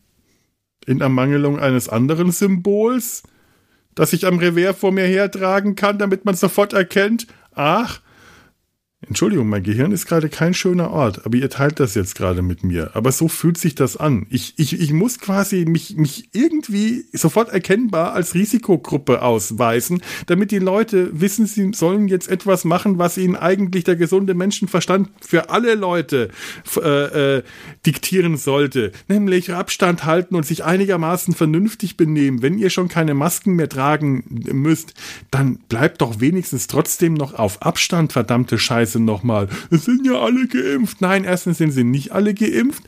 In 0.85 1.01
Ermangelung 1.01 1.57
eines 1.57 1.89
anderen 1.89 2.31
Symbols? 2.31 3.23
das 3.95 4.13
ich 4.13 4.27
am 4.27 4.37
Revers 4.37 4.77
vor 4.77 4.91
mir 4.91 5.05
hertragen 5.05 5.75
kann, 5.75 5.97
damit 5.97 6.23
man 6.23 6.35
sofort 6.35 6.73
erkennt, 6.73 7.25
ach, 7.53 7.99
Entschuldigung, 9.07 9.47
mein 9.47 9.63
Gehirn 9.63 9.93
ist 9.93 10.07
gerade 10.07 10.27
kein 10.27 10.53
schöner 10.53 10.91
Ort, 10.91 11.25
aber 11.25 11.37
ihr 11.37 11.49
teilt 11.49 11.79
das 11.79 11.95
jetzt 11.95 12.15
gerade 12.15 12.41
mit 12.41 12.65
mir. 12.65 12.91
Aber 12.95 13.13
so 13.13 13.29
fühlt 13.29 13.57
sich 13.57 13.73
das 13.73 13.95
an. 13.95 14.27
Ich, 14.29 14.55
ich, 14.57 14.77
ich 14.77 14.91
muss 14.91 15.19
quasi 15.19 15.63
mich, 15.63 15.95
mich 15.95 16.29
irgendwie 16.33 17.05
sofort 17.13 17.47
erkennbar 17.47 18.11
als 18.11 18.33
Risikogruppe 18.33 19.21
ausweisen, 19.21 20.01
damit 20.25 20.51
die 20.51 20.59
Leute 20.59 21.09
wissen, 21.13 21.45
sie 21.45 21.71
sollen 21.73 22.09
jetzt 22.09 22.27
etwas 22.29 22.65
machen, 22.65 22.97
was 22.97 23.17
ihnen 23.17 23.37
eigentlich 23.37 23.85
der 23.85 23.95
gesunde 23.95 24.33
Menschenverstand 24.33 25.09
für 25.21 25.49
alle 25.49 25.75
Leute 25.75 26.27
äh, 26.75 27.37
äh, 27.37 27.43
diktieren 27.85 28.35
sollte. 28.35 28.91
Nämlich 29.07 29.53
Abstand 29.53 30.03
halten 30.03 30.35
und 30.35 30.45
sich 30.45 30.65
einigermaßen 30.65 31.33
vernünftig 31.33 31.95
benehmen. 31.95 32.41
Wenn 32.41 32.57
ihr 32.57 32.69
schon 32.69 32.89
keine 32.89 33.13
Masken 33.13 33.53
mehr 33.53 33.69
tragen 33.69 34.25
müsst, 34.51 34.93
dann 35.31 35.55
bleibt 35.69 36.01
doch 36.01 36.19
wenigstens 36.19 36.67
trotzdem 36.67 37.13
noch 37.13 37.33
auf 37.33 37.61
Abstand, 37.61 38.11
verdammte 38.11 38.59
Scheiße. 38.59 38.88
Scheiße 38.89 38.99
nochmal. 38.99 39.47
Es 39.69 39.85
sind 39.85 40.05
ja 40.05 40.19
alle 40.19 40.47
geimpft. 40.47 41.01
Nein, 41.01 41.23
erstens 41.23 41.57
sind 41.59 41.71
sie 41.71 41.83
nicht 41.83 42.11
alle 42.11 42.33
geimpft. 42.33 42.83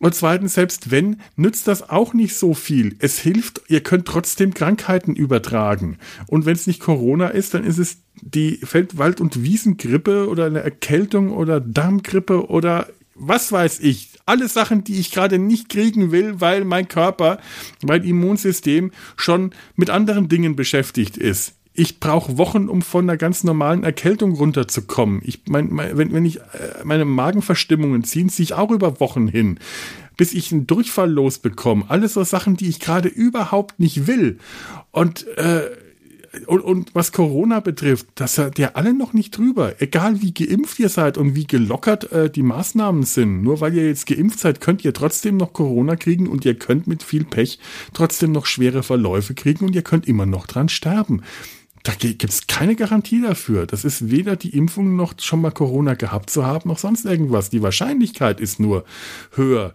Und 0.00 0.14
zweitens, 0.14 0.54
selbst 0.54 0.90
wenn, 0.92 1.20
nützt 1.36 1.66
das 1.66 1.90
auch 1.90 2.14
nicht 2.14 2.36
so 2.36 2.54
viel. 2.54 2.94
Es 3.00 3.18
hilft, 3.18 3.62
ihr 3.68 3.82
könnt 3.82 4.06
trotzdem 4.06 4.54
Krankheiten 4.54 5.16
übertragen. 5.16 5.98
Und 6.28 6.46
wenn 6.46 6.54
es 6.54 6.68
nicht 6.68 6.80
Corona 6.80 7.28
ist, 7.28 7.54
dann 7.54 7.64
ist 7.64 7.78
es 7.78 7.98
die 8.20 8.58
Feldwald- 8.62 9.20
und 9.20 9.42
Wiesengrippe 9.42 10.28
oder 10.28 10.46
eine 10.46 10.60
Erkältung 10.60 11.30
oder 11.30 11.60
Darmgrippe 11.60 12.48
oder 12.48 12.86
was 13.16 13.50
weiß 13.50 13.80
ich. 13.80 14.10
Alle 14.24 14.48
Sachen, 14.48 14.84
die 14.84 15.00
ich 15.00 15.10
gerade 15.10 15.38
nicht 15.38 15.68
kriegen 15.68 16.12
will, 16.12 16.40
weil 16.40 16.64
mein 16.64 16.86
Körper, 16.86 17.38
mein 17.82 18.04
Immunsystem 18.04 18.92
schon 19.16 19.50
mit 19.74 19.90
anderen 19.90 20.28
Dingen 20.28 20.54
beschäftigt 20.54 21.16
ist 21.16 21.57
ich 21.78 22.00
brauche 22.00 22.38
Wochen, 22.38 22.68
um 22.68 22.82
von 22.82 23.04
einer 23.04 23.16
ganz 23.16 23.44
normalen 23.44 23.84
Erkältung 23.84 24.32
runterzukommen. 24.32 25.22
Ich 25.24 25.42
mein, 25.46 25.72
mein, 25.72 25.96
wenn, 25.96 26.12
wenn 26.12 26.24
ich 26.24 26.38
äh, 26.38 26.82
meine 26.82 27.04
Magenverstimmungen 27.04 28.02
ziehen 28.02 28.28
sich 28.28 28.54
auch 28.54 28.72
über 28.72 28.98
Wochen 28.98 29.28
hin, 29.28 29.60
bis 30.16 30.34
ich 30.34 30.50
einen 30.50 30.66
Durchfall 30.66 31.10
losbekomme. 31.10 31.84
Alles 31.86 32.14
so 32.14 32.24
Sachen, 32.24 32.56
die 32.56 32.68
ich 32.68 32.80
gerade 32.80 33.08
überhaupt 33.08 33.78
nicht 33.78 34.08
will. 34.08 34.38
Und 34.90 35.28
äh, 35.36 35.62
und, 36.46 36.60
und 36.60 36.94
was 36.94 37.12
Corona 37.12 37.60
betrifft, 37.60 38.06
das 38.16 38.34
seid 38.34 38.58
ihr 38.58 38.76
alle 38.76 38.92
noch 38.92 39.12
nicht 39.12 39.36
drüber. 39.36 39.80
Egal 39.80 40.20
wie 40.20 40.34
geimpft 40.34 40.78
ihr 40.78 40.90
seid 40.90 41.16
und 41.16 41.34
wie 41.34 41.46
gelockert 41.46 42.12
äh, 42.12 42.28
die 42.28 42.42
Maßnahmen 42.42 43.04
sind. 43.04 43.42
Nur 43.42 43.60
weil 43.60 43.74
ihr 43.74 43.86
jetzt 43.86 44.06
geimpft 44.06 44.40
seid, 44.40 44.60
könnt 44.60 44.84
ihr 44.84 44.92
trotzdem 44.92 45.36
noch 45.36 45.52
Corona 45.52 45.96
kriegen 45.96 46.28
und 46.28 46.44
ihr 46.44 46.54
könnt 46.54 46.86
mit 46.86 47.02
viel 47.02 47.24
Pech 47.24 47.58
trotzdem 47.94 48.32
noch 48.32 48.46
schwere 48.46 48.82
Verläufe 48.82 49.34
kriegen 49.34 49.64
und 49.64 49.74
ihr 49.74 49.82
könnt 49.82 50.06
immer 50.06 50.26
noch 50.26 50.46
dran 50.46 50.68
sterben. 50.68 51.22
Da 51.82 51.92
gibt 51.94 52.24
es 52.24 52.46
keine 52.46 52.76
Garantie 52.76 53.22
dafür. 53.22 53.66
Das 53.66 53.84
ist 53.84 54.10
weder 54.10 54.36
die 54.36 54.56
Impfung 54.56 54.96
noch 54.96 55.14
schon 55.20 55.40
mal 55.40 55.52
Corona 55.52 55.94
gehabt 55.94 56.30
zu 56.30 56.44
haben, 56.44 56.68
noch 56.68 56.78
sonst 56.78 57.04
irgendwas. 57.04 57.50
Die 57.50 57.62
Wahrscheinlichkeit 57.62 58.40
ist 58.40 58.60
nur 58.60 58.84
höher. 59.32 59.74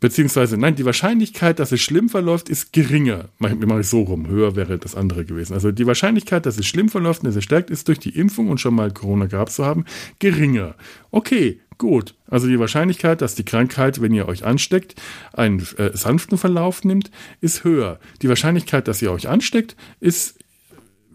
Beziehungsweise, 0.00 0.56
nein, 0.56 0.76
die 0.76 0.84
Wahrscheinlichkeit, 0.84 1.58
dass 1.58 1.72
es 1.72 1.80
schlimm 1.80 2.08
verläuft, 2.08 2.48
ist 2.48 2.72
geringer. 2.72 3.30
Mach, 3.38 3.52
mache 3.54 3.80
ich 3.80 3.88
so 3.88 4.02
rum. 4.02 4.28
Höher 4.28 4.54
wäre 4.54 4.78
das 4.78 4.94
andere 4.94 5.24
gewesen. 5.24 5.54
Also 5.54 5.72
die 5.72 5.86
Wahrscheinlichkeit, 5.86 6.46
dass 6.46 6.56
es 6.56 6.66
schlimm 6.66 6.88
verläuft 6.88 7.24
und 7.24 7.34
es 7.34 7.42
stärkt, 7.42 7.70
ist 7.70 7.88
durch 7.88 7.98
die 7.98 8.16
Impfung 8.16 8.48
und 8.48 8.60
schon 8.60 8.74
mal 8.74 8.92
Corona 8.92 9.26
gehabt 9.26 9.50
zu 9.50 9.64
haben, 9.64 9.84
geringer. 10.20 10.76
Okay, 11.10 11.58
gut. 11.78 12.14
Also 12.28 12.46
die 12.46 12.60
Wahrscheinlichkeit, 12.60 13.22
dass 13.22 13.34
die 13.34 13.44
Krankheit, 13.44 14.00
wenn 14.00 14.14
ihr 14.14 14.28
euch 14.28 14.44
ansteckt, 14.44 14.94
einen 15.32 15.66
äh, 15.78 15.90
sanften 15.94 16.38
Verlauf 16.38 16.84
nimmt, 16.84 17.10
ist 17.40 17.64
höher. 17.64 17.98
Die 18.22 18.28
Wahrscheinlichkeit, 18.28 18.86
dass 18.86 19.02
ihr 19.02 19.10
euch 19.10 19.28
ansteckt, 19.28 19.74
ist 19.98 20.37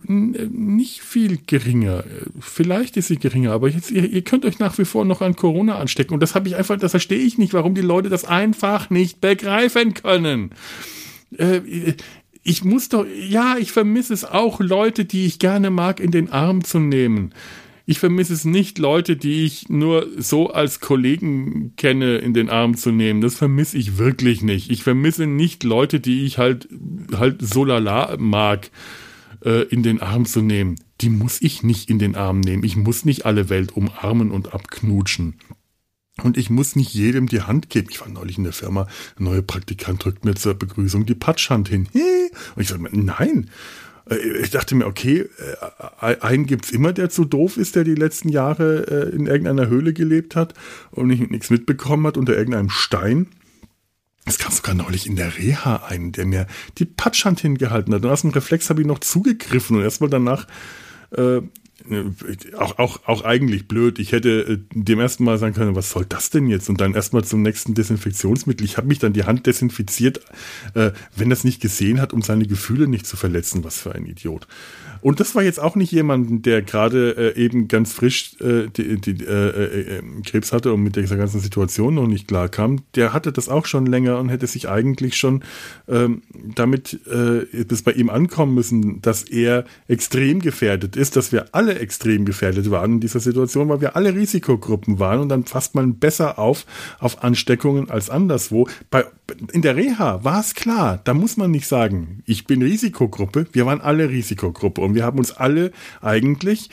nicht 0.07 1.01
viel 1.01 1.39
geringer. 1.45 2.03
Vielleicht 2.39 2.97
ist 2.97 3.07
sie 3.07 3.17
geringer, 3.17 3.51
aber 3.51 3.69
jetzt, 3.69 3.91
ihr, 3.91 4.09
ihr, 4.09 4.23
könnt 4.23 4.45
euch 4.45 4.59
nach 4.59 4.77
wie 4.77 4.85
vor 4.85 5.05
noch 5.05 5.21
an 5.21 5.35
Corona 5.35 5.77
anstecken. 5.77 6.13
Und 6.13 6.19
das 6.19 6.35
habe 6.35 6.47
ich 6.47 6.55
einfach, 6.55 6.77
das 6.77 6.91
verstehe 6.91 7.19
ich 7.19 7.37
nicht, 7.37 7.53
warum 7.53 7.75
die 7.75 7.81
Leute 7.81 8.09
das 8.09 8.25
einfach 8.25 8.89
nicht 8.89 9.21
begreifen 9.21 9.93
können. 9.93 10.51
Äh, 11.37 11.93
ich 12.43 12.63
muss 12.63 12.89
doch, 12.89 13.05
ja, 13.05 13.55
ich 13.57 13.71
vermisse 13.71 14.13
es 14.13 14.25
auch, 14.25 14.59
Leute, 14.59 15.05
die 15.05 15.25
ich 15.25 15.39
gerne 15.39 15.69
mag, 15.69 15.99
in 15.99 16.11
den 16.11 16.29
Arm 16.29 16.63
zu 16.63 16.79
nehmen. 16.79 17.33
Ich 17.85 17.99
vermisse 17.99 18.33
es 18.33 18.45
nicht, 18.45 18.79
Leute, 18.79 19.17
die 19.17 19.43
ich 19.43 19.67
nur 19.67 20.07
so 20.17 20.49
als 20.49 20.79
Kollegen 20.79 21.73
kenne, 21.75 22.17
in 22.17 22.33
den 22.33 22.49
Arm 22.49 22.77
zu 22.77 22.91
nehmen. 22.91 23.19
Das 23.19 23.35
vermisse 23.35 23.77
ich 23.77 23.97
wirklich 23.97 24.41
nicht. 24.41 24.71
Ich 24.71 24.83
vermisse 24.83 25.27
nicht 25.27 25.63
Leute, 25.63 25.99
die 25.99 26.25
ich 26.25 26.37
halt, 26.37 26.69
halt 27.13 27.41
so 27.41 27.65
lala 27.65 28.15
mag 28.17 28.71
äh, 29.43 29.63
in 29.63 29.83
den 29.83 30.01
Arm 30.01 30.25
zu 30.25 30.41
nehmen. 30.41 30.75
Die 31.01 31.09
muss 31.09 31.41
ich 31.41 31.63
nicht 31.63 31.89
in 31.89 31.99
den 31.99 32.15
Arm 32.15 32.39
nehmen. 32.39 32.63
Ich 32.63 32.75
muss 32.75 33.05
nicht 33.05 33.25
alle 33.25 33.49
Welt 33.49 33.75
umarmen 33.75 34.31
und 34.31 34.53
abknutschen. 34.53 35.35
Und 36.21 36.37
ich 36.37 36.49
muss 36.49 36.75
nicht 36.75 36.93
jedem 36.93 37.27
die 37.27 37.41
Hand 37.41 37.69
geben. 37.69 37.87
Ich 37.89 37.99
war 37.99 38.09
neulich 38.09 38.37
in 38.37 38.43
der 38.43 38.53
Firma, 38.53 38.87
ein 39.17 39.23
neuer 39.23 39.41
Praktikant 39.41 40.03
drückt 40.03 40.25
mir 40.25 40.35
zur 40.35 40.53
Begrüßung 40.53 41.05
die 41.05 41.15
Patschhand 41.15 41.69
hin. 41.69 41.87
Und 42.55 42.61
ich 42.61 42.69
sage, 42.69 42.87
nein. 42.91 43.49
Äh, 44.09 44.17
ich 44.41 44.51
dachte 44.51 44.75
mir, 44.75 44.85
okay, 44.85 45.25
äh, 46.01 46.19
einen 46.21 46.45
gibt's 46.45 46.71
immer, 46.71 46.93
der 46.93 47.09
zu 47.09 47.25
doof 47.25 47.57
ist, 47.57 47.75
der 47.75 47.83
die 47.83 47.95
letzten 47.95 48.29
Jahre 48.29 49.11
in 49.13 49.25
irgendeiner 49.25 49.67
Höhle 49.67 49.93
gelebt 49.93 50.35
hat 50.35 50.53
und 50.91 51.07
nichts 51.07 51.49
mitbekommen 51.49 52.05
hat 52.05 52.17
unter 52.17 52.37
irgendeinem 52.37 52.69
Stein. 52.69 53.27
Es 54.25 54.37
gab 54.37 54.53
sogar 54.53 54.73
neulich 54.73 55.05
in 55.05 55.15
der 55.15 55.37
Reha 55.37 55.83
einen, 55.87 56.11
der 56.13 56.25
mir 56.25 56.47
die 56.77 56.85
Patschhand 56.85 57.41
hingehalten 57.41 57.93
hat. 57.93 58.05
Und 58.05 58.11
aus 58.11 58.21
dem 58.21 58.29
Reflex 58.29 58.69
habe 58.69 58.81
ich 58.81 58.87
noch 58.87 58.99
zugegriffen 58.99 59.77
und 59.77 59.83
erstmal 59.83 60.09
danach 60.09 60.47
äh, 61.11 61.41
auch, 62.55 62.79
auch, 62.79 62.99
auch 63.07 63.23
eigentlich 63.23 63.67
blöd. 63.67 63.99
Ich 63.99 64.11
hätte 64.11 64.29
äh, 64.29 64.57
dem 64.73 64.99
ersten 64.99 65.23
Mal 65.23 65.37
sagen 65.37 65.53
können, 65.53 65.75
was 65.75 65.89
soll 65.89 66.05
das 66.05 66.29
denn 66.29 66.47
jetzt? 66.47 66.69
Und 66.69 66.79
dann 66.79 66.93
erstmal 66.93 67.23
zum 67.23 67.41
nächsten 67.41 67.73
Desinfektionsmittel. 67.73 68.65
Ich 68.65 68.77
habe 68.77 68.87
mich 68.87 68.99
dann 68.99 69.13
die 69.13 69.25
Hand 69.25 69.45
desinfiziert, 69.45 70.21
äh, 70.75 70.91
wenn 71.15 71.29
das 71.29 71.43
nicht 71.43 71.61
gesehen 71.61 71.99
hat, 71.99 72.13
um 72.13 72.21
seine 72.21 72.47
Gefühle 72.47 72.87
nicht 72.87 73.05
zu 73.05 73.17
verletzen. 73.17 73.63
Was 73.63 73.81
für 73.81 73.93
ein 73.93 74.05
Idiot. 74.05 74.47
Und 75.03 75.19
das 75.19 75.35
war 75.35 75.43
jetzt 75.43 75.59
auch 75.59 75.75
nicht 75.75 75.91
jemand, 75.91 76.45
der 76.45 76.61
gerade 76.61 77.33
äh, 77.35 77.39
eben 77.39 77.67
ganz 77.67 77.91
frisch 77.91 78.35
äh, 78.39 78.67
die, 78.69 79.01
die, 79.01 79.23
äh, 79.25 79.49
äh, 79.49 79.97
äh, 79.97 80.01
Krebs 80.25 80.53
hatte 80.53 80.73
und 80.73 80.81
mit 80.81 80.95
dieser 80.95 81.17
ganzen 81.17 81.41
Situation 81.41 81.95
noch 81.95 82.07
nicht 82.07 82.29
klar 82.29 82.47
kam. 82.47 82.79
Der 82.95 83.11
hatte 83.11 83.33
das 83.33 83.49
auch 83.49 83.65
schon 83.65 83.85
länger 83.85 84.17
und 84.17 84.29
hätte 84.29 84.47
sich 84.47 84.69
eigentlich 84.69 85.15
schon 85.15 85.43
ähm, 85.89 86.21
damit 86.55 87.01
äh, 87.05 87.63
bis 87.65 87.83
bei 87.83 87.91
ihm 87.91 88.09
ankommen 88.09 88.55
müssen, 88.55 89.01
dass 89.01 89.23
er 89.23 89.65
extrem 89.89 90.39
gefährdet 90.39 90.95
ist, 90.95 91.17
dass 91.17 91.33
wir 91.33 91.47
alle 91.51 91.79
extrem 91.79 92.23
gefährdet 92.23 92.71
waren 92.71 92.93
in 92.93 92.99
dieser 93.01 93.19
Situation, 93.19 93.67
weil 93.67 93.81
wir 93.81 93.97
alle 93.97 94.15
Risikogruppen 94.15 94.99
waren 94.99 95.19
und 95.19 95.27
dann 95.27 95.43
fasst 95.43 95.75
man 95.75 95.99
besser 95.99 96.39
auf 96.39 96.65
auf 96.99 97.23
Ansteckungen 97.23 97.89
als 97.89 98.09
anderswo. 98.09 98.69
Bei, 98.89 99.03
in 99.51 99.61
der 99.61 99.75
Reha 99.75 100.23
war 100.23 100.39
es 100.39 100.53
klar, 100.53 101.01
da 101.03 101.13
muss 101.13 101.35
man 101.35 101.51
nicht 101.51 101.67
sagen, 101.67 102.23
ich 102.25 102.45
bin 102.45 102.61
Risikogruppe, 102.61 103.47
wir 103.51 103.65
waren 103.65 103.81
alle 103.81 104.09
Risikogruppe 104.09 104.79
und 104.79 104.92
wir 104.95 105.03
haben 105.03 105.17
uns 105.17 105.31
alle 105.31 105.71
eigentlich, 106.01 106.69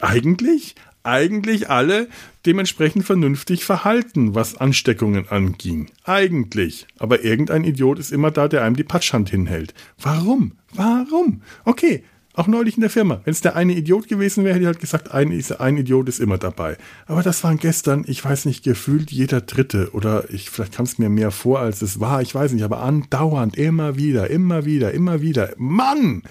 eigentlich, 0.00 0.74
eigentlich 1.02 1.70
alle 1.70 2.08
dementsprechend 2.44 3.04
vernünftig 3.04 3.64
verhalten, 3.64 4.34
was 4.34 4.56
Ansteckungen 4.56 5.28
anging. 5.28 5.90
Eigentlich. 6.04 6.86
Aber 6.98 7.24
irgendein 7.24 7.64
Idiot 7.64 7.98
ist 7.98 8.12
immer 8.12 8.30
da, 8.30 8.48
der 8.48 8.62
einem 8.62 8.76
die 8.76 8.84
Patschhand 8.84 9.30
hinhält. 9.30 9.74
Warum? 9.98 10.52
Warum? 10.74 11.42
Okay, 11.64 12.02
auch 12.36 12.48
neulich 12.48 12.76
in 12.76 12.82
der 12.82 12.90
Firma. 12.90 13.22
Wenn 13.24 13.32
es 13.32 13.40
der 13.40 13.56
eine 13.56 13.72
Idiot 13.72 14.08
gewesen 14.08 14.44
wäre, 14.44 14.54
hätte 14.54 14.64
ich 14.64 14.66
halt 14.66 14.80
gesagt, 14.80 15.10
ein, 15.10 15.32
ein 15.58 15.76
Idiot 15.78 16.06
ist 16.08 16.20
immer 16.20 16.36
dabei. 16.36 16.76
Aber 17.06 17.22
das 17.22 17.42
waren 17.42 17.56
gestern, 17.56 18.04
ich 18.06 18.22
weiß 18.22 18.44
nicht, 18.44 18.62
gefühlt 18.62 19.10
jeder 19.10 19.40
Dritte. 19.40 19.90
Oder 19.92 20.30
ich, 20.30 20.50
vielleicht 20.50 20.74
kam 20.74 20.84
es 20.84 20.98
mir 20.98 21.08
mehr 21.08 21.30
vor, 21.30 21.60
als 21.60 21.80
es 21.80 21.98
war. 21.98 22.20
Ich 22.20 22.34
weiß 22.34 22.52
nicht, 22.52 22.62
aber 22.62 22.80
andauernd, 22.82 23.56
immer 23.56 23.96
wieder, 23.96 24.28
immer 24.28 24.66
wieder, 24.66 24.92
immer 24.92 25.22
wieder. 25.22 25.54
Mann! 25.56 26.22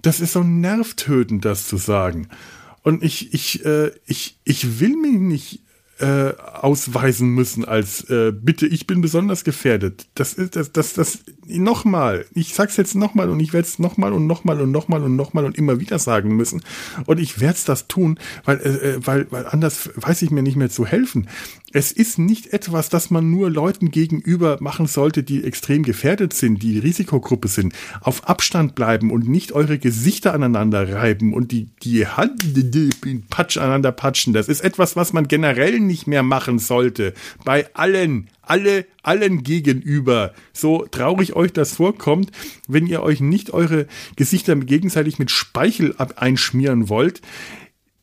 Das 0.00 0.20
ist 0.20 0.32
so 0.32 0.42
nervtötend, 0.42 1.44
das 1.44 1.66
zu 1.66 1.76
sagen. 1.76 2.28
Und 2.82 3.02
ich, 3.02 3.32
ich, 3.34 3.64
äh, 3.64 3.92
ich, 4.06 4.38
ich 4.44 4.80
will 4.80 4.96
mich 4.96 5.20
nicht 5.20 5.60
äh, 6.02 6.34
ausweisen 6.36 7.28
müssen 7.28 7.64
als 7.64 8.08
äh, 8.10 8.32
bitte, 8.32 8.66
ich 8.66 8.88
bin 8.88 9.00
besonders 9.00 9.44
gefährdet. 9.44 10.08
Das 10.14 10.34
ist 10.34 10.56
das, 10.56 10.72
das, 10.72 10.94
das 10.94 11.20
nochmal. 11.46 12.24
Ich 12.34 12.54
sag's 12.54 12.76
jetzt 12.76 12.96
nochmal 12.96 13.30
und 13.30 13.38
ich 13.38 13.52
werde 13.52 13.68
es 13.68 13.78
nochmal 13.78 14.12
und 14.12 14.26
nochmal 14.26 14.60
und 14.60 14.72
nochmal 14.72 15.04
und 15.04 15.14
nochmal 15.14 15.44
und 15.44 15.56
immer 15.56 15.78
wieder 15.78 16.00
sagen 16.00 16.34
müssen. 16.34 16.62
Und 17.06 17.20
ich 17.20 17.40
werde 17.40 17.54
es 17.54 17.64
das 17.64 17.86
tun, 17.86 18.18
weil, 18.44 18.58
äh, 18.58 18.94
äh, 18.94 19.06
weil, 19.06 19.30
weil 19.30 19.46
anders 19.46 19.90
weiß 19.94 20.22
ich 20.22 20.32
mir 20.32 20.42
nicht 20.42 20.56
mehr 20.56 20.70
zu 20.70 20.84
helfen. 20.86 21.28
Es 21.74 21.90
ist 21.90 22.18
nicht 22.18 22.52
etwas, 22.52 22.90
das 22.90 23.10
man 23.10 23.30
nur 23.30 23.50
Leuten 23.50 23.90
gegenüber 23.90 24.58
machen 24.60 24.86
sollte, 24.86 25.22
die 25.22 25.42
extrem 25.42 25.82
gefährdet 25.82 26.34
sind, 26.34 26.62
die 26.62 26.78
Risikogruppe 26.78 27.48
sind. 27.48 27.74
Auf 28.02 28.28
Abstand 28.28 28.74
bleiben 28.74 29.10
und 29.10 29.26
nicht 29.26 29.52
eure 29.52 29.78
Gesichter 29.78 30.34
aneinander 30.34 30.92
reiben 30.92 31.32
und 31.32 31.50
die, 31.50 31.68
die 31.82 32.06
Hand 32.06 32.42
Patsch 33.30 33.56
aneinander 33.56 33.90
patschen. 33.90 34.34
Das 34.34 34.48
ist 34.48 34.60
etwas, 34.60 34.96
was 34.96 35.14
man 35.14 35.28
generell 35.28 35.80
nicht 35.80 36.06
mehr 36.06 36.22
machen 36.22 36.58
sollte. 36.58 37.14
Bei 37.44 37.66
allen, 37.74 38.28
alle, 38.42 38.84
allen 39.02 39.42
gegenüber. 39.42 40.34
So 40.52 40.86
traurig 40.90 41.34
euch 41.34 41.54
das 41.54 41.72
vorkommt, 41.72 42.32
wenn 42.68 42.86
ihr 42.86 43.02
euch 43.02 43.20
nicht 43.20 43.50
eure 43.50 43.86
Gesichter 44.16 44.56
gegenseitig 44.56 45.18
mit 45.18 45.30
Speichel 45.30 45.94
einschmieren 46.16 46.90
wollt 46.90 47.22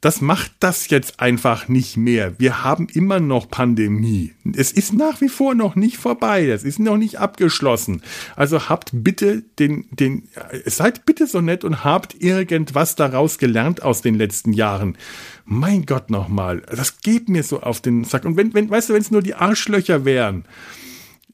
das 0.02 0.22
macht 0.22 0.54
das 0.62 0.90
jetzt 0.90 1.20
einfach 1.20 1.68
nicht 1.68 1.98
mehr. 1.98 2.40
Wir 2.40 2.64
haben 2.64 2.88
immer 2.88 3.20
noch 3.20 3.50
Pandemie. 3.50 4.34
Es 4.56 4.72
ist 4.72 4.94
nach 4.94 5.20
wie 5.20 5.28
vor 5.28 5.56
noch 5.56 5.76
nicht 5.76 5.98
vorbei. 5.98 6.46
Das 6.48 6.64
ist 6.64 6.80
noch 6.80 6.96
nicht 6.96 7.20
abgeschlossen. 7.20 8.02
Also 8.38 8.70
habt 8.70 8.92
bitte 8.94 9.44
den, 9.60 9.88
den, 9.92 10.30
seid 10.66 11.06
bitte 11.06 11.28
so 11.28 11.42
nett 11.42 11.66
und 11.66 11.84
habt 11.84 12.16
irgendwas 12.22 12.96
daraus 12.96 13.38
gelernt 13.40 13.84
aus 13.84 14.02
den 14.02 14.16
letzten 14.16 14.54
Jahren. 14.54 14.98
Mein 15.44 15.86
Gott 15.86 16.10
nochmal. 16.10 16.62
Das 16.70 17.02
geht 17.02 17.28
mir 17.28 17.44
so 17.44 17.62
auf 17.62 17.82
den 17.82 18.06
Sack. 18.06 18.24
Und 18.24 18.38
wenn, 18.38 18.54
wenn, 18.54 18.70
weißt 18.70 18.90
du, 18.90 18.94
wenn 18.94 19.02
es 19.02 19.12
nur 19.12 19.22
die 19.22 19.36
Arschlöcher 19.36 20.06
wären, 20.06 20.46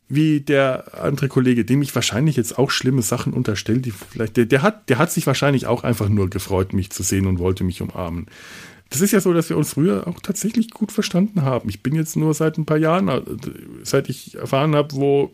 wie 0.07 0.39
der 0.39 1.01
andere 1.03 1.27
Kollege, 1.27 1.65
dem 1.65 1.81
ich 1.81 1.95
wahrscheinlich 1.95 2.35
jetzt 2.35 2.57
auch 2.57 2.69
schlimme 2.69 3.01
Sachen 3.01 3.33
unterstellt, 3.33 3.85
die 3.85 3.91
vielleicht, 3.91 4.37
der, 4.37 4.45
der 4.45 4.61
hat, 4.61 4.89
der 4.89 4.97
hat 4.97 5.11
sich 5.11 5.25
wahrscheinlich 5.25 5.65
auch 5.65 5.83
einfach 5.83 6.09
nur 6.09 6.29
gefreut, 6.29 6.73
mich 6.73 6.91
zu 6.91 7.01
sehen 7.01 7.25
und 7.25 7.39
wollte 7.39 7.63
mich 7.63 7.81
umarmen. 7.81 8.27
Das 8.89 9.01
ist 9.01 9.11
ja 9.11 9.19
so, 9.19 9.33
dass 9.33 9.49
wir 9.49 9.57
uns 9.57 9.73
früher 9.73 10.07
auch 10.07 10.19
tatsächlich 10.19 10.69
gut 10.69 10.91
verstanden 10.91 11.41
haben. 11.41 11.69
Ich 11.69 11.81
bin 11.81 11.95
jetzt 11.95 12.15
nur 12.15 12.33
seit 12.35 12.57
ein 12.57 12.65
paar 12.65 12.77
Jahren, 12.77 13.07
äh, 13.07 13.21
seit 13.83 14.09
ich 14.09 14.35
erfahren 14.35 14.75
habe, 14.75 14.95
wo 14.95 15.31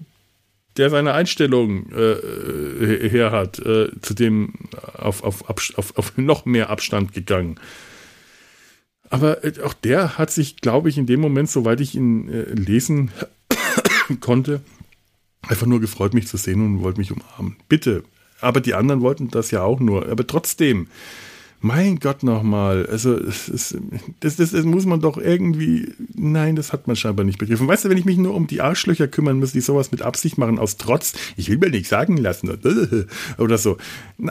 der 0.77 0.89
seine 0.89 1.13
Einstellung 1.13 1.91
äh, 1.91 3.10
her 3.10 3.31
hat, 3.31 3.60
äh, 3.60 3.89
zu 4.01 4.13
dem 4.13 4.53
auf, 4.93 5.21
auf, 5.23 5.49
auf, 5.49 5.97
auf 5.97 6.17
noch 6.17 6.45
mehr 6.45 6.69
Abstand 6.69 7.12
gegangen. 7.12 7.60
Aber 9.10 9.43
äh, 9.43 9.53
auch 9.63 9.73
der 9.73 10.17
hat 10.17 10.31
sich, 10.31 10.57
glaube 10.62 10.88
ich, 10.88 10.97
in 10.97 11.05
dem 11.05 11.19
Moment, 11.19 11.49
soweit 11.49 11.81
ich 11.81 11.95
ihn 11.95 12.29
äh, 12.29 12.53
lesen 12.53 13.12
konnte, 14.19 14.62
einfach 15.47 15.67
nur 15.67 15.80
gefreut, 15.80 16.13
mich 16.13 16.28
zu 16.28 16.38
sehen 16.38 16.62
und 16.62 16.84
wollte 16.84 17.00
mich 17.00 17.12
umarmen. 17.12 17.58
Bitte. 17.67 18.04
Aber 18.39 18.60
die 18.60 18.74
anderen 18.74 19.02
wollten 19.02 19.30
das 19.30 19.52
ja 19.52 19.63
auch 19.63 19.80
nur. 19.80 20.10
Aber 20.10 20.26
trotzdem, 20.26 20.88
mein 21.63 22.00
Gott 22.00 22.24
nochmal, 22.24 22.88
also 22.88 23.19
das, 23.19 23.45
das, 24.19 24.36
das, 24.36 24.52
das, 24.52 24.65
muss 24.65 24.88
man 24.88 25.00
doch 25.00 25.17
irgendwie, 25.17 25.93
nein, 26.15 26.56
das 26.56 26.74
hat 26.74 26.88
man 26.88 26.95
scheinbar 26.95 27.24
nicht 27.24 27.38
begriffen. 27.38 27.67
Weißt 27.67 27.86
du, 27.86 27.89
wenn 27.89 27.97
ich 27.97 28.06
mich 28.06 28.17
nur 28.17 28.34
um 28.34 28.47
die 28.47 28.62
Arschlöcher 28.62 29.08
kümmern 29.08 29.39
muss, 29.39 29.52
die 29.52 29.62
sowas 29.62 29.91
mit 29.91 30.02
Absicht 30.02 30.39
machen, 30.39 30.58
aus 30.58 30.78
Trotz, 30.78 31.13
ich 31.38 31.50
will 31.50 31.60
mir 31.60 31.69
nichts 31.69 31.89
sagen 31.89 32.17
lassen 32.17 32.50
oder 33.38 33.58
so, 33.60 33.78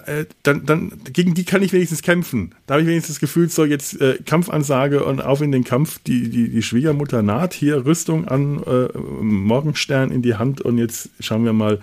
äh, 0.07 0.27
dann, 0.43 0.67
dann 0.67 0.93
gegen 1.13 1.35
die 1.35 1.45
kann 1.45 1.63
ich 1.63 1.73
wenigstens 1.73 2.03
kämpfen. 2.03 2.53
Da 2.67 2.75
habe 2.75 2.83
ich 2.83 2.89
wenigstens 2.89 3.17
das 3.17 3.21
Gefühl, 3.21 3.49
so 3.49 3.65
jetzt 3.65 4.01
äh, 4.01 4.19
Kampfansage 4.27 5.05
und 5.05 5.23
auf 5.23 5.41
in 5.41 5.53
den 5.53 5.63
Kampf, 5.63 6.01
die, 6.01 6.31
die, 6.31 6.49
die 6.49 6.63
Schwiegermutter 6.63 7.23
naht, 7.23 7.55
hier 7.55 7.87
Rüstung 7.87 8.27
an, 8.27 8.61
äh, 8.65 8.89
Morgenstern 8.99 10.11
in 10.11 10.23
die 10.23 10.35
Hand 10.35 10.63
und 10.63 10.79
jetzt 10.79 11.11
schauen 11.21 11.45
wir 11.45 11.53
mal, 11.53 11.79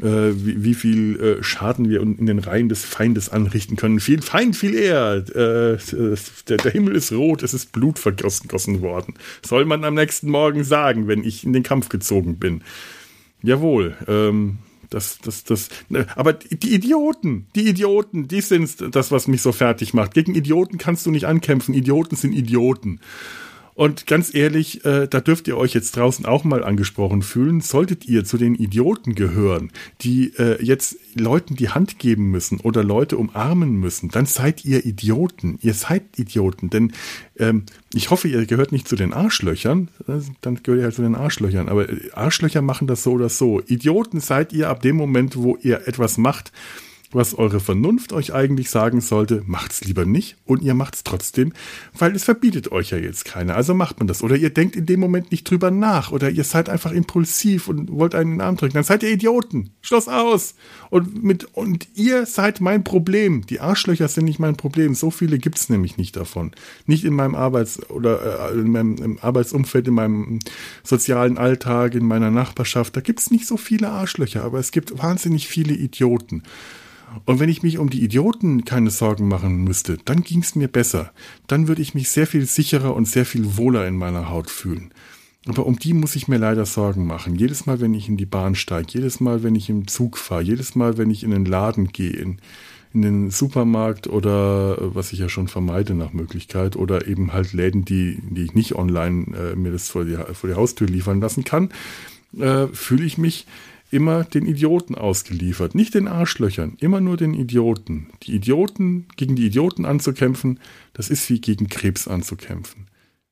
wie, 0.00 0.64
wie, 0.64 0.74
viel 0.74 1.20
äh, 1.20 1.42
Schaden 1.42 1.88
wir 1.88 2.00
in 2.00 2.26
den 2.26 2.40
Reihen 2.40 2.68
des 2.68 2.84
Feindes 2.84 3.28
anrichten 3.28 3.76
können. 3.76 4.00
Viel 4.00 4.22
Feind, 4.22 4.56
viel 4.56 4.74
eher. 4.74 5.24
Äh, 5.28 5.78
der, 6.48 6.56
der, 6.56 6.72
Himmel 6.72 6.96
ist 6.96 7.12
rot, 7.12 7.42
es 7.42 7.54
ist 7.54 7.70
Blut 7.70 7.98
vergossen 7.98 8.80
worden. 8.80 9.14
Soll 9.42 9.64
man 9.64 9.84
am 9.84 9.94
nächsten 9.94 10.30
Morgen 10.30 10.64
sagen, 10.64 11.06
wenn 11.06 11.22
ich 11.22 11.44
in 11.44 11.52
den 11.52 11.62
Kampf 11.62 11.90
gezogen 11.90 12.38
bin. 12.38 12.62
Jawohl. 13.42 13.96
Ähm, 14.08 14.58
das, 14.90 15.18
das, 15.18 15.44
das, 15.44 15.68
ne, 15.88 16.06
aber 16.14 16.32
die 16.32 16.74
Idioten, 16.74 17.46
die 17.54 17.68
Idioten, 17.68 18.28
die 18.28 18.40
sind 18.40 18.94
das, 18.94 19.10
was 19.10 19.26
mich 19.26 19.42
so 19.42 19.52
fertig 19.52 19.92
macht. 19.92 20.14
Gegen 20.14 20.34
Idioten 20.34 20.78
kannst 20.78 21.06
du 21.06 21.10
nicht 21.10 21.24
ankämpfen. 21.24 21.74
Idioten 21.74 22.16
sind 22.16 22.32
Idioten. 22.32 23.00
Und 23.74 24.06
ganz 24.06 24.32
ehrlich, 24.34 24.84
äh, 24.84 25.08
da 25.08 25.20
dürft 25.20 25.48
ihr 25.48 25.56
euch 25.56 25.74
jetzt 25.74 25.96
draußen 25.96 26.26
auch 26.26 26.44
mal 26.44 26.62
angesprochen 26.62 27.22
fühlen. 27.22 27.60
Solltet 27.60 28.06
ihr 28.06 28.24
zu 28.24 28.38
den 28.38 28.54
Idioten 28.54 29.16
gehören, 29.16 29.72
die 30.00 30.32
äh, 30.38 30.62
jetzt 30.62 30.96
Leuten 31.14 31.56
die 31.56 31.70
Hand 31.70 31.98
geben 31.98 32.30
müssen 32.30 32.60
oder 32.60 32.84
Leute 32.84 33.16
umarmen 33.16 33.74
müssen, 33.80 34.10
dann 34.10 34.26
seid 34.26 34.64
ihr 34.64 34.86
Idioten. 34.86 35.58
Ihr 35.60 35.74
seid 35.74 36.18
Idioten. 36.18 36.70
Denn 36.70 36.92
ähm, 37.36 37.64
ich 37.92 38.10
hoffe, 38.10 38.28
ihr 38.28 38.46
gehört 38.46 38.70
nicht 38.70 38.86
zu 38.86 38.94
den 38.94 39.12
Arschlöchern. 39.12 39.88
Dann 40.40 40.62
gehört 40.62 40.78
ihr 40.78 40.84
halt 40.84 40.94
zu 40.94 41.02
den 41.02 41.16
Arschlöchern. 41.16 41.68
Aber 41.68 41.86
Arschlöcher 42.12 42.62
machen 42.62 42.86
das 42.86 43.02
so 43.02 43.12
oder 43.12 43.28
so. 43.28 43.60
Idioten 43.66 44.20
seid 44.20 44.52
ihr 44.52 44.68
ab 44.68 44.82
dem 44.82 44.94
Moment, 44.94 45.36
wo 45.36 45.56
ihr 45.60 45.88
etwas 45.88 46.16
macht, 46.16 46.52
was 47.14 47.34
eure 47.34 47.60
Vernunft 47.60 48.12
euch 48.12 48.34
eigentlich 48.34 48.70
sagen 48.70 49.00
sollte, 49.00 49.42
macht's 49.46 49.84
lieber 49.84 50.04
nicht 50.04 50.36
und 50.44 50.62
ihr 50.62 50.74
macht's 50.74 51.04
trotzdem, 51.04 51.52
weil 51.98 52.14
es 52.14 52.24
verbietet 52.24 52.72
euch 52.72 52.90
ja 52.90 52.98
jetzt 52.98 53.24
keiner. 53.24 53.54
Also 53.54 53.74
macht 53.74 53.98
man 53.98 54.06
das. 54.06 54.22
Oder 54.22 54.36
ihr 54.36 54.50
denkt 54.50 54.76
in 54.76 54.86
dem 54.86 55.00
Moment 55.00 55.30
nicht 55.30 55.48
drüber 55.48 55.70
nach 55.70 56.12
oder 56.12 56.30
ihr 56.30 56.44
seid 56.44 56.68
einfach 56.68 56.92
impulsiv 56.92 57.68
und 57.68 57.90
wollt 57.90 58.14
einen 58.14 58.32
in 58.32 58.38
den 58.38 58.46
Arm 58.46 58.56
drücken. 58.56 58.74
Dann 58.74 58.84
seid 58.84 59.02
ihr 59.02 59.10
Idioten. 59.10 59.70
Schloss 59.80 60.08
aus. 60.08 60.54
Und 60.90 61.22
mit, 61.22 61.44
und 61.54 61.88
ihr 61.94 62.26
seid 62.26 62.60
mein 62.60 62.84
Problem. 62.84 63.46
Die 63.46 63.60
Arschlöcher 63.60 64.08
sind 64.08 64.24
nicht 64.24 64.38
mein 64.38 64.56
Problem. 64.56 64.94
So 64.94 65.10
viele 65.10 65.38
gibt's 65.38 65.68
nämlich 65.68 65.96
nicht 65.96 66.16
davon. 66.16 66.52
Nicht 66.86 67.04
in 67.04 67.14
meinem 67.14 67.34
Arbeits- 67.34 67.90
oder 67.90 68.50
äh, 68.50 68.54
in 68.54 68.70
meinem 68.70 69.18
Arbeitsumfeld, 69.20 69.88
in 69.88 69.94
meinem 69.94 70.38
sozialen 70.82 71.38
Alltag, 71.38 71.94
in 71.94 72.06
meiner 72.06 72.30
Nachbarschaft. 72.30 72.96
Da 72.96 73.00
gibt's 73.00 73.30
nicht 73.30 73.46
so 73.46 73.56
viele 73.56 73.90
Arschlöcher, 73.90 74.44
aber 74.44 74.58
es 74.58 74.72
gibt 74.72 74.98
wahnsinnig 74.98 75.48
viele 75.48 75.74
Idioten. 75.74 76.42
Und 77.24 77.40
wenn 77.40 77.48
ich 77.48 77.62
mich 77.62 77.78
um 77.78 77.90
die 77.90 78.02
Idioten 78.02 78.64
keine 78.64 78.90
Sorgen 78.90 79.28
machen 79.28 79.64
müsste, 79.64 79.98
dann 80.04 80.22
ging 80.22 80.40
es 80.40 80.54
mir 80.54 80.68
besser. 80.68 81.12
Dann 81.46 81.68
würde 81.68 81.82
ich 81.82 81.94
mich 81.94 82.08
sehr 82.08 82.26
viel 82.26 82.46
sicherer 82.46 82.94
und 82.94 83.08
sehr 83.08 83.26
viel 83.26 83.56
wohler 83.56 83.86
in 83.86 83.96
meiner 83.96 84.28
Haut 84.28 84.50
fühlen. 84.50 84.92
Aber 85.46 85.66
um 85.66 85.78
die 85.78 85.92
muss 85.92 86.16
ich 86.16 86.26
mir 86.26 86.38
leider 86.38 86.64
Sorgen 86.64 87.06
machen. 87.06 87.34
Jedes 87.34 87.66
Mal, 87.66 87.80
wenn 87.80 87.92
ich 87.92 88.08
in 88.08 88.16
die 88.16 88.26
Bahn 88.26 88.54
steige, 88.54 88.92
jedes 88.92 89.20
Mal, 89.20 89.42
wenn 89.42 89.54
ich 89.54 89.68
im 89.68 89.86
Zug 89.86 90.16
fahre, 90.16 90.42
jedes 90.42 90.74
Mal, 90.74 90.96
wenn 90.96 91.10
ich 91.10 91.22
in 91.22 91.30
den 91.30 91.44
Laden 91.44 91.88
gehe, 91.88 92.12
in, 92.12 92.38
in 92.94 93.02
den 93.02 93.30
Supermarkt 93.30 94.06
oder 94.06 94.78
was 94.94 95.12
ich 95.12 95.18
ja 95.18 95.28
schon 95.28 95.48
vermeide 95.48 95.94
nach 95.94 96.14
Möglichkeit 96.14 96.76
oder 96.76 97.06
eben 97.06 97.34
halt 97.34 97.52
Läden, 97.52 97.84
die, 97.84 98.20
die 98.22 98.44
ich 98.44 98.54
nicht 98.54 98.74
online 98.74 99.36
äh, 99.36 99.56
mir 99.56 99.72
das 99.72 99.90
vor 99.90 100.06
die, 100.06 100.16
vor 100.16 100.48
die 100.48 100.56
Haustür 100.56 100.88
liefern 100.88 101.20
lassen 101.20 101.44
kann, 101.44 101.70
äh, 102.38 102.66
fühle 102.68 103.04
ich 103.04 103.18
mich 103.18 103.46
immer 103.94 104.24
den 104.24 104.46
Idioten 104.46 104.96
ausgeliefert, 104.96 105.74
nicht 105.74 105.94
den 105.94 106.08
Arschlöchern, 106.08 106.76
immer 106.80 107.00
nur 107.00 107.16
den 107.16 107.32
Idioten. 107.32 108.08
Die 108.24 108.34
Idioten, 108.34 109.06
gegen 109.16 109.36
die 109.36 109.46
Idioten 109.46 109.84
anzukämpfen, 109.84 110.58
das 110.92 111.08
ist 111.08 111.30
wie 111.30 111.40
gegen 111.40 111.68
Krebs 111.68 112.08
anzukämpfen. 112.08 112.88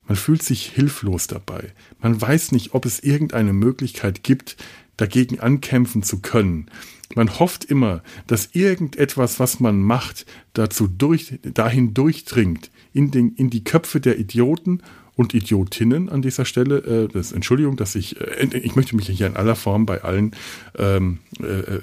Man 0.07 0.16
fühlt 0.16 0.42
sich 0.42 0.66
hilflos 0.66 1.27
dabei. 1.27 1.72
Man 2.01 2.20
weiß 2.20 2.53
nicht, 2.53 2.75
ob 2.75 2.87
es 2.87 3.01
irgendeine 3.01 3.53
Möglichkeit 3.53 4.22
gibt, 4.22 4.57
dagegen 4.96 5.40
ankämpfen 5.40 6.03
zu 6.03 6.20
können. 6.20 6.66
Man 7.14 7.38
hofft 7.38 7.64
immer, 7.64 8.03
dass 8.27 8.51
irgendetwas, 8.53 9.40
was 9.40 9.59
man 9.59 9.83
macht, 9.83 10.27
dazu 10.53 10.87
durch, 10.87 11.40
dahin 11.42 11.92
durchdringt, 11.92 12.70
in, 12.92 13.11
den, 13.11 13.35
in 13.35 13.51
die 13.51 13.64
Köpfe 13.64 14.01
der 14.01 14.18
Idioten 14.18 14.81
und 15.16 15.35
Idiotinnen 15.35 16.09
an 16.09 16.22
dieser 16.22 16.44
Stelle. 16.44 16.79
Äh, 16.79 17.09
das, 17.12 17.33
Entschuldigung, 17.33 17.77
dass 17.77 17.94
ich, 17.94 18.20
äh, 18.20 18.57
ich 18.59 18.77
möchte 18.77 18.96
mich 18.96 19.09
hier 19.09 19.27
in 19.27 19.37
aller 19.37 19.57
Form 19.57 19.87
bei 19.87 20.03
allen 20.03 20.35
ähm, 20.79 21.18
äh, 21.40 21.44
äh, 21.44 21.83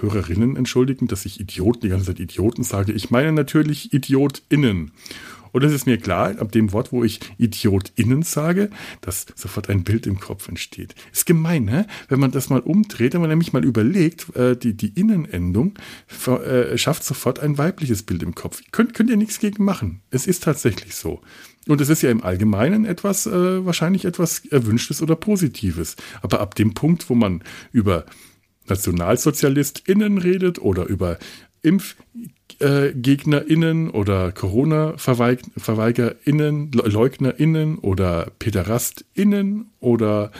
Hörerinnen 0.00 0.56
entschuldigen, 0.56 1.06
dass 1.08 1.24
ich 1.26 1.40
Idioten, 1.40 1.80
die 1.82 1.88
ganze 1.88 2.06
Zeit 2.06 2.20
Idioten 2.20 2.64
sage. 2.64 2.92
Ich 2.92 3.10
meine 3.10 3.32
natürlich 3.32 3.92
IdiotInnen. 3.92 4.92
Und 5.52 5.64
es 5.64 5.72
ist 5.72 5.86
mir 5.86 5.98
klar, 5.98 6.38
ab 6.38 6.52
dem 6.52 6.72
Wort, 6.72 6.92
wo 6.92 7.04
ich 7.04 7.20
IdiotInnen 7.38 8.22
sage, 8.22 8.70
dass 9.00 9.26
sofort 9.34 9.68
ein 9.70 9.84
Bild 9.84 10.06
im 10.06 10.20
Kopf 10.20 10.48
entsteht. 10.48 10.94
Ist 11.12 11.26
gemein, 11.26 11.64
ne? 11.64 11.86
Wenn 12.08 12.20
man 12.20 12.30
das 12.30 12.50
mal 12.50 12.60
umdreht, 12.60 13.14
wenn 13.14 13.20
man 13.20 13.30
nämlich 13.30 13.52
mal 13.52 13.64
überlegt, 13.64 14.34
äh, 14.36 14.56
die, 14.56 14.74
die 14.74 14.98
Innenendung 14.98 15.74
äh, 16.26 16.76
schafft 16.76 17.04
sofort 17.04 17.40
ein 17.40 17.58
weibliches 17.58 18.02
Bild 18.02 18.22
im 18.22 18.34
Kopf. 18.34 18.62
Könnt, 18.72 18.94
könnt 18.94 19.10
ihr 19.10 19.16
nichts 19.16 19.38
gegen 19.38 19.64
machen. 19.64 20.02
Es 20.10 20.26
ist 20.26 20.44
tatsächlich 20.44 20.94
so. 20.94 21.20
Und 21.68 21.80
es 21.80 21.88
ist 21.88 22.02
ja 22.02 22.10
im 22.10 22.22
Allgemeinen 22.22 22.84
etwas, 22.84 23.26
äh, 23.26 23.64
wahrscheinlich 23.64 24.04
etwas 24.04 24.46
Erwünschtes 24.46 25.02
oder 25.02 25.16
Positives. 25.16 25.96
Aber 26.22 26.40
ab 26.40 26.54
dem 26.54 26.74
Punkt, 26.74 27.10
wo 27.10 27.14
man 27.14 27.42
über 27.72 28.06
NationalsozialistInnen 28.68 30.18
redet 30.18 30.60
oder 30.60 30.86
über 30.86 31.18
ImpfgegnerInnen 32.58 33.90
oder 33.90 34.32
Corona-VerweigerInnen, 34.32 36.72
LeugnerInnen 36.72 37.78
oder 37.78 38.32
PederastInnen 38.38 39.70
oder 39.80 40.30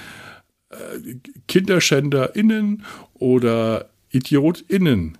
äh, 0.70 0.76
KinderschänderInnen 1.48 2.84
oder 3.14 3.90
IdiotInnen. 4.10 5.18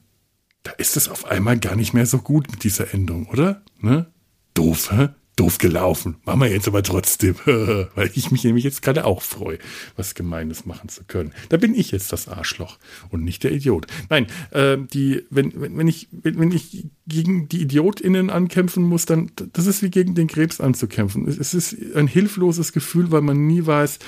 Da 0.62 0.70
ist 0.72 0.96
es 0.96 1.08
auf 1.08 1.24
einmal 1.26 1.58
gar 1.58 1.74
nicht 1.76 1.94
mehr 1.94 2.06
so 2.06 2.18
gut 2.18 2.50
mit 2.50 2.64
dieser 2.64 2.92
Endung, 2.92 3.26
oder? 3.26 3.62
Ne? 3.80 4.06
Doof, 4.54 4.90
hä? 4.90 5.10
Doof 5.36 5.58
gelaufen. 5.58 6.16
Machen 6.24 6.40
wir 6.40 6.50
jetzt 6.50 6.66
aber 6.66 6.82
trotzdem, 6.82 7.36
weil 7.44 8.10
ich 8.14 8.30
mich 8.30 8.42
nämlich 8.42 8.64
jetzt 8.64 8.80
gerade 8.80 9.04
auch 9.04 9.22
freue, 9.22 9.58
was 9.94 10.14
Gemeines 10.14 10.64
machen 10.64 10.88
zu 10.88 11.04
können. 11.04 11.32
Da 11.50 11.58
bin 11.58 11.74
ich 11.74 11.90
jetzt 11.90 12.12
das 12.12 12.26
Arschloch 12.26 12.78
und 13.10 13.22
nicht 13.22 13.44
der 13.44 13.52
Idiot. 13.52 13.86
Nein, 14.08 14.26
äh, 14.50 14.78
die, 14.78 15.24
wenn, 15.30 15.52
wenn, 15.60 15.76
wenn, 15.76 15.88
ich, 15.88 16.08
wenn, 16.10 16.38
wenn 16.38 16.52
ich 16.52 16.86
gegen 17.06 17.48
die 17.48 17.62
IdiotInnen 17.62 18.30
ankämpfen 18.30 18.82
muss, 18.82 19.04
dann, 19.04 19.30
das 19.52 19.66
ist 19.66 19.82
wie 19.82 19.90
gegen 19.90 20.14
den 20.14 20.26
Krebs 20.26 20.60
anzukämpfen. 20.60 21.28
Es 21.28 21.52
ist 21.52 21.76
ein 21.94 22.08
hilfloses 22.08 22.72
Gefühl, 22.72 23.10
weil 23.10 23.22
man 23.22 23.46
nie 23.46 23.66
weiß, 23.66 23.98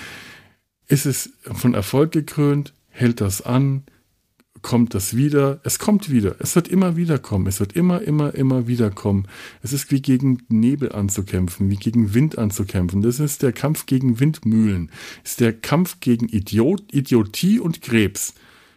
ist 0.89 1.07
es 1.07 1.31
von 1.43 1.75
Erfolg 1.75 2.13
gekrönt, 2.13 2.73
hält 2.89 3.21
das 3.21 3.43
an, 3.43 3.85
kommt 4.63 4.95
das 4.95 5.17
wieder. 5.17 5.61
Es 5.65 5.79
kommt 5.79 6.11
wieder. 6.11 6.37
Es 6.39 6.55
wird 6.55 6.69
immer 6.69 6.97
wieder 6.97 7.19
kommen. 7.19 7.47
Es 7.47 7.61
wird 7.61 7.75
immer, 7.75 8.03
immer, 8.03 8.35
immer 8.35 8.67
wieder 8.67 8.91
kommen. 8.91 9.27
Es 9.63 9.73
ist 9.73 9.91
wie 9.91 10.03
gegen 10.03 10.43
Nebel 10.49 10.93
anzukämpfen, 10.93 11.71
wie 11.71 11.77
gegen 11.77 12.15
Wind 12.15 12.39
anzukämpfen. 12.39 13.03
Das 13.03 13.21
ist 13.21 13.43
der 13.43 13.53
Kampf 13.53 13.87
gegen 13.87 14.21
Windmühlen. 14.21 14.91
Es 15.25 15.33
ist 15.33 15.41
der 15.41 15.53
Kampf 15.53 16.01
gegen 16.01 16.29
Idiot, 16.29 16.93
Idiotie 16.93 17.61
und 17.61 17.83
Krebs. 17.83 18.35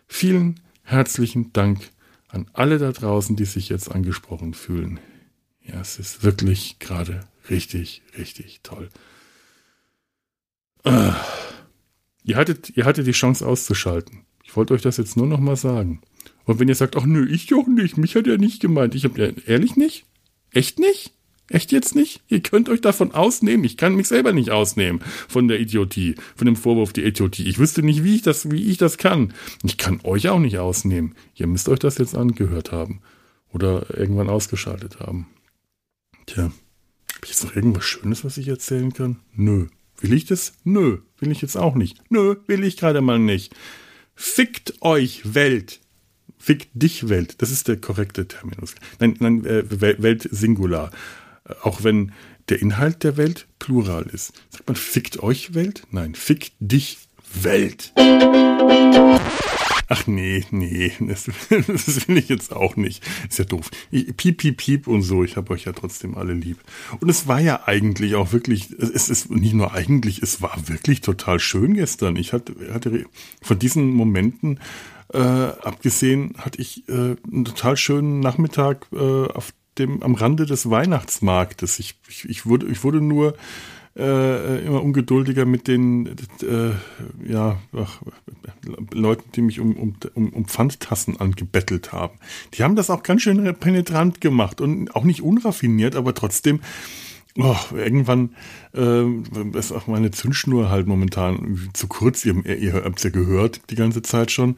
Vielen 0.08 0.60
herzlichen 0.84 1.54
Dank 1.54 1.90
an 2.28 2.48
alle 2.54 2.78
da 2.78 2.92
draußen, 2.92 3.36
die 3.36 3.46
sich 3.46 3.70
jetzt 3.70 3.92
angesprochen 3.92 4.54
fühlen. 4.54 5.00
Ja, 5.64 5.82
es 5.82 6.00
ist 6.00 6.24
wirklich 6.24 6.80
gerade 6.80 7.22
richtig, 7.50 8.02
richtig 8.18 8.62
toll. 8.64 8.90
Ah. 10.84 11.16
Ihr 12.24 12.38
hattet, 12.38 12.76
ihr 12.78 12.86
hattet 12.86 13.08
die 13.08 13.12
Chance 13.12 13.46
auszuschalten. 13.46 14.26
Ich 14.52 14.58
wollte 14.58 14.74
euch 14.74 14.82
das 14.82 14.98
jetzt 14.98 15.16
nur 15.16 15.28
noch 15.28 15.40
mal 15.40 15.56
sagen. 15.56 16.02
Und 16.44 16.60
wenn 16.60 16.68
ihr 16.68 16.76
sagt, 16.76 16.98
ach 16.98 17.06
nö, 17.06 17.26
ich 17.26 17.48
doch 17.48 17.68
nicht, 17.68 17.98
mich 17.98 18.18
hat 18.18 18.28
er 18.28 18.38
nicht 18.38 18.60
gemeint. 18.60 18.96
Ich 18.96 19.06
hab 19.06 19.18
ja, 19.18 19.30
ehrlich 19.48 19.78
nicht? 19.78 20.04
Echt 20.52 20.78
nicht? 20.78 21.14
Echt 21.48 21.72
jetzt 21.72 21.96
nicht? 21.96 22.22
Ihr 22.28 22.42
könnt 22.42 22.68
euch 22.68 22.82
davon 22.82 23.14
ausnehmen. 23.14 23.64
Ich 23.64 23.78
kann 23.78 23.96
mich 23.96 24.10
selber 24.10 24.34
nicht 24.34 24.52
ausnehmen 24.52 25.02
von 25.30 25.48
der 25.48 25.62
Idiotie, 25.62 26.16
von 26.36 26.48
dem 26.48 26.58
Vorwurf 26.58 26.92
der 26.92 27.06
Idiotie. 27.06 27.48
Ich 27.48 27.60
wüsste 27.60 27.82
nicht, 27.82 28.04
wie 28.04 28.16
ich 28.16 28.24
das, 28.24 28.52
wie 28.52 28.70
ich 28.70 28.78
das 28.78 28.98
kann. 28.98 29.34
Ich 29.64 29.78
kann 29.78 30.02
euch 30.04 30.28
auch 30.28 30.40
nicht 30.40 30.58
ausnehmen. 30.58 31.16
Ihr 31.34 31.48
müsst 31.48 31.70
euch 31.70 31.80
das 31.80 31.98
jetzt 31.98 32.18
angehört 32.18 32.74
haben. 32.74 33.00
Oder 33.54 33.98
irgendwann 33.98 34.30
ausgeschaltet 34.30 35.00
haben. 35.00 35.28
Tja, 36.26 36.44
habe 36.44 37.24
ich 37.24 37.30
jetzt 37.30 37.46
noch 37.46 37.56
irgendwas 37.56 37.86
Schönes, 37.86 38.26
was 38.26 38.38
ich 38.38 38.50
erzählen 38.50 38.92
kann? 38.92 39.20
Nö. 39.34 39.68
Will 40.02 40.12
ich 40.12 40.26
das? 40.26 40.56
Nö. 40.66 40.98
Will 41.20 41.32
ich 41.32 41.42
jetzt 41.42 41.56
auch 41.56 41.76
nicht. 41.76 42.02
Nö, 42.10 42.36
will 42.48 42.66
ich 42.66 42.76
gerade 42.76 43.00
mal 43.00 43.18
nicht. 43.18 43.56
Fickt 44.24 44.84
euch 44.84 45.34
Welt. 45.34 45.80
Fickt 46.38 46.70
dich 46.76 47.10
Welt. 47.10 47.42
Das 47.42 47.50
ist 47.50 47.68
der 47.68 47.78
korrekte 47.78 48.28
Terminus. 48.28 48.76
Nein, 49.00 49.16
nein, 49.18 49.44
äh, 49.46 49.64
Welt 49.72 50.30
Singular. 50.32 50.92
Äh, 51.44 51.56
auch 51.64 51.84
wenn 51.84 52.12
der 52.48 52.62
Inhalt 52.62 53.04
der 53.04 53.18
Welt 53.18 53.48
Plural 53.58 54.04
ist. 54.04 54.34
Sagt 54.52 54.68
man 54.68 54.76
fickt 54.76 55.24
euch 55.24 55.56
Welt? 55.56 55.88
Nein, 55.90 56.14
fickt 56.14 56.54
dich 56.60 57.00
Welt. 57.34 57.94
Ach 59.94 60.08
nee, 60.08 60.46
nee, 60.52 60.94
das, 61.02 61.26
das, 61.50 62.08
will 62.08 62.18
ich 62.18 62.30
jetzt 62.30 62.56
auch 62.56 62.78
nicht. 62.78 63.04
Ist 63.28 63.40
ja 63.40 63.44
doof. 63.44 63.70
piep, 63.92 64.38
piep, 64.38 64.56
piep 64.56 64.88
und 64.88 65.02
so. 65.02 65.26
Ich 65.26 65.36
habe 65.36 65.52
euch 65.52 65.66
ja 65.66 65.74
trotzdem 65.74 66.16
alle 66.16 66.32
lieb. 66.32 66.60
Und 67.02 67.10
es 67.10 67.28
war 67.28 67.42
ja 67.42 67.64
eigentlich 67.66 68.16
auch 68.16 68.32
wirklich, 68.32 68.72
es 68.72 69.10
ist 69.10 69.30
nicht 69.30 69.54
nur 69.54 69.74
eigentlich, 69.74 70.22
es 70.24 70.42
war 70.42 70.70
wirklich 70.70 71.02
total 71.02 71.42
schön 71.42 71.74
gestern. 71.74 72.16
Ich 72.16 72.32
hatte, 72.32 72.56
hatte 72.74 73.04
von 73.42 73.60
diesen 73.60 73.90
Momenten 73.90 74.62
äh, 75.14 75.18
abgesehen, 75.18 76.36
hatte 76.38 76.62
ich 76.62 76.88
äh, 76.88 77.18
einen 77.30 77.44
total 77.44 77.76
schönen 77.76 78.22
Nachmittag 78.22 78.88
äh, 78.94 78.98
auf 78.98 79.52
dem, 79.78 80.02
am 80.04 80.16
Rande 80.16 80.46
des 80.46 80.70
Weihnachtsmarktes. 80.70 81.80
Ich, 81.80 82.00
ich, 82.08 82.30
ich 82.30 82.46
wurde, 82.46 82.68
ich 82.68 82.86
wurde 82.86 83.02
nur 83.02 83.36
äh, 83.98 84.66
immer 84.66 84.84
ungeduldiger 84.84 85.46
mit 85.46 85.68
den 85.68 86.16
äh, 86.42 86.72
ja, 87.30 87.60
ach, 87.74 88.02
Leuten, 88.94 89.32
die 89.34 89.42
mich 89.42 89.60
um, 89.60 89.76
um, 89.76 90.30
um, 90.30 90.46
Pfandtassen 90.46 91.20
angebettelt 91.20 91.92
haben. 91.92 92.18
Die 92.54 92.64
haben 92.64 92.76
das 92.76 92.90
auch 92.90 93.04
ganz 93.04 93.24
schön 93.24 93.44
penetrant 93.56 94.22
gemacht 94.22 94.62
und 94.62 94.96
auch 94.96 95.04
nicht 95.04 95.22
unraffiniert, 95.22 95.96
aber 95.96 96.14
trotzdem 96.14 96.62
Oh, 97.38 97.56
irgendwann 97.74 98.32
äh, 98.76 99.06
ist 99.58 99.72
auch 99.72 99.88
meine 99.88 100.12
Zündschnur 100.12 100.70
halt 100.70 100.86
momentan 100.86 101.70
zu 101.72 101.88
kurz. 101.88 102.26
Ihr, 102.26 102.46
ihr 102.46 102.74
habt 102.74 102.98
es 102.98 103.04
ja 103.04 103.10
gehört 103.10 103.62
die 103.70 103.76
ganze 103.76 104.02
Zeit 104.02 104.32
schon. 104.32 104.58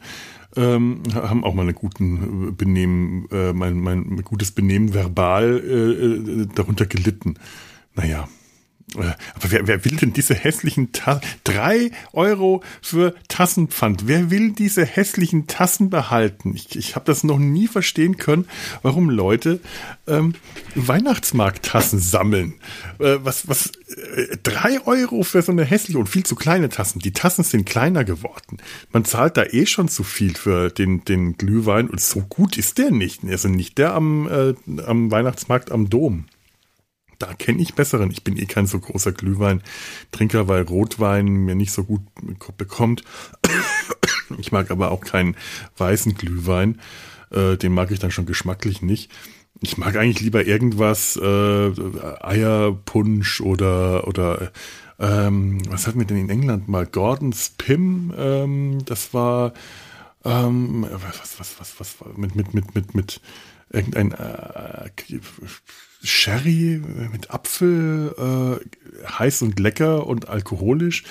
Ähm, 0.56 1.02
haben 1.14 1.44
auch 1.44 1.54
meine 1.54 1.72
guten 1.72 2.56
Benehmen, 2.56 3.28
äh, 3.30 3.52
mein, 3.52 3.78
mein 3.78 4.22
gutes 4.22 4.50
Benehmen 4.50 4.92
verbal 4.92 5.62
äh, 5.64 6.42
äh 6.42 6.46
darunter 6.52 6.86
gelitten. 6.86 7.34
Naja, 7.94 8.24
äh, 8.24 8.43
aber 8.96 9.16
wer, 9.50 9.66
wer 9.66 9.84
will 9.84 9.96
denn 9.96 10.12
diese 10.12 10.34
hässlichen 10.34 10.92
Tassen? 10.92 11.22
Drei 11.42 11.90
Euro 12.12 12.62
für 12.80 13.14
Tassenpfand. 13.28 14.06
Wer 14.06 14.30
will 14.30 14.52
diese 14.52 14.84
hässlichen 14.84 15.46
Tassen 15.46 15.90
behalten? 15.90 16.54
Ich, 16.54 16.76
ich 16.76 16.94
habe 16.94 17.04
das 17.06 17.24
noch 17.24 17.38
nie 17.38 17.66
verstehen 17.66 18.18
können, 18.18 18.46
warum 18.82 19.10
Leute 19.10 19.60
ähm, 20.06 20.34
Weihnachtsmarkttassen 20.74 21.98
sammeln. 21.98 22.54
Äh, 22.98 23.16
was, 23.22 23.48
was, 23.48 23.72
äh, 23.88 24.36
drei 24.42 24.80
Euro 24.86 25.22
für 25.22 25.42
so 25.42 25.50
eine 25.50 25.64
hässliche 25.64 25.98
und 25.98 26.08
viel 26.08 26.24
zu 26.24 26.36
kleine 26.36 26.68
Tassen. 26.68 27.00
Die 27.00 27.12
Tassen 27.12 27.42
sind 27.42 27.64
kleiner 27.64 28.04
geworden. 28.04 28.58
Man 28.92 29.04
zahlt 29.04 29.36
da 29.36 29.44
eh 29.44 29.66
schon 29.66 29.88
zu 29.88 30.04
viel 30.04 30.34
für 30.34 30.70
den, 30.70 31.04
den 31.04 31.36
Glühwein 31.36 31.88
und 31.88 32.00
so 32.00 32.20
gut 32.20 32.58
ist 32.58 32.78
der 32.78 32.90
nicht. 32.90 33.24
Also 33.24 33.48
nicht 33.48 33.78
der 33.78 33.94
am, 33.94 34.28
äh, 34.28 34.54
am 34.82 35.10
Weihnachtsmarkt 35.10 35.72
am 35.72 35.90
Dom. 35.90 36.26
Da 37.18 37.32
kenne 37.34 37.62
ich 37.62 37.74
besseren. 37.74 38.10
Ich 38.10 38.24
bin 38.24 38.36
eh 38.36 38.46
kein 38.46 38.66
so 38.66 38.78
großer 38.78 39.12
Glühwein-Trinker, 39.12 40.48
weil 40.48 40.62
Rotwein 40.62 41.26
mir 41.26 41.54
nicht 41.54 41.72
so 41.72 41.84
gut 41.84 42.02
bekommt. 42.56 43.04
Ich 44.38 44.52
mag 44.52 44.70
aber 44.70 44.90
auch 44.90 45.02
keinen 45.02 45.36
weißen 45.76 46.14
Glühwein. 46.14 46.80
Äh, 47.30 47.58
den 47.58 47.74
mag 47.74 47.90
ich 47.90 47.98
dann 47.98 48.10
schon 48.10 48.24
geschmacklich 48.24 48.80
nicht. 48.80 49.10
Ich 49.60 49.76
mag 49.76 49.96
eigentlich 49.96 50.22
lieber 50.22 50.46
irgendwas, 50.46 51.16
äh, 51.16 51.72
Eierpunsch 52.20 53.42
oder, 53.42 54.08
oder 54.08 54.50
ähm, 54.98 55.60
was 55.70 55.86
hatten 55.86 55.98
wir 55.98 56.06
denn 56.06 56.16
in 56.16 56.30
England 56.30 56.68
mal? 56.68 56.86
Gordon's 56.86 57.50
Pim, 57.58 58.14
ähm, 58.16 58.78
das 58.84 59.12
war 59.12 59.52
ähm, 60.24 60.86
was, 60.90 61.38
was, 61.38 61.60
was, 61.60 61.80
was, 61.80 61.96
mit, 62.16 62.34
mit, 62.34 62.54
mit, 62.54 62.74
mit, 62.74 62.94
mit 62.94 63.20
irgendein 63.70 64.12
äh, 64.12 64.90
Sherry 66.04 66.80
mit 67.12 67.30
Apfel, 67.30 68.14
äh, 68.18 69.08
heiß 69.08 69.42
und 69.42 69.58
lecker 69.58 70.06
und 70.06 70.28
alkoholisch. 70.28 71.04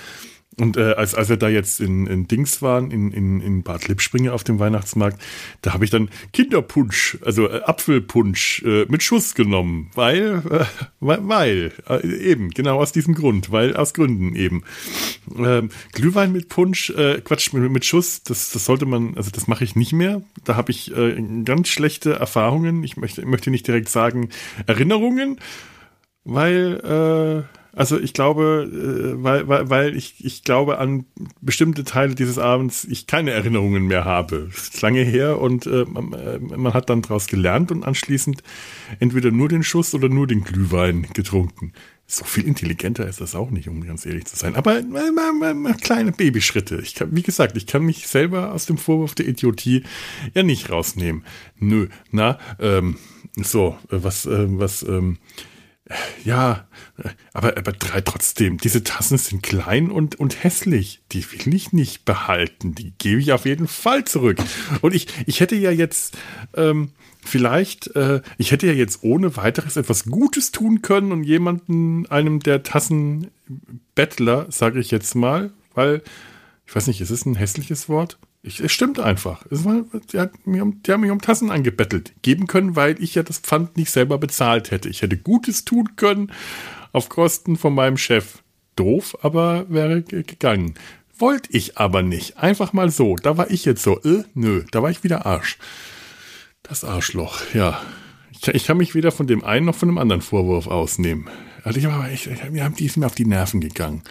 Und 0.60 0.78
äh, 0.78 0.94
als, 0.94 1.16
als 1.16 1.30
wir 1.30 1.38
da 1.38 1.50
jetzt 1.50 1.80
in, 1.80 2.06
in 2.06 2.28
Dings 2.28 2.62
waren, 2.62 2.92
in, 2.92 3.12
in, 3.12 3.42
in 3.42 3.64
Bad 3.64 3.88
Lippspringe 3.88 4.32
auf 4.34 4.44
dem 4.44 4.60
Weihnachtsmarkt, 4.60 5.20
da 5.62 5.74
habe 5.74 5.84
ich 5.84 5.92
dann 5.92 6.10
Kinderpunsch, 6.32 7.18
also 7.26 7.50
äh, 7.50 7.62
Apfelpunsch 7.64 8.62
äh, 8.64 8.86
mit 8.88 9.02
Schuss 9.02 9.34
genommen, 9.34 9.90
weil, 9.96 10.44
äh, 10.50 10.66
weil, 11.00 11.72
äh, 11.90 12.08
eben, 12.08 12.50
genau 12.52 12.80
aus 12.80 12.92
diesem 12.92 13.16
Grund, 13.16 13.52
weil 13.52 13.76
aus 13.76 13.94
Gründen 13.94 14.36
eben. 14.36 14.64
Ähm, 15.36 15.70
Glühwein 15.94 16.32
mit 16.32 16.50
Punsch, 16.50 16.92
äh, 16.92 17.22
Quatsch, 17.22 17.52
mit, 17.54 17.72
mit 17.72 17.86
Schuss, 17.86 18.22
das, 18.24 18.52
das 18.52 18.66
sollte 18.66 18.86
man, 18.86 19.18
also 19.18 19.32
das 19.32 19.48
mache 19.48 19.64
ich 19.64 19.76
nicht 19.76 19.94
mehr. 19.94 20.22
Da 20.44 20.56
habe 20.56 20.72
ich 20.72 20.96
äh, 20.96 21.20
ganz 21.46 21.70
schlechte 21.70 22.14
Erfahrungen. 22.14 22.84
Ich 22.84 22.98
möchte, 22.98 23.26
möchte 23.26 23.50
nicht 23.50 23.66
direkt 23.68 23.90
sagen 23.90 24.30
Erinnerungen, 24.68 25.40
weil 26.26 27.46
äh, 27.48 27.63
also 27.76 28.00
ich 28.00 28.14
glaube, 28.14 28.70
äh, 28.72 29.24
weil, 29.24 29.48
weil, 29.48 29.70
weil 29.70 29.96
ich, 29.96 30.24
ich 30.24 30.44
glaube 30.44 30.78
an 30.78 31.06
bestimmte 31.42 31.84
Teile 31.84 32.14
dieses 32.14 32.38
Abends 32.38 32.86
ich 32.86 33.08
keine 33.08 33.32
Erinnerungen 33.32 33.88
mehr 33.88 34.06
habe. 34.06 34.50
Das 34.54 34.70
ist 34.70 34.82
lange 34.82 35.02
her 35.02 35.42
und 35.42 35.66
äh, 35.66 35.86
man, 35.86 36.14
äh, 36.14 36.40
man 36.40 36.74
hat 36.74 36.90
dann 36.90 37.02
daraus 37.02 37.28
gelernt 37.28 37.72
und 37.72 37.84
anschließend 37.84 38.44
entweder 39.00 39.32
nur 39.32 39.50
den 39.50 39.64
Schuss 39.64 39.96
oder 39.96 40.08
nur 40.08 40.28
den 40.28 40.44
Glühwein 40.44 41.08
getrunken. 41.14 41.74
So 42.06 42.26
viel 42.26 42.46
intelligenter 42.46 43.08
ist 43.08 43.22
das 43.22 43.34
auch 43.34 43.50
nicht, 43.50 43.68
um 43.70 43.84
ganz 43.84 44.06
ehrlich 44.06 44.26
zu 44.26 44.36
sein. 44.36 44.56
Aber 44.56 44.78
äh, 44.78 45.74
kleine 45.82 46.12
Babyschritte. 46.12 46.80
Ich 46.84 46.94
kann, 46.94 47.16
wie 47.16 47.24
gesagt, 47.24 47.58
ich 47.58 47.66
kann 47.66 47.84
mich 47.84 48.08
selber 48.08 48.52
aus 48.52 48.68
dem 48.68 48.78
Vorwurf 48.78 49.16
der 49.16 49.28
Idiotie 49.28 49.84
ja 50.36 50.44
nicht 50.44 50.70
rausnehmen. 50.70 51.24
Nö, 51.58 51.88
na, 52.12 52.38
ähm, 52.60 52.98
so, 53.38 53.78
äh, 53.90 53.98
was, 54.04 54.28
äh, 54.28 54.46
was, 54.48 54.84
ähm, 54.84 55.18
ja, 56.24 56.68
aber, 57.34 57.58
aber 57.58 57.74
drei, 57.74 58.02
trotzdem, 58.02 58.58
diese 58.58 58.84
Tassen 58.84 59.18
sind 59.18 59.44
klein 59.44 59.92
und, 59.92 60.16
und 60.16 60.44
hässlich. 60.44 61.02
Die 61.12 61.30
will 61.32 61.54
ich 61.54 61.74
nicht 61.74 62.06
behalten. 62.06 62.74
Die 62.74 62.94
gebe 62.98 63.20
ich 63.20 63.34
auf 63.34 63.46
jeden 63.46 63.68
Fall 63.68 64.06
zurück. 64.06 64.38
Und 64.82 64.96
ich, 64.96 65.08
ich 65.26 65.42
hätte 65.42 65.56
ja 65.56 65.72
jetzt 65.72 66.18
ähm, 66.56 66.92
vielleicht, 67.24 67.96
äh, 67.96 68.22
ich 68.38 68.52
hätte 68.52 68.68
ja 68.68 68.74
jetzt 68.74 69.04
ohne 69.04 69.36
weiteres 69.36 69.76
etwas 69.76 70.06
Gutes 70.06 70.52
tun 70.52 70.82
können 70.82 71.12
und 71.12 71.24
jemanden, 71.24 72.06
einem 72.08 72.40
der 72.40 72.64
Tassenbettler, 72.64 74.48
sage 74.50 74.80
ich 74.80 74.90
jetzt 74.90 75.16
mal, 75.16 75.52
weil, 75.74 76.02
ich 76.66 76.74
weiß 76.74 76.88
nicht, 76.88 77.02
ist 77.02 77.10
es 77.10 77.26
ein 77.26 77.36
hässliches 77.36 77.90
Wort? 77.90 78.18
Ich, 78.46 78.60
es 78.60 78.74
stimmt 78.74 79.00
einfach. 79.00 79.46
Es 79.50 79.64
war, 79.64 79.86
die, 80.12 80.20
hat 80.20 80.46
mich 80.46 80.62
um, 80.62 80.84
die 80.84 80.92
haben 80.92 81.02
mich 81.02 81.12
um 81.12 81.22
Tassen 81.22 81.50
angebettelt. 81.50 82.14
Geben 82.22 82.46
können, 82.46 82.76
weil 82.76 83.02
ich 83.02 83.16
ja 83.16 83.24
das 83.24 83.40
Pfand 83.40 83.78
nicht 83.78 83.90
selber 83.90 84.18
bezahlt 84.18 84.70
hätte. 84.70 84.90
Ich 84.90 85.02
hätte 85.02 85.18
Gutes 85.18 85.64
tun 85.64 85.96
können 85.96 86.32
auf 86.92 87.08
Kosten 87.08 87.56
von 87.56 87.74
meinem 87.74 87.98
Chef. 87.98 88.44
Doof, 88.76 89.16
aber 89.22 89.70
wäre 89.70 90.02
gegangen. 90.02 90.74
Wollte 91.18 91.50
ich 91.52 91.78
aber 91.78 92.02
nicht. 92.02 92.38
Einfach 92.38 92.74
mal 92.74 92.90
so. 92.90 93.16
Da 93.16 93.38
war 93.38 93.50
ich 93.50 93.66
jetzt 93.66 93.84
so, 93.84 94.02
äh, 94.02 94.24
nö, 94.34 94.64
da 94.72 94.82
war 94.82 94.90
ich 94.90 95.04
wieder 95.04 95.26
Arsch. 95.26 95.58
Das 96.64 96.84
Arschloch, 96.84 97.40
ja. 97.54 97.80
Ich, 98.32 98.48
ich 98.48 98.66
kann 98.66 98.78
mich 98.78 98.96
weder 98.96 99.12
von 99.12 99.28
dem 99.28 99.44
einen 99.44 99.68
noch 99.68 99.76
von 99.76 99.90
dem 99.90 99.98
anderen 99.98 100.22
Vorwurf 100.22 100.68
ausnehmen. 100.68 101.30
Also 101.64 101.80
ich 101.80 101.86
war 101.86 102.10
echt, 102.10 102.30
die 102.80 102.86
ist 102.86 102.98
mir 102.98 103.06
auf 103.06 103.16
die 103.16 103.26
Nerven 103.26 103.62
gegangen. 103.62 104.02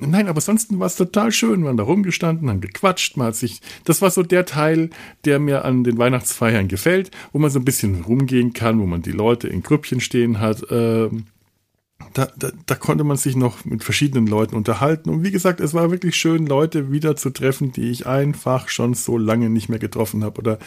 Nein, 0.00 0.28
aber 0.28 0.40
sonst 0.40 0.76
war 0.78 0.86
es 0.86 0.96
total 0.96 1.30
schön. 1.30 1.62
Wir 1.62 1.68
haben 1.68 1.76
da 1.76 1.84
rumgestanden, 1.84 2.48
haben 2.48 2.60
gequatscht. 2.60 3.16
Man 3.16 3.28
hat 3.28 3.36
sich, 3.36 3.60
das 3.84 4.00
war 4.00 4.10
so 4.10 4.22
der 4.22 4.46
Teil, 4.46 4.90
der 5.24 5.38
mir 5.38 5.64
an 5.64 5.84
den 5.84 5.98
Weihnachtsfeiern 5.98 6.68
gefällt, 6.68 7.10
wo 7.32 7.38
man 7.38 7.50
so 7.50 7.58
ein 7.58 7.64
bisschen 7.64 8.02
rumgehen 8.02 8.52
kann, 8.52 8.80
wo 8.80 8.86
man 8.86 9.02
die 9.02 9.12
Leute 9.12 9.48
in 9.48 9.62
Grüppchen 9.62 10.00
stehen 10.00 10.40
hat. 10.40 10.64
Ähm, 10.70 11.26
da, 12.14 12.28
da, 12.36 12.50
da 12.66 12.74
konnte 12.74 13.04
man 13.04 13.18
sich 13.18 13.36
noch 13.36 13.64
mit 13.64 13.84
verschiedenen 13.84 14.26
Leuten 14.26 14.56
unterhalten. 14.56 15.10
Und 15.10 15.22
wie 15.22 15.30
gesagt, 15.30 15.60
es 15.60 15.74
war 15.74 15.90
wirklich 15.90 16.16
schön, 16.16 16.46
Leute 16.46 16.90
wieder 16.90 17.14
zu 17.16 17.30
treffen, 17.30 17.72
die 17.72 17.90
ich 17.90 18.06
einfach 18.06 18.68
schon 18.68 18.94
so 18.94 19.18
lange 19.18 19.50
nicht 19.50 19.68
mehr 19.68 19.78
getroffen 19.78 20.24
habe. 20.24 20.40
Oder 20.40 20.58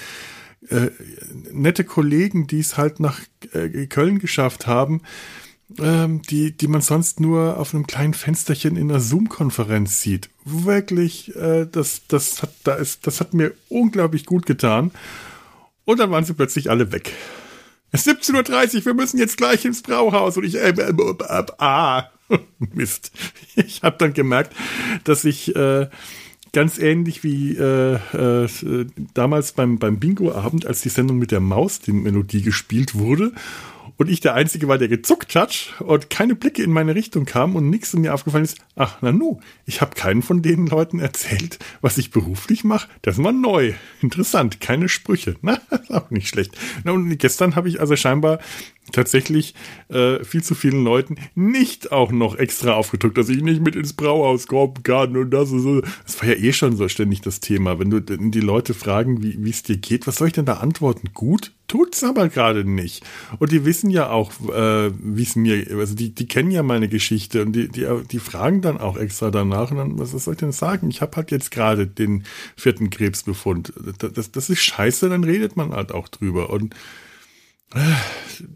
äh, 0.70 0.90
nette 1.52 1.84
Kollegen, 1.84 2.48
die 2.48 2.60
es 2.60 2.78
halt 2.78 3.00
nach 3.00 3.20
äh, 3.52 3.88
Köln 3.88 4.20
geschafft 4.20 4.68
haben, 4.68 5.02
ähm, 5.80 6.22
die, 6.24 6.56
die 6.56 6.68
man 6.68 6.82
sonst 6.82 7.20
nur 7.20 7.58
auf 7.58 7.74
einem 7.74 7.88
kleinen 7.88 8.14
Fensterchen 8.14 8.76
in 8.76 8.90
einer 8.90 9.00
Zoom-Konferenz 9.00 10.02
sieht. 10.02 10.30
Wirklich, 10.46 11.36
äh, 11.36 11.66
das, 11.72 12.02
das, 12.08 12.42
hat, 12.42 12.54
da 12.64 12.76
ist, 12.76 13.08
das 13.08 13.20
hat 13.20 13.34
mir 13.34 13.54
unglaublich 13.70 14.26
gut 14.26 14.46
getan. 14.46 14.92
Und 15.86 16.00
dann 16.00 16.12
waren 16.12 16.26
sie 16.26 16.34
plötzlich 16.34 16.70
alle 16.70 16.92
weg. 16.92 17.12
Es 17.92 18.08
ist 18.08 18.30
17.30 18.30 18.78
Uhr, 18.78 18.86
wir 18.86 18.94
müssen 18.94 19.18
jetzt 19.18 19.38
gleich 19.38 19.66
ins 19.66 19.82
Brauhaus. 19.82 20.38
Und 20.38 20.46
ich, 20.46 20.56
äh, 20.56 20.70
äh, 20.70 20.90
äh, 20.90 21.46
ah, 21.58 22.10
Mist. 22.60 23.12
Ich 23.56 23.84
habe 23.84 23.98
dann 23.98 24.14
gemerkt, 24.14 24.56
dass 25.04 25.26
ich 25.26 25.56
äh, 25.56 25.88
ganz 26.54 26.80
ähnlich 26.80 27.24
wie 27.24 27.56
äh, 27.56 27.96
äh, 27.96 28.86
damals 29.14 29.52
beim, 29.52 29.80
beim 29.80 30.00
Bingo-Abend, 30.00 30.66
als 30.66 30.82
die 30.82 30.90
Sendung 30.90 31.18
mit 31.18 31.32
der 31.32 31.40
Maus, 31.40 31.80
die 31.80 31.92
Melodie 31.92 32.42
gespielt 32.42 32.96
wurde 32.96 33.34
und 33.98 34.10
ich 34.10 34.20
der 34.20 34.34
Einzige 34.34 34.68
war, 34.68 34.78
der 34.78 34.88
gezuckt 34.88 35.36
hat 35.36 35.74
und 35.80 36.10
keine 36.10 36.36
Blicke 36.36 36.64
in 36.64 36.72
meine 36.72 36.96
Richtung 36.96 37.26
kam 37.26 37.56
und 37.56 37.70
nichts 37.70 37.94
mir 37.94 38.14
aufgefallen 38.14 38.44
ist, 38.44 38.58
ach, 38.76 38.98
na 39.02 39.12
nu, 39.12 39.40
ich 39.66 39.82
habe 39.82 39.96
keinen 39.96 40.22
von 40.22 40.42
den 40.42 40.68
Leuten 40.68 41.00
erzählt, 41.00 41.60
was 41.82 41.98
ich 41.98 42.12
beruflich 42.12 42.64
mache. 42.64 42.90
Das 43.02 43.22
war 43.22 43.32
neu. 43.32 43.74
Interessant, 44.02 44.60
keine 44.60 44.90
Sprüche. 44.90 45.36
Na, 45.42 45.60
auch 45.90 46.10
nicht 46.10 46.28
schlecht. 46.28 46.58
Na, 46.84 46.92
und 46.92 47.18
gestern 47.18 47.56
habe 47.56 47.70
ich 47.70 47.80
also 47.80 47.96
scheinbar 47.96 48.40
tatsächlich 48.92 49.56
äh, 49.90 50.24
viel 50.24 50.44
zu 50.44 50.56
vielen 50.56 50.84
Leuten 50.84 51.16
nicht 51.36 51.92
auch 51.92 52.12
noch 52.12 52.36
extra 52.36 52.74
aufgedrückt, 52.74 53.18
dass 53.18 53.30
ich 53.30 53.42
nicht 53.42 53.62
mit 53.62 53.76
ins 53.76 53.94
Brauhaus 53.94 54.48
kommen 54.48 54.84
kann 54.84 55.16
und 55.16 55.32
das 55.32 55.52
ist 55.52 55.64
so. 55.64 55.82
Das 56.06 56.22
war 56.22 56.30
ja 56.30 56.36
eh 56.36 56.54
schon 56.54 56.76
so 56.76 56.88
ständig 56.88 57.22
das 57.22 57.40
Thema. 57.40 57.80
Wenn 57.80 57.90
du 57.90 58.02
die 58.02 58.40
Leute 58.40 58.74
fragen, 58.74 59.24
wie 59.24 59.50
es 59.50 59.64
dir 59.64 59.78
geht, 59.78 60.08
was 60.08 60.18
soll 60.18 60.28
ich 60.28 60.34
denn 60.34 60.46
da 60.46 60.56
antworten? 60.56 61.10
Gut? 61.14 61.52
Tut's 61.68 62.04
aber 62.04 62.28
gerade 62.28 62.66
nicht. 62.66 63.04
Und 63.40 63.52
die 63.52 63.66
wissen 63.66 63.90
ja 63.90 64.10
auch, 64.10 64.32
äh, 64.50 64.92
wie 65.00 65.24
es 65.24 65.36
mir, 65.36 65.66
also 65.78 65.96
die, 65.96 66.14
die 66.14 66.28
kennen 66.28 66.52
ja 66.52 66.62
meine 66.62 66.90
Geschichte 66.90 67.42
und 67.42 67.54
die, 67.54 67.70
die, 67.70 67.88
die 68.12 68.20
fragen 68.20 68.62
dann 68.62 68.78
auch 68.78 68.98
extra 68.98 69.32
danach 69.32 69.72
und 69.72 69.78
dann, 69.78 69.98
was 69.98 70.12
soll 70.12 70.34
ich 70.34 70.40
denn 70.40 70.52
sagen? 70.52 70.90
Ich 70.90 71.02
habe 71.02 71.16
halt 71.16 71.32
jetzt 71.32 71.52
gerade 71.52 71.88
den 71.88 72.26
vierten 72.58 72.90
Krebsbefund. 72.90 73.74
Das, 73.98 74.14
das, 74.14 74.32
das 74.32 74.50
ist 74.50 74.62
scheiße, 74.62 75.10
dann 75.10 75.24
redet 75.24 75.56
man 75.56 75.72
halt 75.72 75.94
auch 75.94 76.10
drüber. 76.10 76.50
Und 76.50 76.76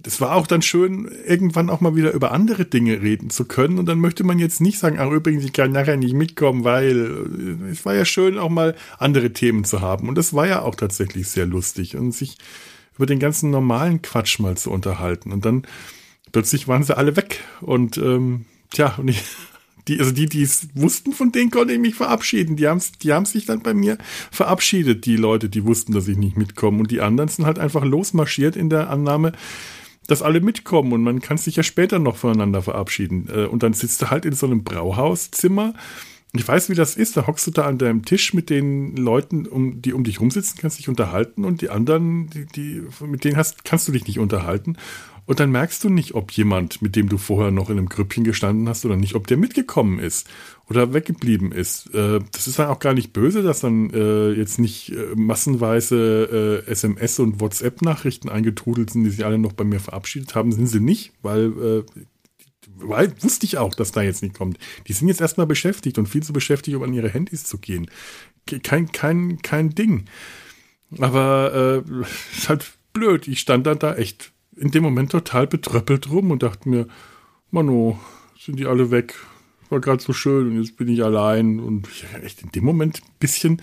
das 0.03 0.22
war 0.22 0.36
auch 0.36 0.47
dann 0.47 0.61
schön, 0.61 1.09
irgendwann 1.26 1.70
auch 1.70 1.82
mal 1.82 1.95
wieder 1.95 2.11
über 2.11 2.32
andere 2.32 2.65
Dinge 2.65 3.01
reden 3.01 3.30
zu 3.30 3.45
können. 3.45 3.80
Und 3.80 3.86
dann 3.88 3.99
möchte 3.99 4.24
man 4.24 4.39
jetzt 4.39 4.61
nicht 4.61 4.80
sagen, 4.80 4.97
ach 4.99 5.11
übrigens, 5.11 5.43
ich 5.43 5.53
kann 5.53 5.72
nachher 5.72 5.97
nicht 5.97 6.13
mitkommen, 6.13 6.63
weil 6.63 7.68
es 7.72 7.86
war 7.86 7.95
ja 7.95 8.05
schön, 8.05 8.38
auch 8.38 8.49
mal 8.49 8.76
andere 8.97 9.34
Themen 9.34 9.63
zu 9.63 9.82
haben. 9.82 10.09
Und 10.09 10.18
das 10.18 10.34
war 10.34 10.47
ja 10.47 10.61
auch 10.61 10.76
tatsächlich 10.76 11.28
sehr 11.28 11.45
lustig. 11.45 11.95
Und 11.95 12.11
sich 12.11 12.38
über 12.95 13.05
den 13.05 13.20
ganzen 13.20 13.51
normalen 13.51 14.01
Quatsch 14.01 14.39
mal 14.39 14.57
zu 14.57 14.72
unterhalten. 14.72 15.32
Und 15.32 15.45
dann 15.45 15.63
plötzlich 16.32 16.68
waren 16.68 16.84
sie 16.84 16.97
alle 16.97 17.15
weg. 17.15 17.43
Und 17.61 17.97
ähm, 17.97 18.45
tja, 18.72 18.95
und 18.97 19.07
ich 19.07 19.24
die, 19.88 19.99
also 19.99 20.11
die, 20.11 20.27
die 20.27 20.41
es 20.41 20.67
wussten, 20.73 21.13
von 21.13 21.31
denen 21.31 21.51
konnte 21.51 21.73
ich 21.73 21.79
mich 21.79 21.95
verabschieden. 21.95 22.55
Die 22.55 22.67
haben, 22.67 22.81
die 23.01 23.13
haben 23.13 23.25
sich 23.25 23.45
dann 23.45 23.61
bei 23.61 23.73
mir 23.73 23.97
verabschiedet, 24.31 25.05
die 25.05 25.15
Leute, 25.15 25.49
die 25.49 25.65
wussten, 25.65 25.93
dass 25.93 26.07
ich 26.07 26.17
nicht 26.17 26.38
mitkomme. 26.38 26.79
Und 26.79 26.91
die 26.91 27.01
anderen 27.01 27.29
sind 27.29 27.45
halt 27.45 27.59
einfach 27.59 27.83
losmarschiert 27.83 28.55
in 28.55 28.69
der 28.69 28.89
Annahme, 28.89 29.31
dass 30.07 30.21
alle 30.21 30.41
mitkommen 30.41 30.93
und 30.93 31.03
man 31.03 31.19
kann 31.19 31.38
sich 31.38 31.57
ja 31.57 31.63
später 31.63 31.99
noch 31.99 32.15
voneinander 32.15 32.61
verabschieden. 32.61 33.27
Äh, 33.33 33.45
und 33.45 33.63
dann 33.63 33.73
sitzt 33.73 34.01
du 34.01 34.09
halt 34.09 34.25
in 34.25 34.33
so 34.33 34.45
einem 34.45 34.63
Brauhauszimmer. 34.63 35.73
Ich 36.33 36.47
weiß, 36.47 36.69
wie 36.69 36.75
das 36.75 36.95
ist. 36.95 37.17
Da 37.17 37.27
hockst 37.27 37.47
du 37.47 37.51
da 37.51 37.65
an 37.65 37.77
deinem 37.77 38.03
Tisch 38.03 38.33
mit 38.33 38.49
den 38.49 38.95
Leuten, 38.95 39.47
um, 39.47 39.81
die 39.81 39.93
um 39.93 40.03
dich 40.03 40.19
rumsitzen, 40.19 40.57
kannst 40.59 40.79
dich 40.79 40.89
unterhalten 40.89 41.45
und 41.45 41.61
die 41.61 41.69
anderen, 41.69 42.29
die, 42.29 42.45
die, 42.45 42.83
mit 43.05 43.23
denen 43.23 43.38
hast, 43.38 43.63
kannst 43.63 43.88
du 43.88 43.91
dich 43.91 44.07
nicht 44.07 44.19
unterhalten. 44.19 44.77
Und 45.28 45.41
dann 45.41 45.51
merkst 45.51 45.84
du 45.84 45.89
nicht, 45.89 46.15
ob 46.15 46.32
jemand, 46.32 46.82
mit 46.82 46.95
dem 46.95 47.09
du 47.09 47.17
vorher 47.17 47.51
noch 47.51 47.69
in 47.69 47.78
einem 47.78 47.89
Grüppchen 47.89 48.23
gestanden 48.23 48.67
hast 48.69 48.86
oder 48.86 48.95
nicht, 48.95 49.13
ob 49.13 49.28
der 49.28 49.36
mitgekommen 49.36 49.99
ist 49.99 50.28
oder 50.69 50.93
weggeblieben 50.93 51.51
ist. 51.51 51.93
Äh, 51.93 52.21
das 52.32 52.47
ist 52.47 52.57
dann 52.57 52.69
auch 52.69 52.80
gar 52.80 52.93
nicht 52.93 53.11
böse, 53.11 53.43
dass 53.43 53.59
dann 53.59 53.89
äh, 53.89 54.32
jetzt 54.32 54.57
nicht 54.57 54.93
äh, 54.93 55.15
massenweise 55.15 56.63
SMS 56.65 57.19
und 57.19 57.41
WhatsApp-Nachrichten 57.41 58.30
eingetrudelt 58.30 58.89
sind, 58.89 59.03
die 59.03 59.09
sich 59.09 59.25
alle 59.25 59.38
noch 59.38 59.53
bei 59.53 59.65
mir 59.65 59.82
verabschiedet 59.82 60.34
haben. 60.34 60.53
Sind 60.53 60.67
sie 60.67 60.80
nicht, 60.80 61.11
weil 61.21 61.84
weil 62.80 63.11
wusste 63.21 63.45
ich 63.45 63.57
auch, 63.57 63.75
dass 63.75 63.91
da 63.91 64.01
jetzt 64.01 64.23
nicht 64.23 64.36
kommt. 64.36 64.57
Die 64.88 64.93
sind 64.93 65.07
jetzt 65.07 65.21
erstmal 65.21 65.47
beschäftigt 65.47 65.97
und 65.97 66.07
viel 66.07 66.23
zu 66.23 66.32
beschäftigt, 66.32 66.78
um 66.78 66.84
an 66.84 66.93
ihre 66.93 67.09
Handys 67.09 67.43
zu 67.43 67.57
gehen. 67.57 67.89
Kein, 68.63 68.91
kein, 68.91 69.41
kein 69.41 69.71
Ding. 69.71 70.05
Aber 70.99 71.84
äh, 71.86 72.01
ist 72.38 72.49
halt 72.49 72.71
blöd. 72.93 73.28
Ich 73.28 73.39
stand 73.39 73.67
dann 73.67 73.80
da 73.80 73.95
echt 73.95 74.32
in 74.58 74.72
dem 74.72 74.84
Moment 74.84 75.12
total 75.12 75.47
betröppelt 75.47 76.10
rum 76.10 76.32
und 76.32 76.43
dachte 76.43 76.70
mir, 76.70 76.88
Mano, 77.51 77.99
sind 78.39 78.60
die 78.60 78.66
alle 78.66 78.91
weg? 78.91 79.16
War 79.70 79.80
gerade 79.80 80.01
so 80.01 80.14
schön 80.14 80.51
und 80.51 80.62
jetzt 80.62 80.78
bin 80.78 80.88
ich 80.88 81.03
allein. 81.03 81.60
Und 81.60 81.88
ich, 81.88 82.05
echt 82.24 82.41
in 82.41 82.51
dem 82.51 82.64
Moment 82.64 83.01
ein 83.03 83.16
bisschen, 83.20 83.62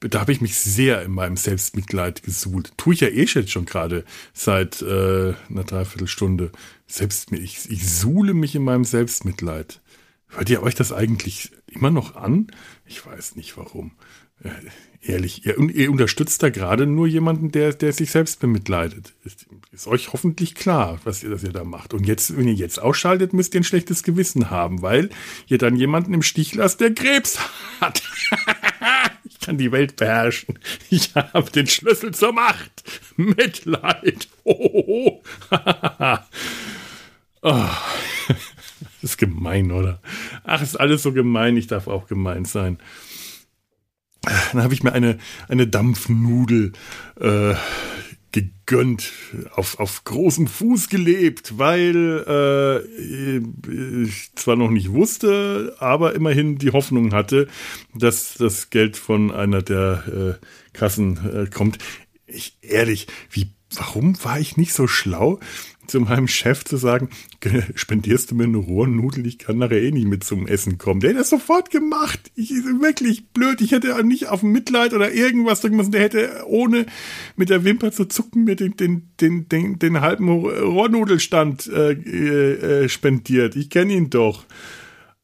da 0.00 0.20
habe 0.20 0.32
ich 0.32 0.40
mich 0.40 0.56
sehr 0.58 1.02
in 1.02 1.12
meinem 1.12 1.36
Selbstmitleid 1.36 2.22
gesuhlt. 2.22 2.72
Tue 2.76 2.94
ich 2.94 3.00
ja 3.00 3.08
eh 3.08 3.24
jetzt 3.24 3.50
schon 3.50 3.64
gerade 3.64 4.04
seit 4.32 4.82
äh, 4.82 5.34
einer 5.48 5.64
Dreiviertelstunde. 5.64 6.52
Selbst, 6.86 7.32
ich, 7.32 7.70
ich 7.70 7.88
suhle 7.88 8.34
mich 8.34 8.54
in 8.54 8.64
meinem 8.64 8.84
Selbstmitleid. 8.84 9.80
Hört 10.28 10.50
ihr 10.50 10.62
euch 10.62 10.74
das 10.74 10.92
eigentlich 10.92 11.52
immer 11.66 11.90
noch 11.90 12.16
an? 12.16 12.48
Ich 12.84 13.04
weiß 13.04 13.36
nicht 13.36 13.56
warum. 13.56 13.92
Ehrlich, 15.08 15.46
ihr, 15.46 15.56
ihr, 15.58 15.90
unterstützt 15.90 16.42
da 16.42 16.50
gerade 16.50 16.84
nur 16.84 17.06
jemanden, 17.06 17.52
der, 17.52 17.72
der 17.72 17.92
sich 17.92 18.10
selbst 18.10 18.40
bemitleidet. 18.40 19.12
Ist, 19.24 19.46
ist, 19.70 19.86
euch 19.86 20.12
hoffentlich 20.12 20.56
klar, 20.56 20.98
was 21.04 21.22
ihr, 21.22 21.30
dass 21.30 21.44
ihr 21.44 21.52
da 21.52 21.62
macht. 21.62 21.94
Und 21.94 22.06
jetzt, 22.06 22.36
wenn 22.36 22.48
ihr 22.48 22.54
jetzt 22.54 22.82
ausschaltet, 22.82 23.32
müsst 23.32 23.54
ihr 23.54 23.60
ein 23.60 23.64
schlechtes 23.64 24.02
Gewissen 24.02 24.50
haben, 24.50 24.82
weil 24.82 25.10
ihr 25.46 25.58
dann 25.58 25.76
jemanden 25.76 26.12
im 26.12 26.22
Stich 26.22 26.54
lasst, 26.54 26.80
der 26.80 26.92
Krebs 26.92 27.38
hat. 27.80 28.02
ich 29.24 29.38
kann 29.38 29.58
die 29.58 29.70
Welt 29.70 29.94
beherrschen. 29.94 30.58
Ich 30.90 31.14
habe 31.14 31.52
den 31.52 31.68
Schlüssel 31.68 32.12
zur 32.12 32.32
Macht. 32.32 32.82
Mitleid. 33.16 34.28
Oh. 34.48 35.22
oh. 37.42 37.68
Das 38.78 39.02
ist 39.02 39.18
gemein, 39.18 39.72
oder? 39.72 40.00
Ach, 40.44 40.62
ist 40.62 40.78
alles 40.78 41.02
so 41.02 41.12
gemein. 41.12 41.56
Ich 41.56 41.66
darf 41.66 41.88
auch 41.88 42.06
gemein 42.06 42.44
sein 42.44 42.78
dann 44.52 44.62
habe 44.62 44.74
ich 44.74 44.82
mir 44.82 44.92
eine, 44.92 45.18
eine 45.48 45.66
Dampfnudel 45.66 46.72
äh, 47.20 47.54
gegönnt, 48.32 49.12
auf, 49.52 49.78
auf 49.78 50.04
großem 50.04 50.46
Fuß 50.46 50.88
gelebt, 50.88 51.56
weil 51.56 52.24
äh, 52.26 54.02
ich 54.02 54.34
zwar 54.34 54.56
noch 54.56 54.70
nicht 54.70 54.92
wusste, 54.92 55.74
aber 55.78 56.14
immerhin 56.14 56.58
die 56.58 56.72
Hoffnung 56.72 57.14
hatte, 57.14 57.48
dass 57.94 58.34
das 58.34 58.68
Geld 58.68 58.98
von 58.98 59.30
einer 59.30 59.62
der 59.62 60.38
äh, 60.42 60.76
Kassen 60.76 61.18
äh, 61.24 61.46
kommt. 61.46 61.78
Ich 62.26 62.58
ehrlich, 62.60 63.06
wie 63.30 63.52
warum 63.74 64.22
war 64.24 64.38
ich 64.38 64.56
nicht 64.56 64.72
so 64.72 64.86
schlau, 64.86 65.40
zu 65.90 66.00
meinem 66.00 66.28
Chef 66.28 66.64
zu 66.64 66.76
sagen, 66.76 67.08
spendierst 67.74 68.30
du 68.30 68.34
mir 68.34 68.44
eine 68.44 68.58
Rohrnudel, 68.58 69.26
ich 69.26 69.38
kann 69.38 69.58
nachher 69.58 69.82
eh 69.82 69.90
nicht 69.90 70.06
mit 70.06 70.24
zum 70.24 70.46
Essen 70.46 70.78
kommen. 70.78 71.00
Der 71.00 71.10
hätte 71.10 71.20
das 71.20 71.30
sofort 71.30 71.70
gemacht. 71.70 72.30
Ich 72.34 72.50
wirklich 72.80 73.28
blöd. 73.28 73.60
Ich 73.60 73.72
hätte 73.72 74.02
nicht 74.04 74.28
auf 74.28 74.42
Mitleid 74.42 74.94
oder 74.94 75.12
irgendwas 75.12 75.60
drücken 75.60 75.76
müssen. 75.76 75.92
Der 75.92 76.02
hätte 76.02 76.44
ohne 76.46 76.86
mit 77.36 77.50
der 77.50 77.64
Wimper 77.64 77.92
zu 77.92 78.06
zucken 78.06 78.44
mir 78.44 78.56
den, 78.56 78.76
den, 78.76 79.08
den, 79.20 79.48
den, 79.48 79.78
den 79.78 80.00
halben 80.00 80.28
Rohrnudelstand 80.28 81.66
äh, 81.68 81.92
äh, 81.92 82.88
spendiert. 82.88 83.56
Ich 83.56 83.70
kenne 83.70 83.94
ihn 83.94 84.10
doch. 84.10 84.44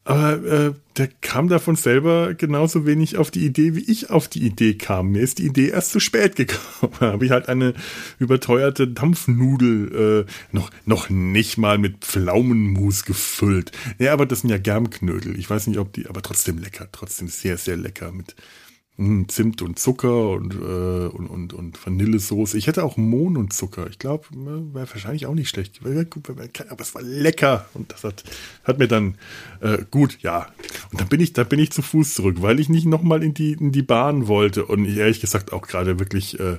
Aber 0.04 0.32
äh, 0.44 0.72
der 0.96 1.08
kam 1.20 1.48
davon 1.48 1.76
selber 1.76 2.34
genauso 2.34 2.86
wenig 2.86 3.18
auf 3.18 3.30
die 3.30 3.46
Idee, 3.46 3.76
wie 3.76 3.90
ich 3.90 4.10
auf 4.10 4.26
die 4.26 4.44
Idee 4.44 4.74
kam. 4.74 5.12
Mir 5.12 5.20
ist 5.20 5.38
die 5.38 5.46
Idee 5.46 5.68
erst 5.68 5.92
zu 5.92 6.00
spät 6.00 6.34
gekommen. 6.36 6.92
Da 6.98 7.12
habe 7.12 7.24
ich 7.24 7.30
halt 7.30 7.48
eine 7.48 7.74
überteuerte 8.18 8.88
Dampfnudel 8.88 10.26
äh, 10.26 10.32
noch, 10.50 10.70
noch 10.86 11.08
nicht 11.08 11.56
mal 11.56 11.78
mit 11.78 11.98
Pflaumenmus 12.04 13.04
gefüllt. 13.04 13.70
Ja, 13.98 14.12
aber 14.12 14.26
das 14.26 14.40
sind 14.40 14.50
ja 14.50 14.58
Germknödel. 14.58 15.38
Ich 15.38 15.48
weiß 15.48 15.68
nicht, 15.68 15.78
ob 15.78 15.92
die, 15.92 16.06
aber 16.06 16.20
trotzdem 16.20 16.58
lecker. 16.58 16.88
Trotzdem 16.90 17.28
sehr, 17.28 17.56
sehr 17.56 17.76
lecker 17.76 18.10
mit 18.10 18.34
Zimt 19.28 19.62
und 19.62 19.78
Zucker 19.78 20.30
und, 20.30 20.54
äh, 20.54 20.56
und, 20.56 21.26
und, 21.28 21.52
und 21.52 21.86
Vanillesoße. 21.86 22.58
Ich 22.58 22.66
hätte 22.66 22.84
auch 22.84 22.96
Mohn 22.96 23.36
und 23.36 23.52
Zucker. 23.52 23.86
Ich 23.88 23.98
glaube, 23.98 24.26
äh, 24.32 24.74
wäre 24.74 24.88
wahrscheinlich 24.88 25.26
auch 25.26 25.34
nicht 25.34 25.48
schlecht. 25.48 25.80
Aber 25.82 26.80
es 26.80 26.94
war 26.94 27.02
lecker. 27.02 27.66
Und 27.74 27.92
das 27.92 28.04
hat, 28.04 28.24
hat 28.64 28.78
mir 28.78 28.88
dann 28.88 29.16
äh, 29.60 29.78
gut, 29.90 30.18
ja. 30.22 30.48
Und 30.90 31.00
dann 31.00 31.08
bin 31.08 31.20
ich, 31.20 31.32
da 31.32 31.44
bin 31.44 31.58
ich 31.58 31.72
zu 31.72 31.82
Fuß 31.82 32.14
zurück, 32.14 32.36
weil 32.40 32.60
ich 32.60 32.68
nicht 32.68 32.86
nochmal 32.86 33.22
in 33.22 33.34
die, 33.34 33.52
in 33.52 33.72
die 33.72 33.82
Bahn 33.82 34.28
wollte. 34.28 34.64
Und 34.64 34.84
ich 34.84 34.96
ehrlich 34.96 35.20
gesagt 35.20 35.52
auch 35.52 35.62
gerade 35.62 35.98
wirklich 35.98 36.38
äh, 36.38 36.58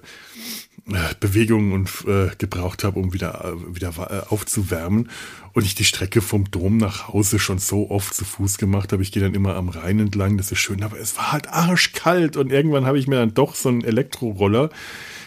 Bewegung 1.20 1.72
und 1.72 1.90
äh, 2.08 2.30
gebraucht 2.38 2.84
habe, 2.84 3.00
um 3.00 3.14
wieder, 3.14 3.46
äh, 3.46 3.76
wieder 3.76 3.94
äh, 3.98 4.30
aufzuwärmen. 4.30 5.10
Und 5.54 5.66
ich 5.66 5.76
die 5.76 5.86
Strecke 5.86 6.22
vom 6.22 6.52
Dom 6.52 6.78
nach 6.78 7.08
Hause 7.08 7.40
schon 7.40 7.60
so 7.60 7.90
oft 7.90 8.14
zu 8.14 8.26
Fuß 8.26 8.58
gemacht 8.58 8.92
habe. 8.92 9.02
Ich 9.02 9.12
gehe 9.12 9.24
dann 9.24 9.34
immer 9.34 9.56
am 9.56 9.70
Rhein 9.70 10.00
entlang, 10.00 10.38
das 10.38 10.52
ist 10.52 10.60
schön, 10.60 10.84
aber 10.84 11.00
es 11.00 11.16
war 11.16 11.32
halt 11.32 11.48
arschkalt. 11.48 12.36
Und 12.36 12.52
irgendwann 12.52 12.86
habe 12.86 13.00
ich 13.00 13.08
mir 13.08 13.16
dann 13.16 13.34
doch 13.34 13.56
so 13.56 13.70
einen 13.70 13.84
Elektroroller 13.84 14.70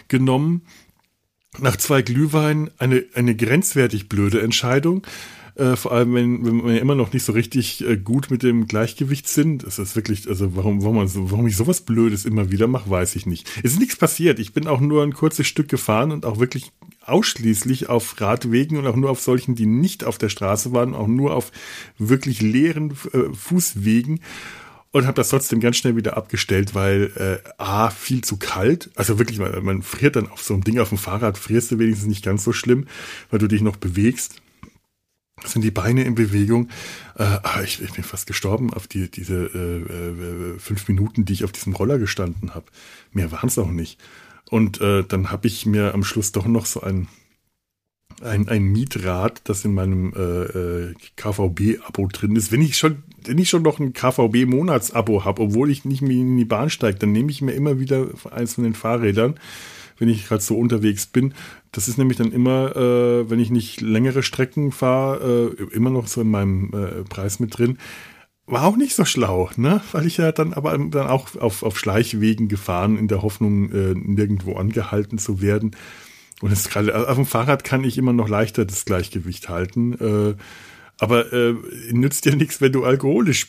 genommen. 0.08 0.62
Nach 1.58 1.76
zwei 1.76 2.02
Glühwein 2.02 2.70
eine, 2.76 3.04
eine 3.14 3.34
grenzwertig 3.34 4.10
blöde 4.10 4.42
Entscheidung. 4.42 5.06
Äh, 5.56 5.76
vor 5.76 5.92
allem, 5.92 6.12
wenn, 6.12 6.44
wenn 6.44 6.64
wir 6.66 6.80
immer 6.80 6.94
noch 6.94 7.14
nicht 7.14 7.24
so 7.24 7.32
richtig 7.32 7.82
äh, 7.82 7.96
gut 7.96 8.30
mit 8.30 8.42
dem 8.42 8.66
Gleichgewicht 8.66 9.26
sind. 9.26 9.62
Das 9.62 9.78
ist 9.78 9.96
wirklich, 9.96 10.28
also 10.28 10.54
warum, 10.54 10.82
warum, 10.82 10.96
man 10.96 11.08
so, 11.08 11.30
warum 11.30 11.46
ich 11.46 11.56
sowas 11.56 11.80
Blödes 11.80 12.26
immer 12.26 12.50
wieder 12.50 12.66
mache, 12.66 12.90
weiß 12.90 13.16
ich 13.16 13.24
nicht. 13.24 13.48
Es 13.62 13.72
ist 13.72 13.80
nichts 13.80 13.96
passiert. 13.96 14.38
Ich 14.38 14.52
bin 14.52 14.66
auch 14.66 14.80
nur 14.80 15.02
ein 15.02 15.14
kurzes 15.14 15.46
Stück 15.46 15.68
gefahren 15.68 16.12
und 16.12 16.26
auch 16.26 16.38
wirklich 16.38 16.72
ausschließlich 17.06 17.88
auf 17.88 18.20
Radwegen 18.20 18.76
und 18.76 18.86
auch 18.86 18.96
nur 18.96 19.08
auf 19.08 19.20
solchen, 19.20 19.54
die 19.54 19.64
nicht 19.64 20.04
auf 20.04 20.18
der 20.18 20.28
Straße 20.28 20.72
waren, 20.72 20.94
auch 20.94 21.06
nur 21.06 21.34
auf 21.34 21.52
wirklich 21.96 22.42
leeren 22.42 22.90
äh, 23.14 23.32
Fußwegen 23.32 24.20
und 24.92 25.06
habe 25.06 25.14
das 25.14 25.30
trotzdem 25.30 25.60
ganz 25.60 25.76
schnell 25.78 25.96
wieder 25.96 26.18
abgestellt, 26.18 26.74
weil 26.74 27.12
äh, 27.16 27.48
a 27.56 27.88
viel 27.88 28.22
zu 28.22 28.36
kalt, 28.36 28.90
also 28.94 29.18
wirklich 29.18 29.38
man, 29.38 29.64
man 29.64 29.82
friert 29.82 30.16
dann 30.16 30.28
auf 30.28 30.42
so 30.42 30.52
einem 30.52 30.64
Ding 30.64 30.78
auf 30.80 30.90
dem 30.90 30.98
Fahrrad 30.98 31.38
frierst 31.38 31.70
du 31.70 31.78
wenigstens 31.78 32.08
nicht 32.08 32.24
ganz 32.24 32.44
so 32.44 32.52
schlimm, 32.52 32.86
weil 33.30 33.38
du 33.38 33.46
dich 33.46 33.62
noch 33.62 33.76
bewegst 33.76 34.42
sind 35.44 35.62
die 35.62 35.70
Beine 35.70 36.04
in 36.04 36.14
Bewegung. 36.14 36.68
Äh, 37.16 37.24
ah, 37.24 37.60
ich, 37.62 37.82
ich, 37.82 37.92
bin 37.92 38.04
fast 38.04 38.26
gestorben 38.26 38.72
auf 38.72 38.86
die, 38.86 39.10
diese 39.10 39.50
äh, 39.54 40.54
äh, 40.54 40.58
fünf 40.58 40.88
Minuten, 40.88 41.24
die 41.24 41.34
ich 41.34 41.44
auf 41.44 41.52
diesem 41.52 41.74
Roller 41.74 41.98
gestanden 41.98 42.54
habe. 42.54 42.66
Mehr 43.12 43.32
waren 43.32 43.48
es 43.48 43.58
auch 43.58 43.70
nicht. 43.70 44.00
Und 44.48 44.80
äh, 44.80 45.04
dann 45.04 45.30
habe 45.30 45.46
ich 45.46 45.66
mir 45.66 45.92
am 45.92 46.04
Schluss 46.04 46.32
doch 46.32 46.46
noch 46.46 46.66
so 46.66 46.80
ein, 46.80 47.08
ein, 48.22 48.48
ein 48.48 48.64
Mietrad, 48.64 49.42
das 49.44 49.64
in 49.64 49.74
meinem 49.74 50.14
äh, 50.14 50.20
äh 50.20 50.94
KVB-Abo 51.16 52.08
drin 52.08 52.36
ist. 52.36 52.50
Wenn 52.50 52.62
ich 52.62 52.78
schon, 52.78 53.02
wenn 53.24 53.38
ich 53.38 53.50
schon 53.50 53.62
noch 53.62 53.78
ein 53.78 53.92
KVB-Monatsabo 53.92 55.24
habe, 55.24 55.42
obwohl 55.42 55.70
ich 55.70 55.84
nicht 55.84 56.00
mehr 56.00 56.16
in 56.16 56.36
die 56.38 56.44
Bahn 56.46 56.70
steige, 56.70 56.98
dann 56.98 57.12
nehme 57.12 57.30
ich 57.30 57.42
mir 57.42 57.52
immer 57.52 57.78
wieder 57.78 58.08
eins 58.30 58.54
von 58.54 58.64
den 58.64 58.74
Fahrrädern 58.74 59.38
wenn 59.98 60.08
ich 60.08 60.26
gerade 60.26 60.42
so 60.42 60.56
unterwegs 60.56 61.06
bin. 61.06 61.34
Das 61.72 61.88
ist 61.88 61.98
nämlich 61.98 62.18
dann 62.18 62.32
immer, 62.32 62.76
äh, 62.76 63.30
wenn 63.30 63.40
ich 63.40 63.50
nicht 63.50 63.80
längere 63.80 64.22
Strecken 64.22 64.72
fahre, 64.72 65.54
äh, 65.58 65.74
immer 65.74 65.90
noch 65.90 66.06
so 66.06 66.20
in 66.20 66.30
meinem 66.30 66.70
äh, 66.72 67.04
Preis 67.04 67.40
mit 67.40 67.56
drin. 67.56 67.78
War 68.46 68.64
auch 68.64 68.76
nicht 68.76 68.94
so 68.94 69.04
schlau, 69.04 69.50
ne? 69.56 69.80
Weil 69.90 70.06
ich 70.06 70.18
ja 70.18 70.30
dann 70.30 70.52
aber 70.52 70.78
dann 70.78 71.08
auch 71.08 71.34
auf, 71.36 71.62
auf 71.62 71.78
Schleichwegen 71.78 72.48
gefahren, 72.48 72.96
in 72.96 73.08
der 73.08 73.22
Hoffnung, 73.22 73.72
äh, 73.72 73.94
nirgendwo 73.94 74.54
angehalten 74.54 75.18
zu 75.18 75.40
werden. 75.40 75.74
Und 76.42 76.52
es 76.52 76.68
gerade 76.68 77.08
auf 77.08 77.16
dem 77.16 77.26
Fahrrad 77.26 77.64
kann 77.64 77.82
ich 77.82 77.98
immer 77.98 78.12
noch 78.12 78.28
leichter 78.28 78.64
das 78.64 78.84
Gleichgewicht 78.84 79.48
halten. 79.48 80.36
Aber 80.98 81.30
äh, 81.32 81.54
nützt 81.92 82.24
dir 82.24 82.34
nichts, 82.36 82.60
wenn 82.60 82.72
du 82.72 82.84
alkoholisch, 82.84 83.48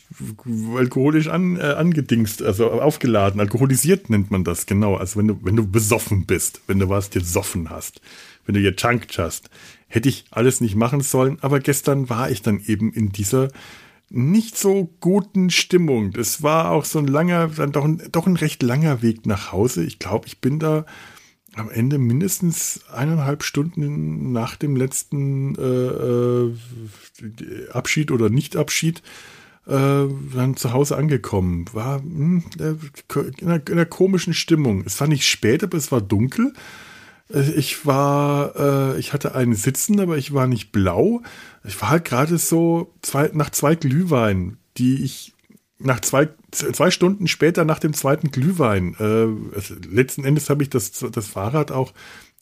alkoholisch 0.76 1.28
an, 1.28 1.56
äh, 1.56 1.62
angedingst, 1.62 2.42
also 2.42 2.70
aufgeladen, 2.70 3.40
alkoholisiert 3.40 4.10
nennt 4.10 4.30
man 4.30 4.44
das, 4.44 4.66
genau. 4.66 4.96
Also 4.96 5.18
wenn 5.18 5.28
du, 5.28 5.38
wenn 5.42 5.56
du 5.56 5.66
besoffen 5.66 6.26
bist, 6.26 6.60
wenn 6.66 6.78
du 6.78 6.90
was 6.90 7.10
gesoffen 7.10 7.70
hast, 7.70 8.02
wenn 8.44 8.54
du 8.54 8.60
gechunkt 8.60 9.18
hast, 9.18 9.48
hätte 9.86 10.10
ich 10.10 10.26
alles 10.30 10.60
nicht 10.60 10.74
machen 10.74 11.00
sollen, 11.00 11.38
aber 11.40 11.60
gestern 11.60 12.10
war 12.10 12.30
ich 12.30 12.42
dann 12.42 12.60
eben 12.66 12.92
in 12.92 13.10
dieser 13.10 13.48
nicht 14.10 14.56
so 14.56 14.90
guten 15.00 15.50
Stimmung. 15.50 16.12
Es 16.16 16.42
war 16.42 16.70
auch 16.70 16.84
so 16.84 16.98
ein 16.98 17.06
langer, 17.06 17.48
dann 17.48 17.72
doch 17.72 17.84
ein, 17.84 18.02
doch 18.12 18.26
ein 18.26 18.36
recht 18.36 18.62
langer 18.62 19.02
Weg 19.02 19.26
nach 19.26 19.52
Hause. 19.52 19.84
Ich 19.84 19.98
glaube, 19.98 20.26
ich 20.26 20.40
bin 20.40 20.58
da 20.58 20.86
am 21.58 21.70
Ende 21.70 21.98
mindestens 21.98 22.80
eineinhalb 22.92 23.42
Stunden 23.42 24.32
nach 24.32 24.56
dem 24.56 24.76
letzten 24.76 25.54
äh, 25.56 25.62
äh, 27.22 27.70
Abschied 27.72 28.10
oder 28.10 28.30
Nicht-Abschied 28.30 29.02
äh, 29.66 30.06
dann 30.34 30.56
zu 30.56 30.72
Hause 30.72 30.96
angekommen. 30.96 31.66
War 31.72 32.00
mh, 32.00 32.42
hm, 32.58 32.80
in, 33.38 33.48
einer, 33.48 33.60
in, 33.66 33.72
einer, 33.72 33.86
komischen 33.86 34.34
Stimmung. 34.34 34.82
Es 34.86 35.00
war 35.00 35.08
nicht 35.08 35.28
spät, 35.28 35.62
aber 35.62 35.76
es 35.76 35.92
war 35.92 36.00
dunkel. 36.00 36.54
Äh, 37.32 37.52
ich 37.52 37.84
war, 37.86 38.94
äh, 38.94 38.98
ich 38.98 39.12
hatte 39.12 39.34
einen 39.34 39.54
Sitzen, 39.54 40.00
aber 40.00 40.16
ich 40.16 40.32
war 40.32 40.46
nicht 40.46 40.72
blau. 40.72 41.22
Ich 41.64 41.80
war 41.82 41.90
halt 41.90 42.04
gerade 42.04 42.38
so 42.38 42.92
zwei, 43.02 43.30
nach 43.34 43.50
zwei 43.50 43.74
Glühwein, 43.74 44.56
die 44.78 45.04
ich 45.04 45.34
nach 45.78 46.00
zwei, 46.00 46.28
zwei 46.50 46.90
Stunden 46.90 47.28
später 47.28 47.64
nach 47.64 47.78
dem 47.78 47.92
zweiten 47.92 48.30
Glühwein, 48.30 48.96
äh, 48.98 49.54
also 49.54 49.74
letzten 49.88 50.24
Endes 50.24 50.50
habe 50.50 50.62
ich 50.62 50.70
das, 50.70 50.90
das 50.90 51.26
Fahrrad 51.28 51.70
auch 51.70 51.92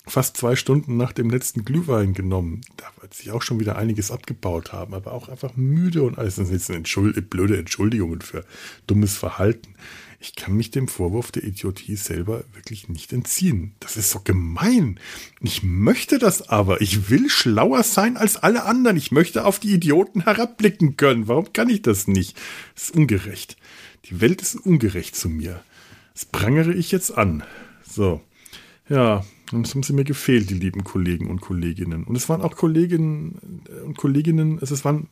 fast 0.06 0.36
zwei 0.36 0.54
Stunden 0.56 0.96
nach 0.96 1.12
dem 1.12 1.30
letzten 1.30 1.64
Glühwein 1.64 2.12
genommen. 2.12 2.60
Da 2.76 2.86
wird 3.00 3.14
sich 3.14 3.32
auch 3.32 3.42
schon 3.42 3.58
wieder 3.58 3.76
einiges 3.76 4.10
abgebaut 4.10 4.72
haben, 4.72 4.94
aber 4.94 5.12
auch 5.12 5.28
einfach 5.28 5.56
müde 5.56 6.02
und 6.04 6.16
alles. 6.18 6.36
Das 6.36 6.46
sind 6.46 6.56
jetzt 6.56 6.70
Entschuld 6.70 7.28
blöde 7.28 7.58
Entschuldigungen 7.58 8.20
für 8.20 8.44
dummes 8.86 9.16
Verhalten. 9.16 9.74
Ich 10.26 10.34
kann 10.34 10.56
mich 10.56 10.72
dem 10.72 10.88
Vorwurf 10.88 11.30
der 11.30 11.44
Idiotie 11.44 11.94
selber 11.94 12.42
wirklich 12.52 12.88
nicht 12.88 13.12
entziehen. 13.12 13.76
Das 13.78 13.96
ist 13.96 14.10
so 14.10 14.18
gemein. 14.24 14.98
Ich 15.40 15.62
möchte 15.62 16.18
das 16.18 16.48
aber. 16.48 16.80
Ich 16.80 17.10
will 17.10 17.30
schlauer 17.30 17.84
sein 17.84 18.16
als 18.16 18.36
alle 18.36 18.64
anderen. 18.64 18.96
Ich 18.96 19.12
möchte 19.12 19.44
auf 19.44 19.60
die 19.60 19.72
Idioten 19.72 20.22
herabblicken 20.22 20.96
können. 20.96 21.28
Warum 21.28 21.52
kann 21.52 21.70
ich 21.70 21.82
das 21.82 22.08
nicht? 22.08 22.36
Das 22.74 22.86
ist 22.86 22.96
ungerecht. 22.96 23.56
Die 24.06 24.20
Welt 24.20 24.42
ist 24.42 24.56
ungerecht 24.56 25.14
zu 25.14 25.28
mir. 25.28 25.62
Das 26.12 26.24
prangere 26.24 26.74
ich 26.74 26.90
jetzt 26.90 27.16
an. 27.16 27.44
So. 27.88 28.20
Ja, 28.88 29.24
und 29.52 29.64
es 29.64 29.76
haben 29.76 29.84
sie 29.84 29.92
mir 29.92 30.04
gefehlt, 30.04 30.50
die 30.50 30.54
lieben 30.54 30.82
Kollegen 30.82 31.30
und 31.30 31.40
Kolleginnen. 31.40 32.02
Und 32.02 32.16
es 32.16 32.28
waren 32.28 32.42
auch 32.42 32.56
Kolleginnen 32.56 33.62
und 33.84 33.96
Kolleginnen, 33.96 34.58
also 34.58 34.74
es 34.74 34.84
waren 34.84 35.06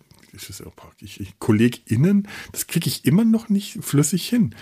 ich, 0.98 1.20
ich, 1.20 1.38
KollegInnen, 1.38 2.26
das 2.50 2.66
kriege 2.66 2.88
ich 2.88 3.04
immer 3.04 3.24
noch 3.24 3.48
nicht 3.48 3.78
flüssig 3.84 4.28
hin 4.28 4.56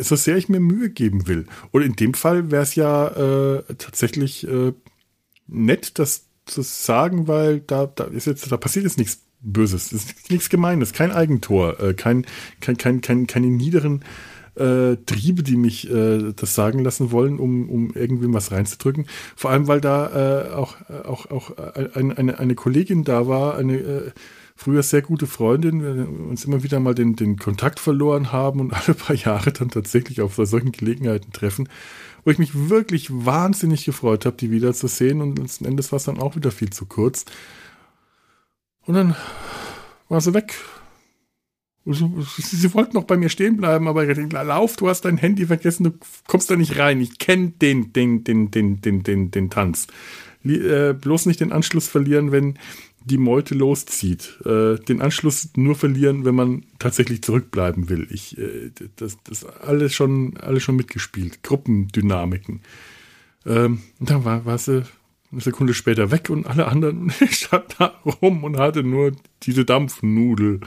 so 0.00 0.16
sehr 0.16 0.36
ich 0.36 0.48
mir 0.48 0.60
Mühe 0.60 0.90
geben 0.90 1.26
will. 1.26 1.46
Und 1.70 1.82
in 1.82 1.94
dem 1.94 2.14
Fall 2.14 2.50
wäre 2.50 2.62
es 2.62 2.74
ja 2.74 3.08
äh, 3.08 3.62
tatsächlich 3.78 4.46
äh, 4.46 4.72
nett, 5.46 5.98
das 5.98 6.26
zu 6.46 6.62
sagen, 6.62 7.28
weil 7.28 7.60
da, 7.60 7.86
da 7.86 8.04
ist 8.04 8.26
jetzt, 8.26 8.50
da 8.50 8.56
passiert 8.56 8.84
jetzt 8.84 8.98
nichts 8.98 9.22
Böses, 9.40 9.90
das 9.90 10.04
ist 10.04 10.30
nichts 10.30 10.48
Gemeines, 10.48 10.92
kein 10.92 11.12
Eigentor, 11.12 11.78
äh, 11.80 11.94
kein, 11.94 12.26
kein, 12.60 12.76
kein, 12.76 13.00
kein, 13.00 13.26
keine 13.26 13.48
niederen 13.48 14.04
äh, 14.56 14.96
Triebe, 15.04 15.42
die 15.42 15.56
mich 15.56 15.90
äh, 15.90 16.32
das 16.34 16.54
sagen 16.54 16.80
lassen 16.80 17.10
wollen, 17.10 17.38
um, 17.38 17.68
um 17.68 17.92
irgendwie 17.94 18.32
was 18.32 18.50
reinzudrücken. 18.50 19.06
Vor 19.36 19.50
allem, 19.50 19.68
weil 19.68 19.80
da 19.80 20.48
äh, 20.48 20.54
auch, 20.54 20.76
auch, 21.04 21.26
auch 21.30 21.50
eine, 21.94 22.16
eine, 22.16 22.38
eine 22.38 22.54
Kollegin 22.54 23.04
da 23.04 23.28
war, 23.28 23.56
eine 23.56 23.76
äh, 23.76 24.10
früher 24.56 24.82
sehr 24.82 25.02
gute 25.02 25.26
Freundin, 25.26 25.82
wir 25.82 26.08
uns 26.08 26.44
immer 26.44 26.62
wieder 26.62 26.80
mal 26.80 26.94
den, 26.94 27.14
den 27.14 27.36
Kontakt 27.36 27.78
verloren 27.78 28.32
haben 28.32 28.60
und 28.60 28.72
alle 28.72 28.94
paar 28.94 29.14
Jahre 29.14 29.52
dann 29.52 29.68
tatsächlich 29.68 30.22
auf 30.22 30.34
solchen 30.36 30.72
Gelegenheiten 30.72 31.32
treffen, 31.32 31.68
wo 32.24 32.30
ich 32.30 32.38
mich 32.38 32.68
wirklich 32.68 33.08
wahnsinnig 33.10 33.84
gefreut 33.84 34.26
habe, 34.26 34.36
die 34.36 34.50
wiederzusehen 34.50 35.20
und 35.20 35.38
letzten 35.38 35.66
Endes 35.66 35.92
war 35.92 35.98
es 35.98 36.04
dann 36.04 36.18
auch 36.18 36.34
wieder 36.34 36.50
viel 36.50 36.70
zu 36.70 36.86
kurz. 36.86 37.26
Und 38.86 38.94
dann 38.94 39.14
war 40.08 40.20
sie 40.20 40.34
weg. 40.34 40.54
Sie, 41.84 42.42
sie 42.42 42.74
wollten 42.74 42.96
noch 42.96 43.04
bei 43.04 43.16
mir 43.16 43.28
stehen 43.28 43.58
bleiben, 43.58 43.86
aber 43.86 44.08
ich 44.08 44.16
dachte, 44.16 44.44
lauf, 44.44 44.76
du 44.76 44.88
hast 44.88 45.02
dein 45.02 45.18
Handy 45.18 45.46
vergessen, 45.46 45.84
du 45.84 45.92
kommst 46.26 46.50
da 46.50 46.56
nicht 46.56 46.78
rein. 46.78 47.00
Ich 47.00 47.18
kenne 47.18 47.50
den, 47.50 47.92
den, 47.92 48.24
den, 48.24 48.50
den, 48.50 48.80
den, 48.80 49.02
den, 49.04 49.30
den 49.30 49.50
Tanz. 49.50 49.86
Äh, 50.44 50.94
bloß 50.94 51.26
nicht 51.26 51.40
den 51.40 51.52
Anschluss 51.52 51.86
verlieren, 51.86 52.32
wenn 52.32 52.58
die 53.06 53.18
Meute 53.18 53.54
loszieht. 53.54 54.38
Äh, 54.44 54.76
den 54.76 55.00
Anschluss 55.00 55.50
nur 55.56 55.76
verlieren, 55.76 56.24
wenn 56.24 56.34
man 56.34 56.64
tatsächlich 56.78 57.22
zurückbleiben 57.22 57.88
will. 57.88 58.08
Ich, 58.10 58.36
äh, 58.36 58.70
das, 58.96 59.16
das 59.22 59.44
alles 59.44 59.94
schon, 59.94 60.36
alles 60.38 60.62
schon 60.64 60.76
mitgespielt. 60.76 61.42
Gruppendynamiken. 61.42 62.60
Ähm, 63.46 63.80
und 64.00 64.10
dann 64.10 64.24
war, 64.24 64.44
war 64.44 64.58
sie 64.58 64.82
eine 65.30 65.40
Sekunde 65.40 65.72
später 65.74 66.10
weg 66.10 66.30
und 66.30 66.46
alle 66.46 66.66
anderen 66.66 67.10
standen 67.30 67.68
da 67.78 67.94
rum 68.04 68.42
und 68.42 68.58
hatte 68.58 68.82
nur 68.82 69.12
diese 69.42 69.64
Dampfnudel. 69.64 70.60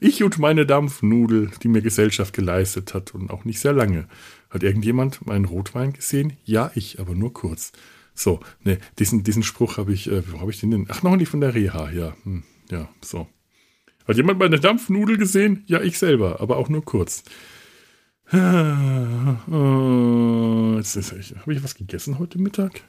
Ich 0.00 0.22
und 0.22 0.38
meine 0.38 0.66
Dampfnudel, 0.66 1.50
die 1.62 1.68
mir 1.68 1.82
Gesellschaft 1.82 2.32
geleistet 2.32 2.94
hat 2.94 3.12
und 3.12 3.30
auch 3.30 3.44
nicht 3.44 3.58
sehr 3.58 3.72
lange. 3.72 4.06
Hat 4.50 4.62
irgendjemand 4.62 5.26
meinen 5.26 5.46
Rotwein 5.46 5.92
gesehen? 5.92 6.34
Ja, 6.44 6.70
ich, 6.74 7.00
aber 7.00 7.14
nur 7.14 7.32
kurz. 7.32 7.72
So, 8.14 8.40
ne, 8.62 8.78
diesen, 8.98 9.24
diesen 9.24 9.42
Spruch 9.42 9.78
habe 9.78 9.92
ich, 9.92 10.10
äh, 10.10 10.22
wo 10.30 10.40
habe 10.40 10.50
ich 10.50 10.60
den 10.60 10.70
denn? 10.70 10.86
Ach, 10.88 11.02
noch 11.02 11.16
nicht 11.16 11.28
von 11.28 11.40
der 11.40 11.54
Reha, 11.54 11.90
ja. 11.90 12.14
Hm, 12.24 12.42
ja, 12.70 12.88
so. 13.02 13.26
Hat 14.06 14.16
jemand 14.16 14.38
meine 14.38 14.58
Dampfnudel 14.58 15.16
gesehen? 15.16 15.62
Ja, 15.66 15.80
ich 15.80 15.98
selber, 15.98 16.40
aber 16.40 16.56
auch 16.56 16.68
nur 16.68 16.84
kurz. 16.84 17.22
Habe 18.32 19.38
ich 21.48 21.62
was 21.62 21.74
gegessen 21.74 22.18
heute 22.18 22.40
Mittag? 22.40 22.82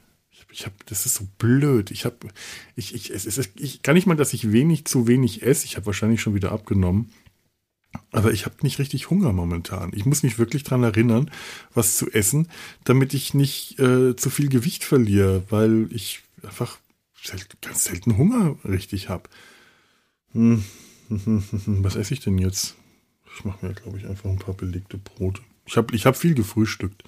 Ich 0.52 0.66
habe, 0.66 0.76
das 0.86 1.06
ist 1.06 1.16
so 1.16 1.28
blöd. 1.38 1.92
Ich 1.92 2.06
habe, 2.06 2.28
ich, 2.76 2.94
ich, 2.94 3.10
es 3.10 3.26
ist, 3.26 3.52
ich 3.56 3.82
kann 3.82 3.96
nicht 3.96 4.06
mal, 4.06 4.16
dass 4.16 4.34
ich 4.34 4.52
wenig 4.52 4.86
zu 4.86 5.08
wenig 5.08 5.42
esse. 5.42 5.66
Ich 5.66 5.76
habe 5.76 5.88
wahrscheinlich 5.88 6.22
schon 6.22 6.36
wieder 6.36 6.52
abgenommen. 6.52 7.12
Aber 8.12 8.32
ich 8.32 8.46
habe 8.46 8.56
nicht 8.62 8.80
richtig 8.80 9.10
Hunger 9.10 9.34
momentan. 9.34 9.92
Ich 9.94 10.06
muss 10.06 10.24
mich 10.24 10.38
wirklich 10.38 10.64
dran 10.64 10.84
erinnern, 10.84 11.32
was 11.74 11.98
zu 11.98 12.12
essen, 12.12 12.48
damit 12.84 13.14
ich 13.14 13.34
nicht 13.34 13.80
äh, 13.80 14.16
zu 14.16 14.30
viel 14.30 14.50
Gewicht 14.50 14.84
verliere, 14.84 15.44
weil 15.50 15.88
ich 15.92 16.22
einfach 16.44 16.78
selten, 17.22 17.58
ganz 17.62 17.86
selten 17.86 18.18
Hunger 18.18 18.56
richtig 18.66 19.10
habe. 19.10 19.30
Hm. 20.34 20.64
Was 21.10 21.96
esse 21.96 22.14
ich 22.14 22.22
denn 22.22 22.38
jetzt? 22.38 22.76
Ich 23.36 23.46
mache 23.46 23.66
mir, 23.66 23.74
glaube 23.74 23.98
ich, 23.98 24.06
einfach 24.06 24.30
ein 24.30 24.40
paar 24.40 24.54
belegte 24.54 24.98
Brote. 24.98 25.42
Ich 25.66 25.78
habe 25.78 25.96
ich 25.96 26.06
hab 26.06 26.16
viel 26.16 26.34
gefrühstückt 26.34 27.04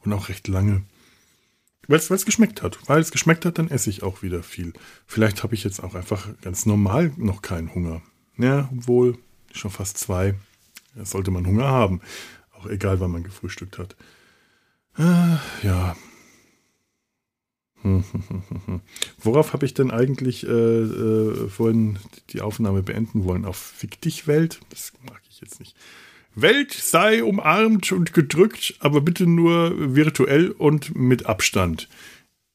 und 0.00 0.12
auch 0.12 0.28
recht 0.28 0.48
lange. 0.48 0.82
Weil 1.86 1.98
es 1.98 2.26
geschmeckt 2.26 2.62
hat. 2.62 2.78
Weil 2.86 3.00
es 3.00 3.10
geschmeckt 3.10 3.44
hat, 3.46 3.58
dann 3.58 3.70
esse 3.70 3.88
ich 3.88 4.02
auch 4.02 4.22
wieder 4.22 4.42
viel. 4.42 4.74
Vielleicht 5.06 5.42
habe 5.42 5.54
ich 5.54 5.64
jetzt 5.64 5.82
auch 5.82 5.94
einfach 5.94 6.28
ganz 6.42 6.66
normal 6.66 7.12
noch 7.16 7.40
keinen 7.40 7.74
Hunger. 7.74 8.02
Ja, 8.36 8.68
wohl 8.72 9.18
schon 9.52 9.70
fast 9.70 9.98
zwei. 9.98 10.34
Da 10.94 11.04
sollte 11.04 11.30
man 11.30 11.46
Hunger 11.46 11.68
haben. 11.68 12.00
Auch 12.52 12.66
egal, 12.66 13.00
wann 13.00 13.12
man 13.12 13.22
gefrühstückt 13.22 13.78
hat. 13.78 13.96
Äh, 14.98 15.36
ja. 15.66 15.96
Worauf 19.18 19.52
habe 19.52 19.64
ich 19.64 19.74
denn 19.74 19.90
eigentlich 19.90 20.44
äh, 20.46 20.50
äh, 20.50 21.48
vorhin 21.48 21.98
die 22.30 22.40
Aufnahme 22.40 22.82
beenden 22.82 23.24
wollen? 23.24 23.44
Auf 23.44 23.56
Fick 23.56 24.00
dich 24.00 24.26
Welt? 24.26 24.60
Das 24.70 24.92
mag 25.06 25.20
ich 25.30 25.40
jetzt 25.40 25.60
nicht. 25.60 25.76
Welt 26.34 26.72
sei 26.72 27.22
umarmt 27.24 27.92
und 27.92 28.12
gedrückt, 28.12 28.74
aber 28.80 29.00
bitte 29.00 29.26
nur 29.26 29.94
virtuell 29.94 30.50
und 30.50 30.94
mit 30.94 31.26
Abstand. 31.26 31.88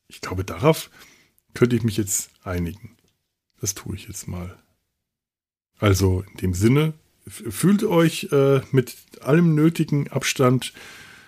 Ich 0.07 0.21
glaube, 0.21 0.43
darauf 0.43 0.89
könnte 1.53 1.75
ich 1.75 1.83
mich 1.83 1.97
jetzt 1.97 2.29
einigen. 2.43 2.95
Das 3.59 3.73
tue 3.73 3.95
ich 3.95 4.07
jetzt 4.07 4.27
mal. 4.27 4.57
Also 5.83 6.23
in 6.31 6.37
dem 6.37 6.53
Sinne, 6.53 6.93
fühlt 7.27 7.83
euch 7.83 8.29
äh, 8.31 8.61
mit 8.71 8.95
allem 9.19 9.53
nötigen 9.53 10.07
Abstand, 10.07 10.71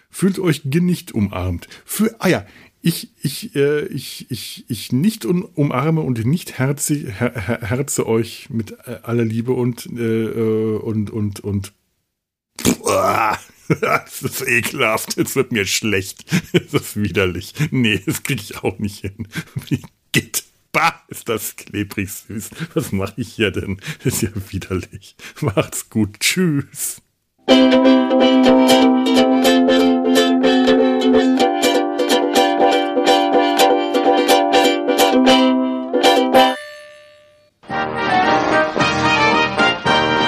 fühlt 0.09 0.39
euch 0.39 0.63
nicht 0.63 1.11
umarmt. 1.11 1.67
Für, 1.83 2.15
ah 2.19 2.29
ja, 2.29 2.45
ich, 2.81 3.09
ich, 3.21 3.53
äh, 3.57 3.85
ich, 3.87 4.31
ich, 4.31 4.63
ich 4.69 4.93
nicht 4.93 5.25
umarme 5.25 5.99
und 5.99 6.25
nicht 6.25 6.57
herze, 6.57 6.95
her, 6.95 7.59
herze 7.63 8.07
euch 8.07 8.49
mit 8.49 8.71
äh, 8.85 8.99
aller 9.03 9.25
Liebe 9.25 9.51
und, 9.51 9.87
äh, 9.87 10.23
äh 10.23 10.77
und, 10.77 11.09
und, 11.09 11.41
und 11.41 11.73
das 13.81 14.21
ist 14.21 14.47
ekelhaft. 14.47 15.17
Es 15.17 15.35
wird 15.35 15.51
mir 15.51 15.65
schlecht. 15.65 16.23
Das 16.53 16.73
ist 16.81 16.95
widerlich. 16.95 17.53
Nee, 17.71 18.01
das 18.05 18.23
kriege 18.23 18.41
ich 18.41 18.63
auch 18.63 18.79
nicht 18.79 19.01
hin. 19.01 19.27
Wie 19.67 19.81
geht? 20.13 20.44
Bah, 20.75 20.93
ist 21.07 21.29
das 21.29 21.55
klebrig 21.55 22.11
süß. 22.11 22.49
Was 22.73 22.91
mache 22.91 23.13
ich 23.15 23.31
hier 23.35 23.49
denn? 23.49 23.79
Ist 24.03 24.21
ja 24.21 24.27
widerlich. 24.49 25.15
Macht's 25.39 25.89
gut. 25.89 26.19
Tschüss. 26.19 27.01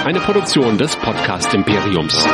Eine 0.05 0.21
Produktion 0.21 0.77
des 0.77 0.95
Podcast 0.95 1.53
Imperiums. 1.53 2.25